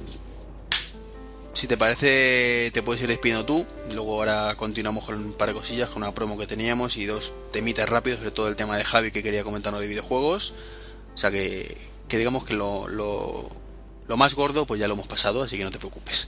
[1.53, 3.65] si te parece, te puedes ir despidiendo tú.
[3.93, 7.33] Luego ahora continuamos con un par de cosillas, con una promo que teníamos y dos
[7.51, 10.55] temitas rápidos, sobre todo el tema de Javi que quería comentarnos de videojuegos.
[11.13, 11.77] O sea que,
[12.07, 13.49] que digamos que lo, lo,
[14.07, 16.27] lo, más gordo pues ya lo hemos pasado, así que no te preocupes.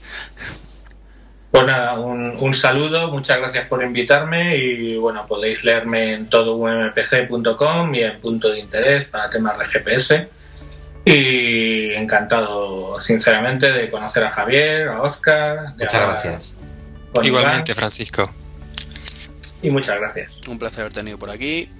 [1.50, 6.58] Pues nada, un, un, saludo, muchas gracias por invitarme y bueno, podéis leerme en todo
[6.58, 10.28] mpc.com y en punto de interés para temas de GPS.
[11.06, 15.74] Y encantado, sinceramente, de conocer a Javier, a Oscar.
[15.78, 16.58] Muchas gracias.
[17.22, 18.28] Igualmente, Francisco.
[19.62, 20.36] Y muchas gracias.
[20.48, 21.70] Un placer haber tenido por aquí.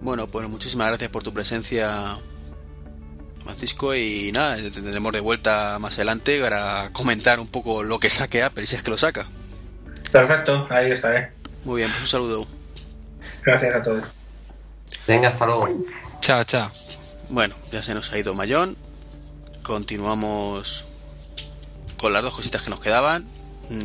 [0.00, 2.16] Bueno, pues muchísimas gracias por tu presencia,
[3.44, 3.94] Francisco.
[3.94, 8.66] Y nada, tendremos de vuelta más adelante para comentar un poco lo que saque Apple,
[8.66, 9.26] si es que lo saca.
[10.10, 11.32] Perfecto, ahí estaré.
[11.64, 12.46] Muy bien, pues un saludo.
[13.44, 14.06] Gracias a todos.
[15.06, 15.68] Venga, hasta luego.
[16.20, 16.70] Chao, chao.
[17.28, 18.76] Bueno, ya se nos ha ido Mayón.
[19.62, 20.88] Continuamos
[21.98, 23.26] con las dos cositas que nos quedaban.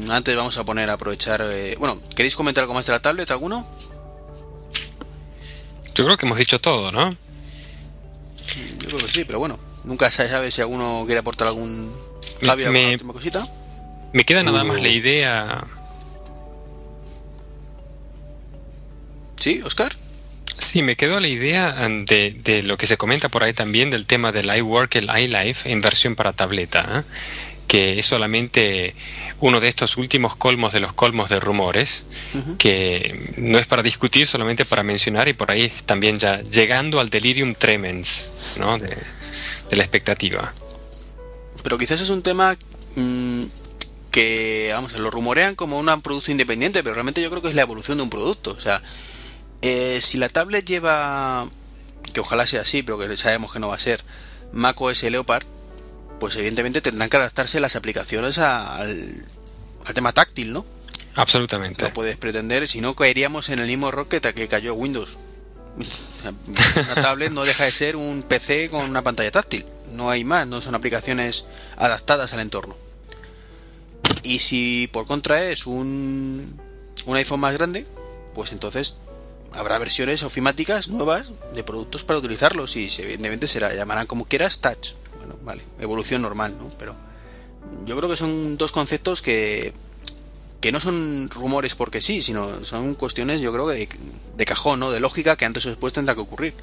[0.10, 1.44] Antes vamos a poner a aprovechar.
[1.44, 3.68] Eh, bueno, ¿queréis comentar algo más de la tablet, alguno?
[5.96, 7.12] Yo creo que hemos dicho todo, ¿no?
[7.12, 11.92] Yo creo que sí, pero bueno, nunca se sabe si alguno quiere aportar algún.
[12.44, 13.48] Javi, alguna última cosita?
[14.12, 15.66] Me queda nada más la idea.
[19.38, 19.96] ¿Sí, Oscar?
[20.58, 24.06] Sí, me quedó la idea de, de, lo que se comenta por ahí también del
[24.06, 27.04] tema del iWork, el iLife en versión para tableta, ¿eh?
[27.68, 28.96] Que es solamente
[29.40, 32.58] uno de estos últimos colmos de los colmos de rumores, uh -huh.
[32.58, 37.10] que no es para discutir, solamente para mencionar y por ahí también ya llegando al
[37.10, 38.78] delirium tremens ¿no?
[38.78, 38.90] de,
[39.70, 40.54] de la expectativa.
[41.64, 42.56] Pero quizás es un tema
[42.96, 43.46] mmm,
[44.12, 47.64] que, vamos, lo rumorean como un producto independiente, pero realmente yo creo que es la
[47.64, 48.52] evolución de un producto.
[48.52, 48.82] O sea,
[49.62, 51.46] eh, si la tablet lleva,
[52.14, 54.04] que ojalá sea así, pero que sabemos que no va a ser,
[54.54, 55.44] Mac OS Leopard,
[56.26, 59.26] pues evidentemente tendrán que adaptarse las aplicaciones a, al,
[59.86, 60.66] al, tema táctil, ¿no?
[61.14, 61.84] Absolutamente.
[61.84, 65.20] No puedes pretender, si no caeríamos en el mismo error que, que cayó Windows.
[66.24, 69.68] Una tablet no deja de ser un PC con una pantalla táctil.
[69.92, 71.46] No hay más, no son aplicaciones
[71.78, 72.76] adaptadas al entorno.
[74.24, 76.60] Y si por contra es un,
[77.06, 77.86] un iPhone más grande,
[78.34, 78.98] pues entonces
[79.54, 84.94] habrá versiones ofimáticas nuevas de productos para utilizarlos y evidentemente será llamarán como quieras touch.
[85.20, 86.96] Bueno vale evolución normal no pero
[87.86, 89.74] yo creo que son dos conceptos que
[90.62, 93.88] que no son rumores porque sí sino son cuestiones yo creo de,
[94.36, 96.54] de cajón no de lógica que antes o después tendrá que ocurrir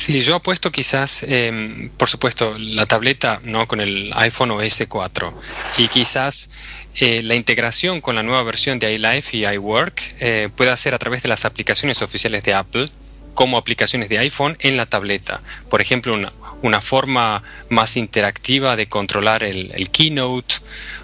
[0.00, 5.38] Sí, yo apuesto quizás, eh, por supuesto, la tableta no con el iPhone OS 4
[5.76, 6.48] y quizás
[6.94, 10.98] eh, la integración con la nueva versión de iLife y iWork eh, puede hacer a
[10.98, 12.88] través de las aplicaciones oficiales de Apple
[13.34, 15.42] como aplicaciones de iPhone en la tableta.
[15.68, 16.32] Por ejemplo, una,
[16.62, 20.54] una forma más interactiva de controlar el, keynote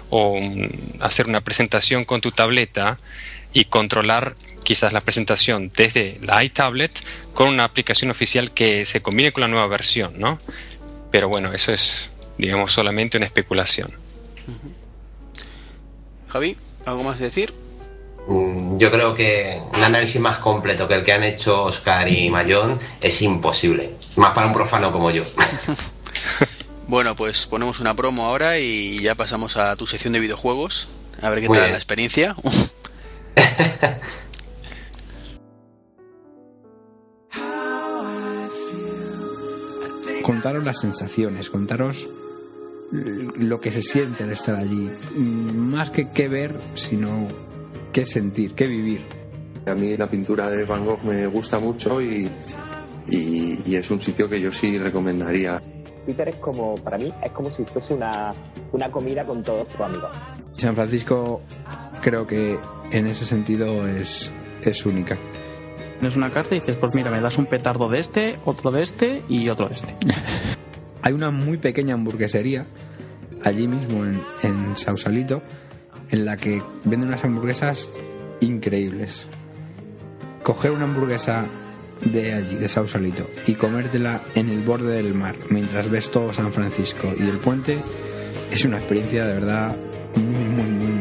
[0.09, 0.39] o
[1.01, 2.97] hacer una presentación con tu tableta
[3.57, 6.91] y controlar quizás la presentación desde la iTablet
[7.33, 10.37] con una aplicación oficial que se combine con la nueva versión, ¿no?
[11.09, 13.95] Pero bueno, eso es, digamos, solamente una especulación.
[14.47, 14.73] Uh -huh.
[16.27, 16.55] Javi,
[16.85, 17.51] ¿algo más de decir?
[18.27, 22.29] Mm, Yo creo que un análisis más completo que el que han hecho Oscar y
[22.29, 25.23] Mayón es imposible, más para un profano como yo.
[26.87, 30.89] bueno, pues ponemos una promo ahora y ya pasamos a tu sección de videojuegos.
[31.23, 31.71] A ver qué Muy tal bien.
[31.71, 32.35] la experiencia.
[40.23, 42.07] contaros las sensaciones, contaros
[42.91, 44.89] lo que se siente al estar allí.
[45.15, 47.27] Más que qué ver, sino
[47.91, 49.01] qué sentir, qué vivir.
[49.65, 52.29] A mí la pintura de Van Gogh me gusta mucho y,
[53.07, 55.59] y, y es un sitio que yo sí recomendaría.
[56.05, 58.33] Twitter es como, para mí, es como si fuese una,
[58.71, 60.11] una comida con todos tus amigos.
[60.57, 61.41] San Francisco
[62.01, 62.57] creo que
[62.91, 64.31] en ese sentido es,
[64.63, 65.17] es única.
[65.99, 68.83] Tienes una carta y dices, pues mira, me das un petardo de este, otro de
[68.83, 69.95] este y otro de este.
[71.01, 72.67] Hay una muy pequeña hamburguesería
[73.43, 75.41] allí mismo en, en Sausalito
[76.09, 77.89] en la que venden unas hamburguesas
[78.41, 79.27] increíbles.
[80.43, 81.45] Coger una hamburguesa
[82.03, 86.53] de allí, de Sausalito, y comértela en el borde del mar mientras ves todo San
[86.53, 87.79] Francisco y el puente
[88.51, 89.75] es una experiencia de verdad
[90.15, 90.96] muy, muy, muy.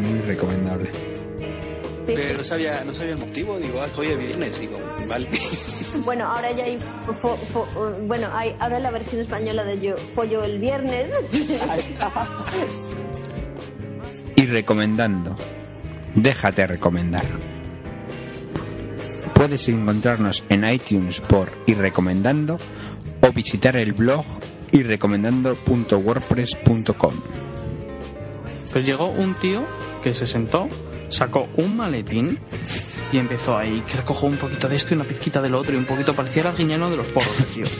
[2.07, 4.77] Pero no sabía, no sabía el motivo, digo, ah, hoy es viernes, digo,
[5.09, 5.27] vale.
[6.05, 6.77] Bueno, ahora ya hay,
[7.21, 11.11] fo- fo- bueno, hay ahora la versión española de yo pollo el viernes.
[14.37, 15.35] Y recomendando,
[16.15, 17.25] déjate recomendar.
[19.35, 22.59] Puedes encontrarnos en iTunes por y recomendando
[23.23, 24.25] o visitar el blog
[24.73, 27.15] y recomendando.wordpress.com.
[28.73, 29.63] Pues llegó un tío
[30.07, 30.69] que se sentó,
[31.09, 32.39] sacó un maletín
[33.11, 35.79] y empezó ahí, que recojo un poquito de esto y una pizquita del otro y
[35.79, 37.65] un poquito parecía el arguiñano de los porros, tío.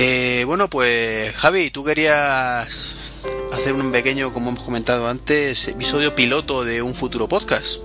[0.00, 6.62] Eh, bueno, pues Javi, tú querías hacer un pequeño, como hemos comentado antes, episodio piloto
[6.62, 7.82] de un futuro podcast.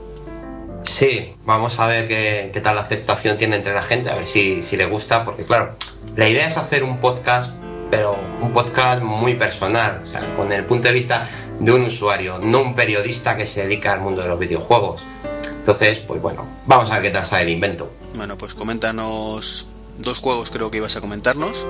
[0.84, 4.62] Sí, vamos a ver qué, qué tal aceptación tiene entre la gente, a ver si,
[4.62, 5.76] si le gusta, porque claro,
[6.16, 7.52] la idea es hacer un podcast,
[7.90, 11.28] pero un podcast muy personal, o sea, con el punto de vista
[11.60, 15.04] de un usuario, no un periodista que se dedica al mundo de los videojuegos.
[15.46, 17.92] Entonces, pues bueno, vamos a ver qué tal sale el invento.
[18.16, 19.68] Bueno, pues coméntanos
[19.98, 21.66] dos juegos, creo que ibas a comentarnos.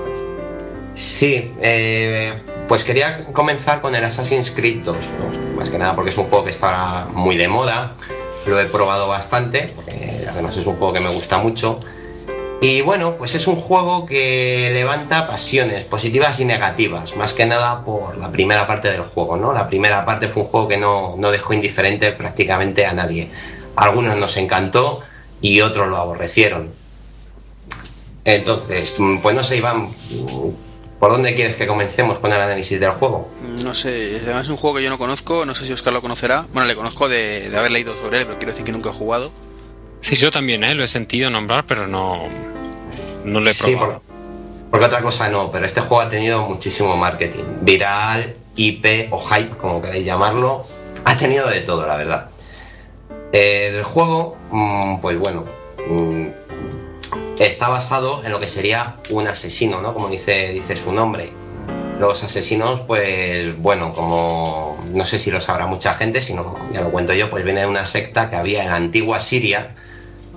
[0.94, 5.56] Sí, eh, pues quería comenzar con el Assassin's Creed 2, ¿no?
[5.56, 7.96] más que nada porque es un juego que está muy de moda,
[8.46, 11.80] lo he probado bastante, porque además es un juego que me gusta mucho.
[12.64, 17.84] Y bueno, pues es un juego que levanta pasiones positivas y negativas, más que nada
[17.84, 19.52] por la primera parte del juego, ¿no?
[19.52, 23.30] La primera parte fue un juego que no, no dejó indiferente prácticamente a nadie.
[23.76, 25.02] A algunos nos encantó
[25.42, 26.72] y otros lo aborrecieron.
[28.24, 29.90] Entonces, pues no sé, Iván,
[31.02, 33.30] ¿por dónde quieres que comencemos con el análisis del juego?
[33.62, 36.02] No sé, además es un juego que yo no conozco, no sé si Oscar lo
[36.02, 36.46] conocerá.
[36.54, 38.94] Bueno, le conozco de, de haber leído sobre él, pero quiero decir que nunca he
[38.94, 39.34] jugado.
[40.00, 40.76] Sí, yo también, ¿eh?
[40.76, 42.28] Lo he sentido nombrar, pero no,
[43.24, 44.02] no lo he Sí, probado.
[44.02, 44.14] por-
[44.72, 47.44] porque otra cosa no, pero este juego ha tenido muchísimo marketing.
[47.62, 50.66] Viral, IP o hype, como queréis llamarlo.
[51.06, 52.30] Ha tenido de todo, la verdad.
[53.32, 55.46] El juego, mm, pues bueno,
[55.88, 56.28] mm,
[57.40, 59.94] está basado en lo que sería un asesino, ¿no?
[59.94, 61.32] Como dice, dice su nombre.
[62.00, 66.82] Los asesinos, pues bueno, como no sé si lo sabrá mucha gente, si no, ya
[66.82, 69.76] lo cuento yo, pues viene de una secta que había en la antigua Siria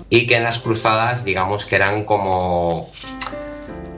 [0.09, 2.89] y que en las cruzadas, digamos que eran como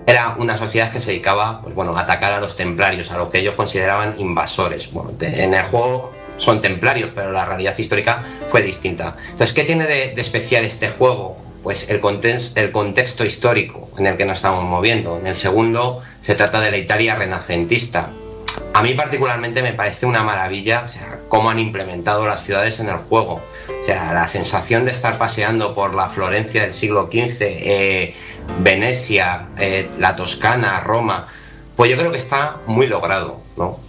[0.05, 3.29] era una sociedad que se dedicaba pues bueno, a atacar a los templarios, a lo
[3.29, 4.91] que ellos consideraban invasores.
[4.91, 9.15] Bueno, en el juego son templarios, pero la realidad histórica fue distinta.
[9.25, 11.37] Entonces, ¿qué tiene de, de especial este juego?
[11.61, 15.19] Pues el, context- el contexto histórico en el que nos estamos moviendo.
[15.19, 18.09] En el segundo se trata de la Italia renacentista.
[18.73, 22.89] A mí particularmente me parece una maravilla, o sea, cómo han implementado las ciudades en
[22.89, 23.41] el juego.
[23.89, 28.15] La sensación de estar paseando por la Florencia del siglo XV, eh,
[28.59, 31.27] Venecia, eh, la Toscana, Roma,
[31.75, 33.79] pues yo creo que está muy logrado, ¿no?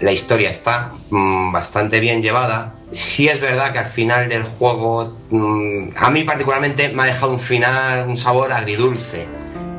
[0.00, 2.72] La historia está mm, bastante bien llevada.
[2.90, 7.32] Sí es verdad que al final del juego, mm, a mí particularmente me ha dejado
[7.32, 9.26] un final, un sabor agridulce.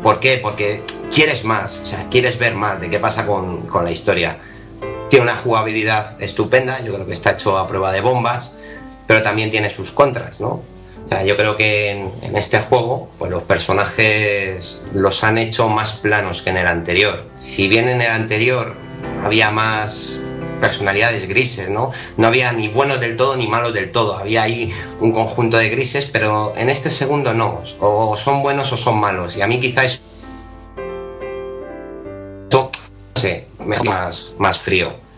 [0.03, 0.37] ¿Por qué?
[0.37, 4.37] Porque quieres más, o sea, quieres ver más de qué pasa con, con la historia.
[5.09, 8.57] Tiene una jugabilidad estupenda, yo creo que está hecho a prueba de bombas,
[9.11, 10.61] pero también tiene sus contras, ¿no?
[11.05, 15.67] O sea, yo creo que en, en este juego, pues los personajes los han hecho
[15.67, 17.25] más planos que en el anterior.
[17.35, 18.73] Si bien en el anterior
[19.21, 20.17] había más
[20.61, 21.91] personalidades grises, ¿no?
[22.15, 24.71] No había ni buenos del todo ni malos del todo, había ahí
[25.01, 29.35] un conjunto de grises, pero en este segundo no, o son buenos o son malos,
[29.35, 29.99] y a mí quizás
[33.13, 33.45] hace
[33.83, 35.10] más, más frío.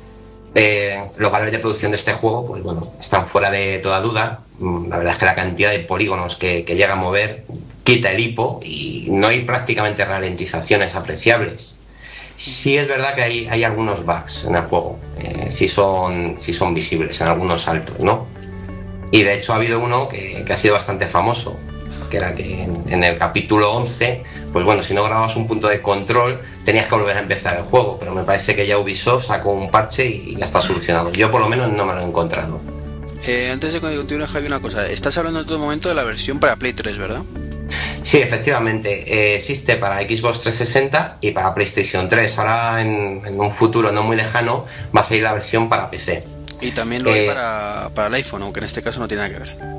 [0.55, 4.41] Eh, los valores de producción de este juego, pues bueno, están fuera de toda duda.
[4.59, 7.45] Mm, La verdad es que la cantidad de polígonos que, llega a mover
[7.84, 11.75] quita el hipo y no hay prácticamente ralentizaciones apreciables.
[12.35, 16.35] Sí es verdad que hay, algunos bugs en el juego, eh, sí, son,
[16.73, 18.27] visibles en algunos saltos, ¿no?
[19.11, 21.59] Y de hecho ha habido uno que ha sido bastante famoso,
[22.14, 24.22] que era que en, en el capítulo 11,
[24.52, 27.64] pues bueno, si no grababas un punto de control, tenías que volver a empezar el
[27.64, 31.11] juego, pero me parece que ya Ubisoft sacó un parche y ya está solucionado.
[31.11, 32.61] Yo por lo menos no me lo he encontrado.
[33.26, 34.88] Eh, antes de continuar, Javi, una cosa.
[34.88, 37.23] Estás hablando en todo momento de la versión para Play 3, ¿verdad?
[38.03, 42.38] Sí, efectivamente, eh, existe para Xbox 360 y para PlayStation 3.
[42.38, 44.65] Ahora, en, en un futuro no muy lejano,
[44.95, 46.23] va a salir la versión para PC.
[46.61, 49.23] Y también lo hay Eh, para, para el iPhone, aunque en este caso no tiene
[49.27, 49.72] nada que ver.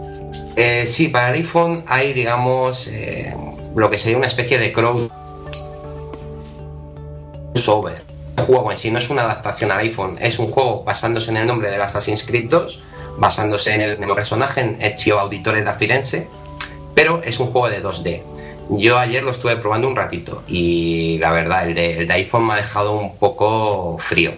[0.57, 3.35] Eh, sí, para el iPhone hay, digamos, eh,
[3.75, 5.11] lo que sería una especie de crossover.
[8.37, 11.39] El juego en sí no es una adaptación al iPhone, es un juego basándose en
[11.39, 12.83] el nombre del Assassin's Creed 2,
[13.19, 16.29] basándose en el mismo personaje, en Ezio Auditore da Firenze,
[16.95, 18.23] pero es un juego de 2D.
[18.71, 22.47] Yo ayer lo estuve probando un ratito y la verdad, el de, el de iPhone
[22.47, 24.33] me ha dejado un poco frío.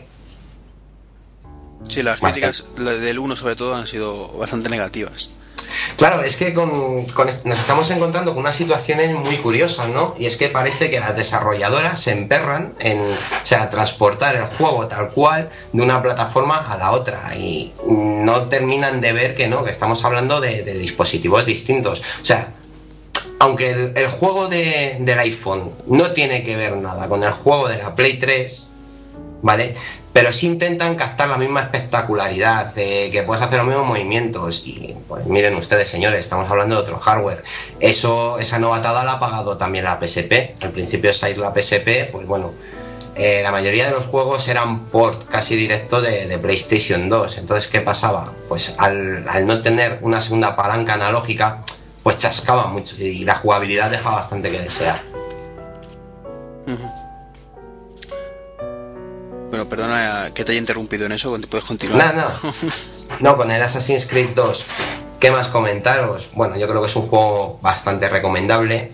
[1.89, 5.31] Sí, las críticas del 1 sobre todo han sido bastante negativas.
[5.97, 10.15] Claro, es que nos estamos encontrando con unas situaciones muy curiosas, ¿no?
[10.19, 15.09] Y es que parece que las desarrolladoras se emperran en, o transportar el juego tal
[15.11, 19.71] cual de una plataforma a la otra y no terminan de ver que no, que
[19.71, 22.01] estamos hablando de, dispositivos distintos.
[22.21, 22.53] O sea,
[23.39, 27.79] aunque el, juego de- del iPhone no tiene que ver nada con el juego de
[27.79, 28.69] la Play 3,
[29.43, 29.77] ¿vale?
[30.17, 34.67] Pero sí intentan captar la misma espectacularidad, que puedes hacer los mismos movimientos.
[34.67, 37.45] Y pues miren ustedes, señores, estamos hablando de otro hardware.
[37.81, 40.57] Eso, esa novatada la ha pagado también la PSP.
[40.63, 42.55] Al principio salir la PSP, pues bueno,
[43.15, 47.37] eh, la mayoría de los juegos eran port casi directo de, PlayStation 2.
[47.37, 48.25] Entonces, ¿qué pasaba?
[48.49, 51.63] Pues al, no tener una segunda palanca analógica,
[52.03, 54.99] pues chascaba mucho y la jugabilidad deja bastante que desear.
[59.51, 61.99] Bueno, perdona que te haya interrumpido en eso, puedes continuar.
[61.99, 62.41] Nada, nada.
[63.21, 64.67] No, con el Assassin's Creed 2,
[65.21, 66.31] ¿qué más comentaros?
[66.35, 68.91] Bueno, yo creo que es un juego bastante recomendable.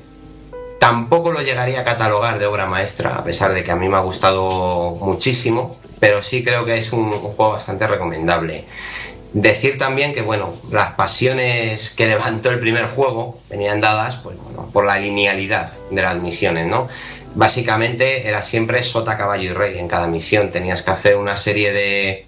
[0.78, 3.96] Tampoco lo llegaría a catalogar de obra maestra, a pesar de que a mí me
[3.96, 8.66] ha gustado muchísimo, pero sí creo que es un, un juego bastante recomendable.
[9.32, 14.68] Decir también que, bueno, las pasiones que levantó el primer juego venían dadas, pues bueno,
[14.74, 16.86] por la linealidad de las misiones, ¿no?
[17.34, 20.50] Básicamente era siempre sota, caballo y rey en cada misión.
[20.50, 22.26] Tenías que hacer una serie de,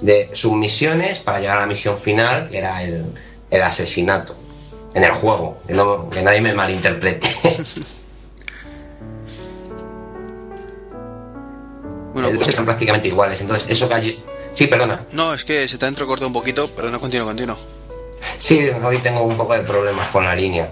[0.00, 3.04] de submisiones para llegar a la misión final, que era el,
[3.50, 4.36] el asesinato
[4.94, 5.58] en el juego.
[5.66, 7.28] Que, no- que nadie me malinterprete.
[12.14, 13.40] Bueno, pues- son prácticamente iguales.
[13.40, 14.24] Entonces, eso que hay...
[14.52, 15.04] Sí, perdona.
[15.12, 17.58] No, es que se te ha entrecortado un poquito, pero no continúo, continúo.
[18.38, 20.70] Sí, hoy tengo un poco de problemas con la línea.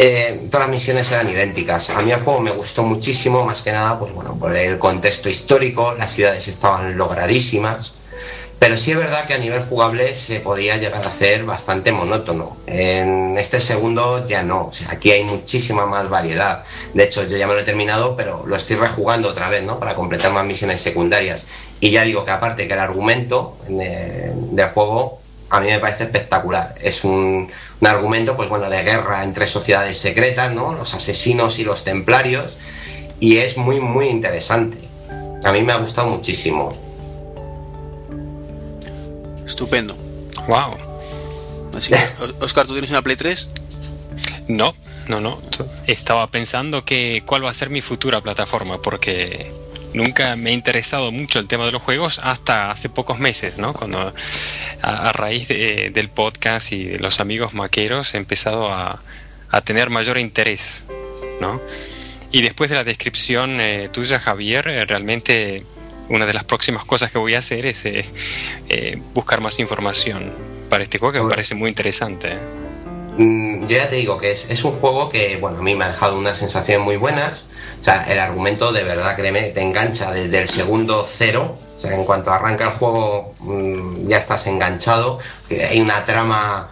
[0.00, 1.90] Eh, todas las misiones eran idénticas.
[1.90, 5.28] A mí el juego me gustó muchísimo, más que nada, pues bueno, por el contexto
[5.28, 7.96] histórico, las ciudades estaban logradísimas,
[8.60, 12.56] pero sí es verdad que a nivel jugable se podía llegar a hacer bastante monótono.
[12.66, 16.62] En este segundo ya no, aquí hay muchísima más variedad.
[16.94, 19.80] De hecho, yo ya me lo he terminado, pero lo estoy rejugando otra vez, ¿no?
[19.80, 21.48] Para completar más misiones secundarias.
[21.80, 25.20] Y ya digo que aparte que el argumento eh, del juego
[25.50, 26.74] a mí me parece espectacular.
[26.80, 27.48] Es un,
[27.80, 30.74] un argumento, pues bueno, de guerra entre sociedades secretas, ¿no?
[30.74, 32.56] Los asesinos y los templarios.
[33.20, 34.78] Y es muy, muy interesante.
[35.44, 36.68] A mí me ha gustado muchísimo.
[39.44, 39.96] Estupendo.
[40.46, 40.76] Wow.
[41.76, 41.98] Así que,
[42.44, 43.48] Oscar, ¿tú tienes una Play 3?
[44.48, 44.74] No,
[45.08, 45.38] no, no.
[45.86, 49.52] Estaba pensando que cuál va a ser mi futura plataforma, porque
[49.94, 53.72] nunca me ha interesado mucho el tema de los juegos hasta hace pocos meses, ¿no?
[53.72, 54.12] Cuando
[54.82, 59.02] a, a raíz de- del podcast y de los amigos maqueros he empezado a,
[59.50, 60.84] a tener mayor interés,
[61.40, 61.60] ¿no?
[62.30, 65.64] Y después de la descripción eh, tuya, Javier, eh, realmente
[66.10, 70.32] una de las próximas cosas que voy a hacer es eh, buscar más información
[70.68, 72.28] para este juego que me parece muy interesante.
[72.32, 72.38] ¿eh?
[73.18, 75.84] Mm, Yo ya te digo que es, es un juego que, bueno, a mí me
[75.86, 77.48] ha dejado unas sensaciones muy buenas.
[77.80, 81.54] O sea, el argumento de verdad, créeme, te engancha desde el segundo cero.
[81.76, 85.18] O sea, en cuanto arranca el juego, mm, ya estás enganchado.
[85.70, 86.70] Hay una trama,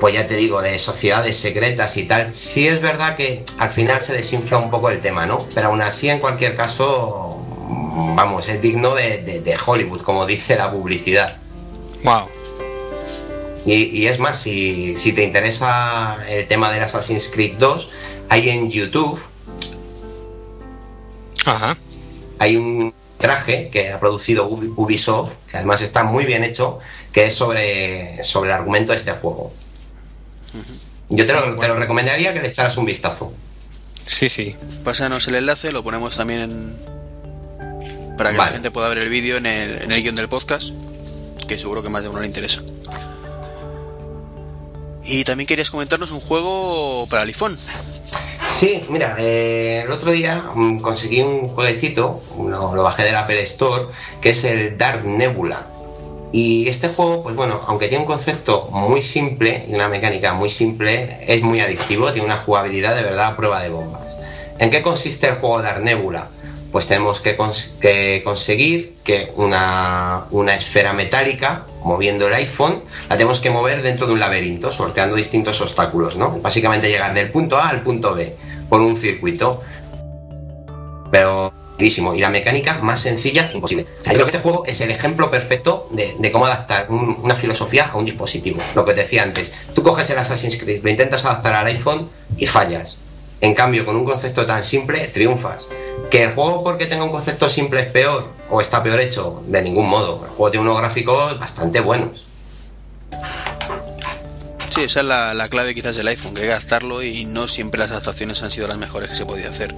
[0.00, 2.32] pues ya te digo, de sociedades secretas y tal.
[2.32, 5.38] Sí es verdad que al final se desinfla un poco el tema, ¿no?
[5.54, 7.38] Pero aún así, en cualquier caso,
[7.68, 11.36] mm, vamos, es digno de, de- de Hollywood, como dice la publicidad.
[12.02, 12.28] Wow.
[13.66, 17.90] Y, y es más, si, si te interesa el tema del Assassin's Creed 2,
[18.28, 19.20] hay en YouTube
[21.46, 21.76] Ajá.
[22.38, 26.78] hay un traje que ha producido Ubi- Ubisoft, que además está muy bien hecho,
[27.12, 29.52] que es sobre, sobre el argumento de este juego.
[31.08, 33.32] Yo te lo, te lo recomendaría que le echaras un vistazo.
[34.06, 34.54] Sí, sí.
[34.84, 38.16] Pásanos el enlace, lo ponemos también en...
[38.16, 38.50] para que Vale.
[38.50, 40.70] la gente pueda ver el vídeo en el, en el guion del podcast,
[41.48, 42.62] que seguro que más de uno le interesa.
[45.04, 47.56] Y también querías comentarnos un juego para el iPhone.
[48.48, 53.42] Sí, mira, eh, el otro día mm, conseguí un jueguecito, lo, lo bajé del Apple
[53.42, 53.86] Store,
[54.20, 55.66] que es el Dark Nebula.
[56.32, 60.50] Y este juego, pues bueno, aunque tiene un concepto muy simple y una mecánica muy
[60.50, 64.16] simple, es muy adictivo, tiene una jugabilidad de verdad a prueba de bombas.
[64.58, 66.28] ¿En qué consiste el juego Dark Nebula?
[66.72, 73.38] Pues tenemos que, cons- que conseguir que una esfera metálica moviendo el iPhone, la tenemos
[73.38, 76.40] que mover dentro de un laberinto, sorteando distintos obstáculos, ¿no?
[76.40, 78.36] Básicamente llegar del punto A al punto B
[78.68, 79.62] por un circuito.
[81.10, 83.84] Pero y la mecánica más sencilla imposible.
[83.84, 87.96] yo creo que este juego es el ejemplo perfecto de, cómo adaptar una filosofía a
[87.96, 88.60] un dispositivo.
[88.74, 92.08] Lo que te decía antes, tú coges el Assassin's Creed, lo intentas adaptar al iPhone
[92.38, 93.00] y fallas.
[93.40, 95.68] En cambio, con un concepto tan simple, triunfas.
[96.10, 99.42] ¿Que el juego porque tenga un concepto simple es peor o está peor hecho?
[99.46, 100.24] De ningún modo.
[100.24, 102.24] El juego tiene unos gráficos bastante buenos.
[104.68, 107.48] Sí, esa es la, la clave quizás del iPhone, que hay que adaptarlo y no
[107.48, 109.74] siempre las adaptaciones han sido las mejores que se podía hacer.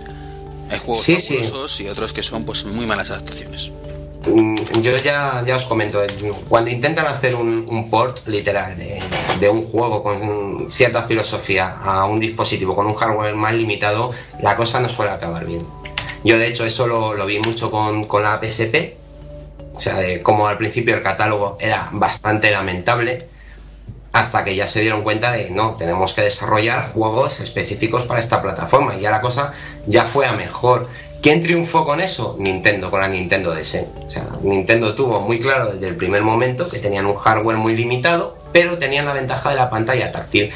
[0.71, 1.17] Hay juegos sí,
[1.85, 3.71] y otros que son pues muy malas adaptaciones.
[4.29, 6.09] Mm, yo ya, ya os comento, eh,
[6.49, 12.77] cuando intentan hacer un, port literal de, un juego con cierta filosofía a un dispositivo
[12.77, 15.67] con un hardware más limitado, la cosa no suele acabar bien.
[16.25, 18.97] Yo de hecho eso lo, vi mucho con, con, la PSP,
[19.73, 23.27] o sea, de cómo al principio el catálogo era bastante lamentable
[24.13, 28.43] hasta que ya se dieron cuenta de no, tenemos que desarrollar juegos específicos para esta
[28.43, 29.53] plataforma y ya la cosa
[29.87, 30.89] ya fue a mejor.
[31.23, 32.37] ¿Quién triunfó con eso?
[32.39, 33.85] Nintendo, con la Nintendo DS.
[34.07, 37.75] O sea, Nintendo tuvo muy claro desde el primer momento que tenían un hardware muy
[37.75, 40.51] limitado, pero tenían la ventaja de la pantalla táctil.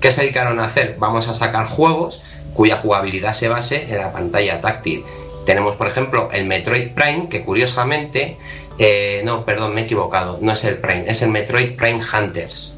[0.00, 0.96] ¿Qué se dedicaron a hacer?
[0.98, 2.22] Vamos a sacar juegos
[2.54, 5.04] cuya jugabilidad se base en la pantalla táctil.
[5.46, 8.36] Tenemos, por ejemplo, el Metroid Prime, que curiosamente,
[8.78, 12.72] eh, no, perdón, me he equivocado, no es el Prime, es el Metroid Prime Hunters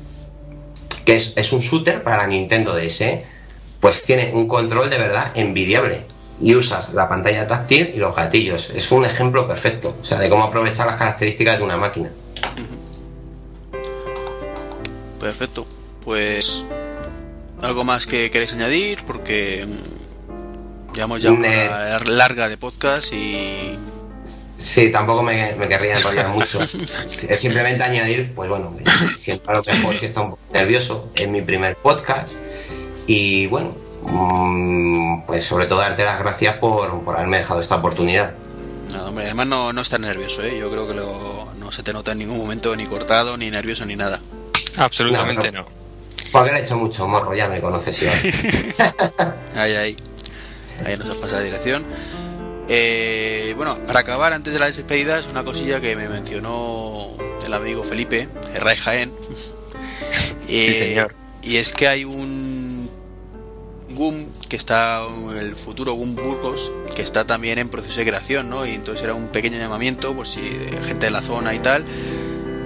[1.04, 3.02] que es, un shooter para la Nintendo DS,
[3.80, 6.02] pues tiene un control de verdad envidiable.
[6.40, 8.70] Y usas la pantalla táctil y los gatillos.
[8.70, 12.10] Es un ejemplo perfecto, o sea, de cómo aprovechar las características de una máquina.
[15.20, 15.66] Perfecto.
[16.02, 16.64] Pues
[17.62, 23.76] algo más que queréis añadir porque mm, llevamos ya una larga de podcast y
[24.22, 26.60] Sí, tampoco me, querría enrollar mucho.
[26.60, 28.76] Es simplemente añadir, pues bueno,
[29.16, 31.10] siento a lo mejor si está un poco nervioso.
[31.14, 32.34] Es mi primer podcast.
[33.06, 33.89] Y bueno, mm,
[35.26, 38.32] pues sobre todo darte las gracias por, haberme dejado esta oportunidad.
[38.92, 40.58] No, hombre, además no, no estás nervioso, ¿eh?
[40.58, 43.96] Yo creo que no se te nota en ningún momento ni cortado, ni nervioso, ni
[43.96, 44.18] nada.
[44.76, 45.64] Absolutamente no.
[46.32, 48.02] Porque le he hecho mucho morro, ya me conoces,
[49.54, 49.96] ahí, ahí.
[50.84, 51.84] Ahí nos has pasado la dirección.
[52.68, 57.08] Eh, bueno, para acabar, antes de las despedidas, una cosilla que me mencionó
[57.44, 59.12] el amigo Felipe, el Ray Jaén.
[60.46, 61.14] sí, señor.
[61.42, 62.49] Y es que hay un
[64.48, 65.04] Que está,
[65.38, 68.64] el futuro GUM Burgos, que está también en proceso de creación, ¿no?
[68.64, 70.40] Y entonces era un pequeño llamamiento, por si
[70.86, 71.84] gente de la zona y tal,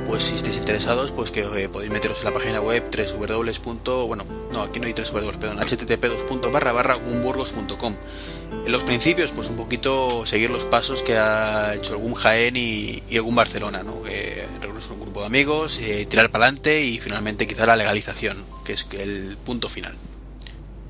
[0.07, 4.07] pues si estáis interesados, pues que eh, podéis meteros en la página web www.
[4.07, 9.57] bueno, no, aquí no hay www, perdón, http barra barra En los principios, pues un
[9.57, 14.05] poquito seguir los pasos que ha hecho algún Jaén y, algún Barcelona, ¿no?
[14.05, 18.37] Que reunirse un grupo de amigos, eh, tirar para adelante y finalmente quizá la legalización,
[18.65, 19.97] que es el punto final.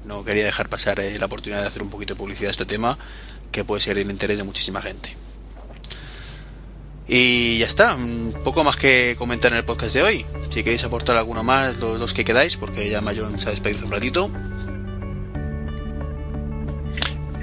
[0.04, 2.66] No quería dejar pasar eh, la oportunidad de hacer un poquito de publicidad a este
[2.66, 2.98] tema,
[3.52, 5.16] que puede ser el interés de muchísima gente.
[7.06, 7.96] Y ya está,
[8.44, 10.26] poco más que comentar en el podcast de hoy.
[10.50, 13.84] Si queréis aportar alguno más, los dos que quedáis, porque ya Mayon se ha despedido
[13.86, 14.30] un ratito.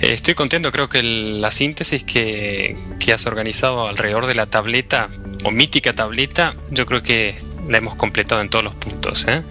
[0.01, 5.11] Eh, estoy contento, creo que la síntesis que, que, has organizado alrededor de la tableta
[5.43, 7.37] o mítica tableta, yo creo que
[7.69, 9.27] la hemos completado en todos los puntos.
[9.27, 9.43] ¿eh?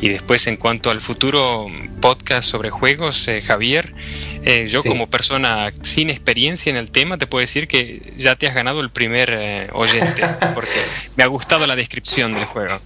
[0.00, 1.66] Y después en cuanto al futuro
[2.00, 3.94] podcast sobre juegos, eh, Javier,
[4.42, 8.46] eh, yo como persona sin experiencia en el tema te puedo decir que ya te
[8.48, 10.22] has ganado el primer eh, oyente,
[10.54, 10.80] porque
[11.16, 12.78] me ha gustado la descripción del juego.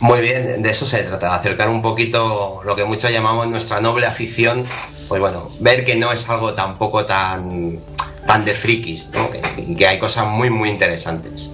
[0.00, 4.04] Muy bien, de eso se trata, acercar un poquito lo que muchos llamamos nuestra noble
[4.04, 4.66] afición,
[5.08, 7.78] pues bueno, ver que no es algo tampoco tan,
[8.26, 9.30] tan de frikis, ¿no?
[9.56, 11.52] y que hay cosas muy, muy interesantes.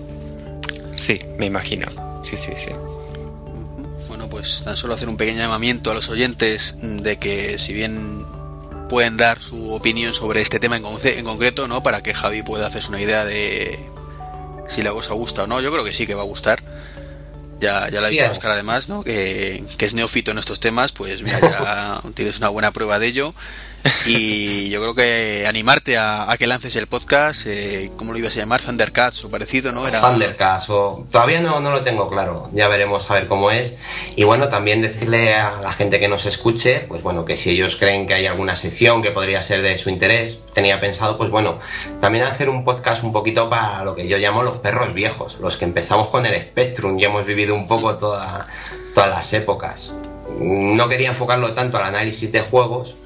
[0.96, 1.86] Sí, me imagino,
[2.24, 2.72] sí, sí, sí
[4.38, 8.24] pues tan solo hacer un pequeño llamamiento a los oyentes de que si bien
[8.88, 11.82] pueden dar su opinión sobre este tema en, en concreto, ¿no?
[11.82, 13.80] Para que Javi pueda hacerse una idea de
[14.68, 15.60] si la cosa gusta o no.
[15.60, 16.62] Yo creo que sí que va a gustar.
[17.58, 19.02] Ya, ya la ha dicho Oscar además, ¿no?
[19.02, 23.08] Que, que, es neófito en estos temas, pues mira, ya tienes una buena prueba de
[23.08, 23.34] ello.
[24.06, 28.40] Y yo creo que animarte a, que lances el podcast, eh, ¿cómo lo ibas a
[28.40, 28.60] llamar?
[28.60, 29.86] Thundercats o parecido, ¿no?
[29.86, 30.00] Era...
[30.00, 31.06] Thundercats, o...
[31.10, 33.78] todavía no, no lo tengo claro, ya veremos a ver cómo es.
[34.16, 37.76] Y bueno, también decirle a la gente que nos escuche, pues bueno, que si ellos
[37.76, 41.58] creen que hay alguna sección que podría ser de su interés, tenía pensado, pues bueno,
[42.00, 45.56] también hacer un podcast un poquito para lo que yo llamo los perros viejos, los
[45.56, 48.46] que empezamos con el Spectrum y hemos vivido un poco toda,
[48.94, 49.94] todas las épocas.
[50.40, 52.96] No quería enfocarlo tanto al análisis de juegos,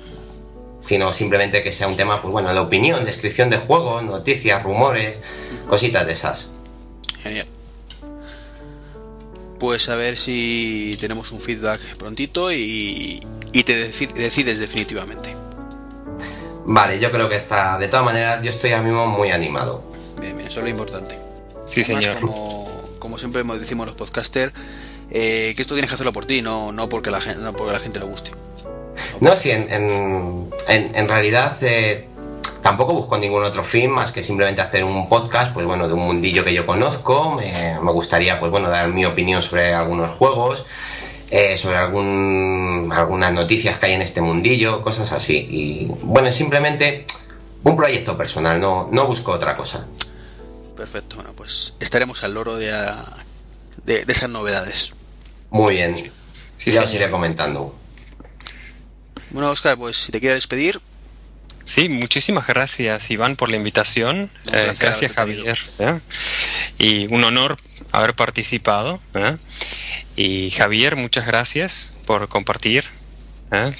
[0.83, 5.21] sino simplemente que sea un tema, pues bueno, de opinión, descripción de juegos, noticias, rumores,
[5.69, 6.51] cositas de esas.
[7.23, 7.47] Genial.
[9.59, 13.21] pues a ver si tenemos un feedback prontito y,
[13.53, 15.35] y te deci- decides definitivamente.
[16.65, 17.79] Vale, yo creo que está.
[17.79, 19.85] De todas maneras, yo estoy ahora mismo muy animado.
[20.21, 21.17] Bien, bien, eso es lo importante.
[21.65, 22.21] Sí, Además, señor.
[22.21, 24.53] Como, como siempre mo- decimos los podcasters,
[25.11, 27.73] eh, que esto tienes que hacerlo por ti, no, no porque la gente, no porque
[27.73, 28.33] la gente le guste.
[29.23, 32.09] No, sí, en, en, en- en realidad eh,
[32.61, 36.01] tampoco busco ningún otro fin más que simplemente hacer un podcast, pues bueno, de un
[36.01, 37.37] mundillo que yo conozco.
[37.37, 40.65] Me, me gustaría, pues bueno, dar mi opinión sobre algunos juegos,
[41.31, 45.47] eh, sobre algún, algunas noticias que hay en este mundillo, cosas así.
[45.51, 47.07] Y bueno, es simplemente
[47.63, 49.87] un proyecto personal, no, no busco otra cosa.
[50.77, 53.05] Perfecto, bueno, pues estaremos al loro de, a-
[53.85, 54.95] de, de esas novedades.
[55.51, 55.95] Muy bien.
[55.95, 57.03] Sí, ya os señor.
[57.05, 57.77] iré comentando.
[59.33, 60.81] Bueno, Oscar, pues si te quieres despedir,
[61.65, 64.31] Sí, muchísimas gracias Iván por la invitación.
[64.53, 65.13] Eh, gracias.
[65.13, 65.59] Javier.
[65.79, 66.01] ¿eh?
[66.79, 67.59] Y un honor
[67.93, 69.01] haber participado.
[69.15, 69.37] ¿eh?
[70.17, 72.85] Y Javier, muchas gracias por compartir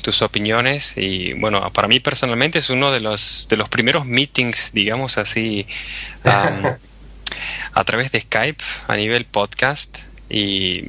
[0.03, 0.95] tus opiniones.
[0.97, 5.67] Y bueno, para mí personalmente es uno de los, de los primeros meetings, digamos así,
[6.25, 10.01] a través de Skype a nivel podcast.
[10.29, 10.89] Y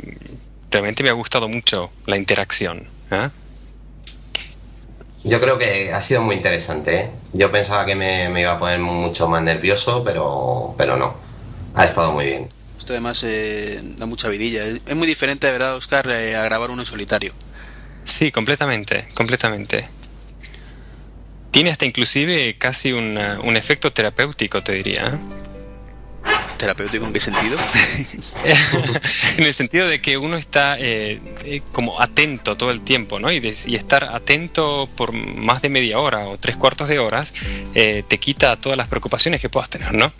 [0.70, 2.88] realmente me ha gustado mucho la interacción.
[3.10, 3.30] ¿eh?
[5.24, 6.96] Yo creo que ha sido muy interesante.
[7.00, 7.12] ¿eh?
[7.34, 11.16] Yo pensaba que me, me iba a poner mucho más nervioso, pero, pero no.
[11.76, 12.50] Ha estado muy bien.
[12.78, 14.64] esto además eh, da mucha vidilla.
[14.66, 17.34] Es muy diferente, de verdad, Oscar, eh, a grabar uno en solitario.
[18.04, 19.86] Sí, completamente, completamente.
[21.52, 25.20] Tiene hasta inclusive casi una- un efecto terapéutico, te diría.
[26.64, 27.58] ¿Terapéutico en qué sentido?
[29.38, 33.32] en el sentido de que uno está eh, eh, como atento todo el tiempo, ¿no?
[33.32, 37.34] Y, estar atento por más de media hora o tres cuartos de horas
[37.74, 40.12] eh, te quita todas las preocupaciones que puedas tener, ¿no?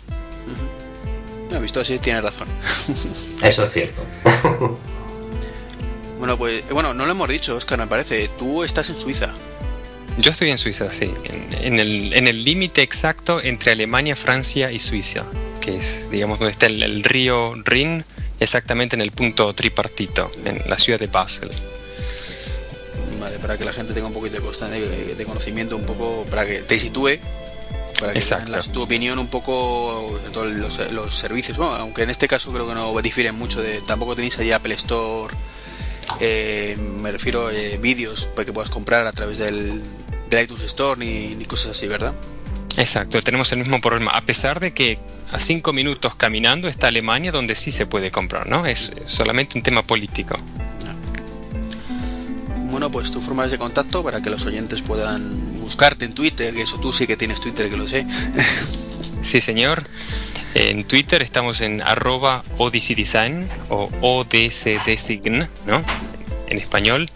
[1.50, 2.48] No, visto así, tienes razón.
[3.42, 4.06] Eso es cierto.
[6.18, 8.28] Bueno, pues, bueno, no lo hemos dicho, Oscar, me parece.
[8.28, 9.32] Tú estás en Suiza.
[10.18, 14.70] Yo estoy en Suiza, sí, en, en el en el límite exacto entre Alemania, Francia
[14.70, 15.24] y Suiza,
[15.60, 18.04] que es, digamos, donde está el, el río Rin,
[18.38, 21.50] exactamente en el punto tripartito, en la ciudad de Basel.
[23.20, 26.46] Vale, para que la gente tenga un poquito de, de, de conocimiento, un poco, para
[26.46, 27.18] que te sitúe,
[27.98, 28.70] para que Exacto.
[28.72, 31.56] tu opinión un poco de todos los, los servicios.
[31.58, 33.80] Bueno, aunque en este caso creo que no difieren mucho de.
[33.80, 35.34] Tampoco tenéis ahí Apple Store.
[36.20, 39.82] eh, me refiero a vídeos para que puedas comprar a través del,
[40.34, 42.14] del iTunes Store ni, ni cosas así, ¿verdad?
[42.76, 44.98] Exacto, tenemos el mismo problema, a pesar de que
[45.30, 48.66] a cinco minutos caminando está Alemania donde sí se puede comprar, ¿no?
[48.66, 50.36] Es solamente un tema político.
[52.70, 56.62] Bueno, pues tu forma de contacto para que los oyentes puedan buscarte en Twitter, que
[56.62, 58.06] eso tú sí que tienes Twitter, que lo sé.
[59.20, 59.88] Sí, señor.
[60.54, 65.82] En Twitter estamos en arroba Odyssey Design o ODCDesign, ¿no?
[66.46, 67.08] En español.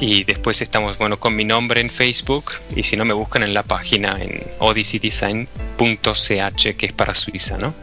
[0.00, 2.52] Y después estamos, bueno, con mi nombre en Facebook.
[2.74, 7.74] Y si no, me buscan en la página en odysseydesign.ch, que es para Suiza, ¿no?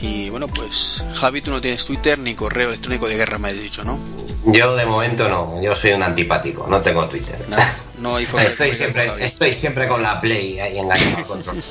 [0.00, 3.60] Y bueno, pues Javi, tú no tienes Twitter ni correo electrónico de guerra, me has
[3.60, 3.98] dicho, ¿no?
[4.46, 5.62] Yo de momento no.
[5.62, 6.66] Yo soy un antipático.
[6.68, 7.38] No tengo Twitter.
[7.48, 9.22] Nada, no hay forma Estoy siempre, Javi.
[9.22, 11.56] estoy siempre con la Play ahí enganchado al control.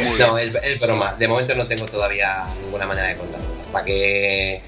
[0.00, 1.14] Muy No, es, es broma.
[1.14, 3.54] De momento no tengo todavía ninguna manera de contacto.
[3.60, 4.60] Hasta que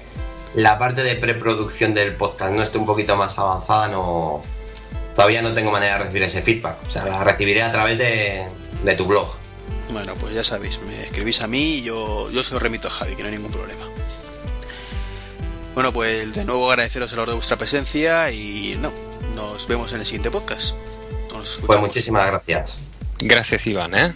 [0.55, 4.41] la parte de preproducción del podcast no esté un poquito más avanzada, no
[5.15, 6.77] todavía no tengo manera de recibir ese feedback.
[6.85, 8.47] O sea, la recibiré a través de,
[8.83, 9.27] de tu blog.
[9.91, 12.91] Bueno, pues ya sabéis, me escribís a mí y yo, yo se lo remito a
[12.91, 13.83] Javi, que no hay ningún problema.
[15.73, 18.91] Bueno, pues de nuevo agradeceros el honor de vuestra presencia y no,
[19.35, 20.75] nos vemos en el siguiente podcast.
[21.31, 22.77] Nos Pues muchísimas gracias.
[23.19, 24.13] Gracias, Iván, ¿eh?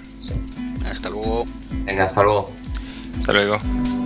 [0.86, 1.46] Hasta luego.
[1.86, 2.52] Venga, hasta luego.
[3.20, 4.01] Hasta luego.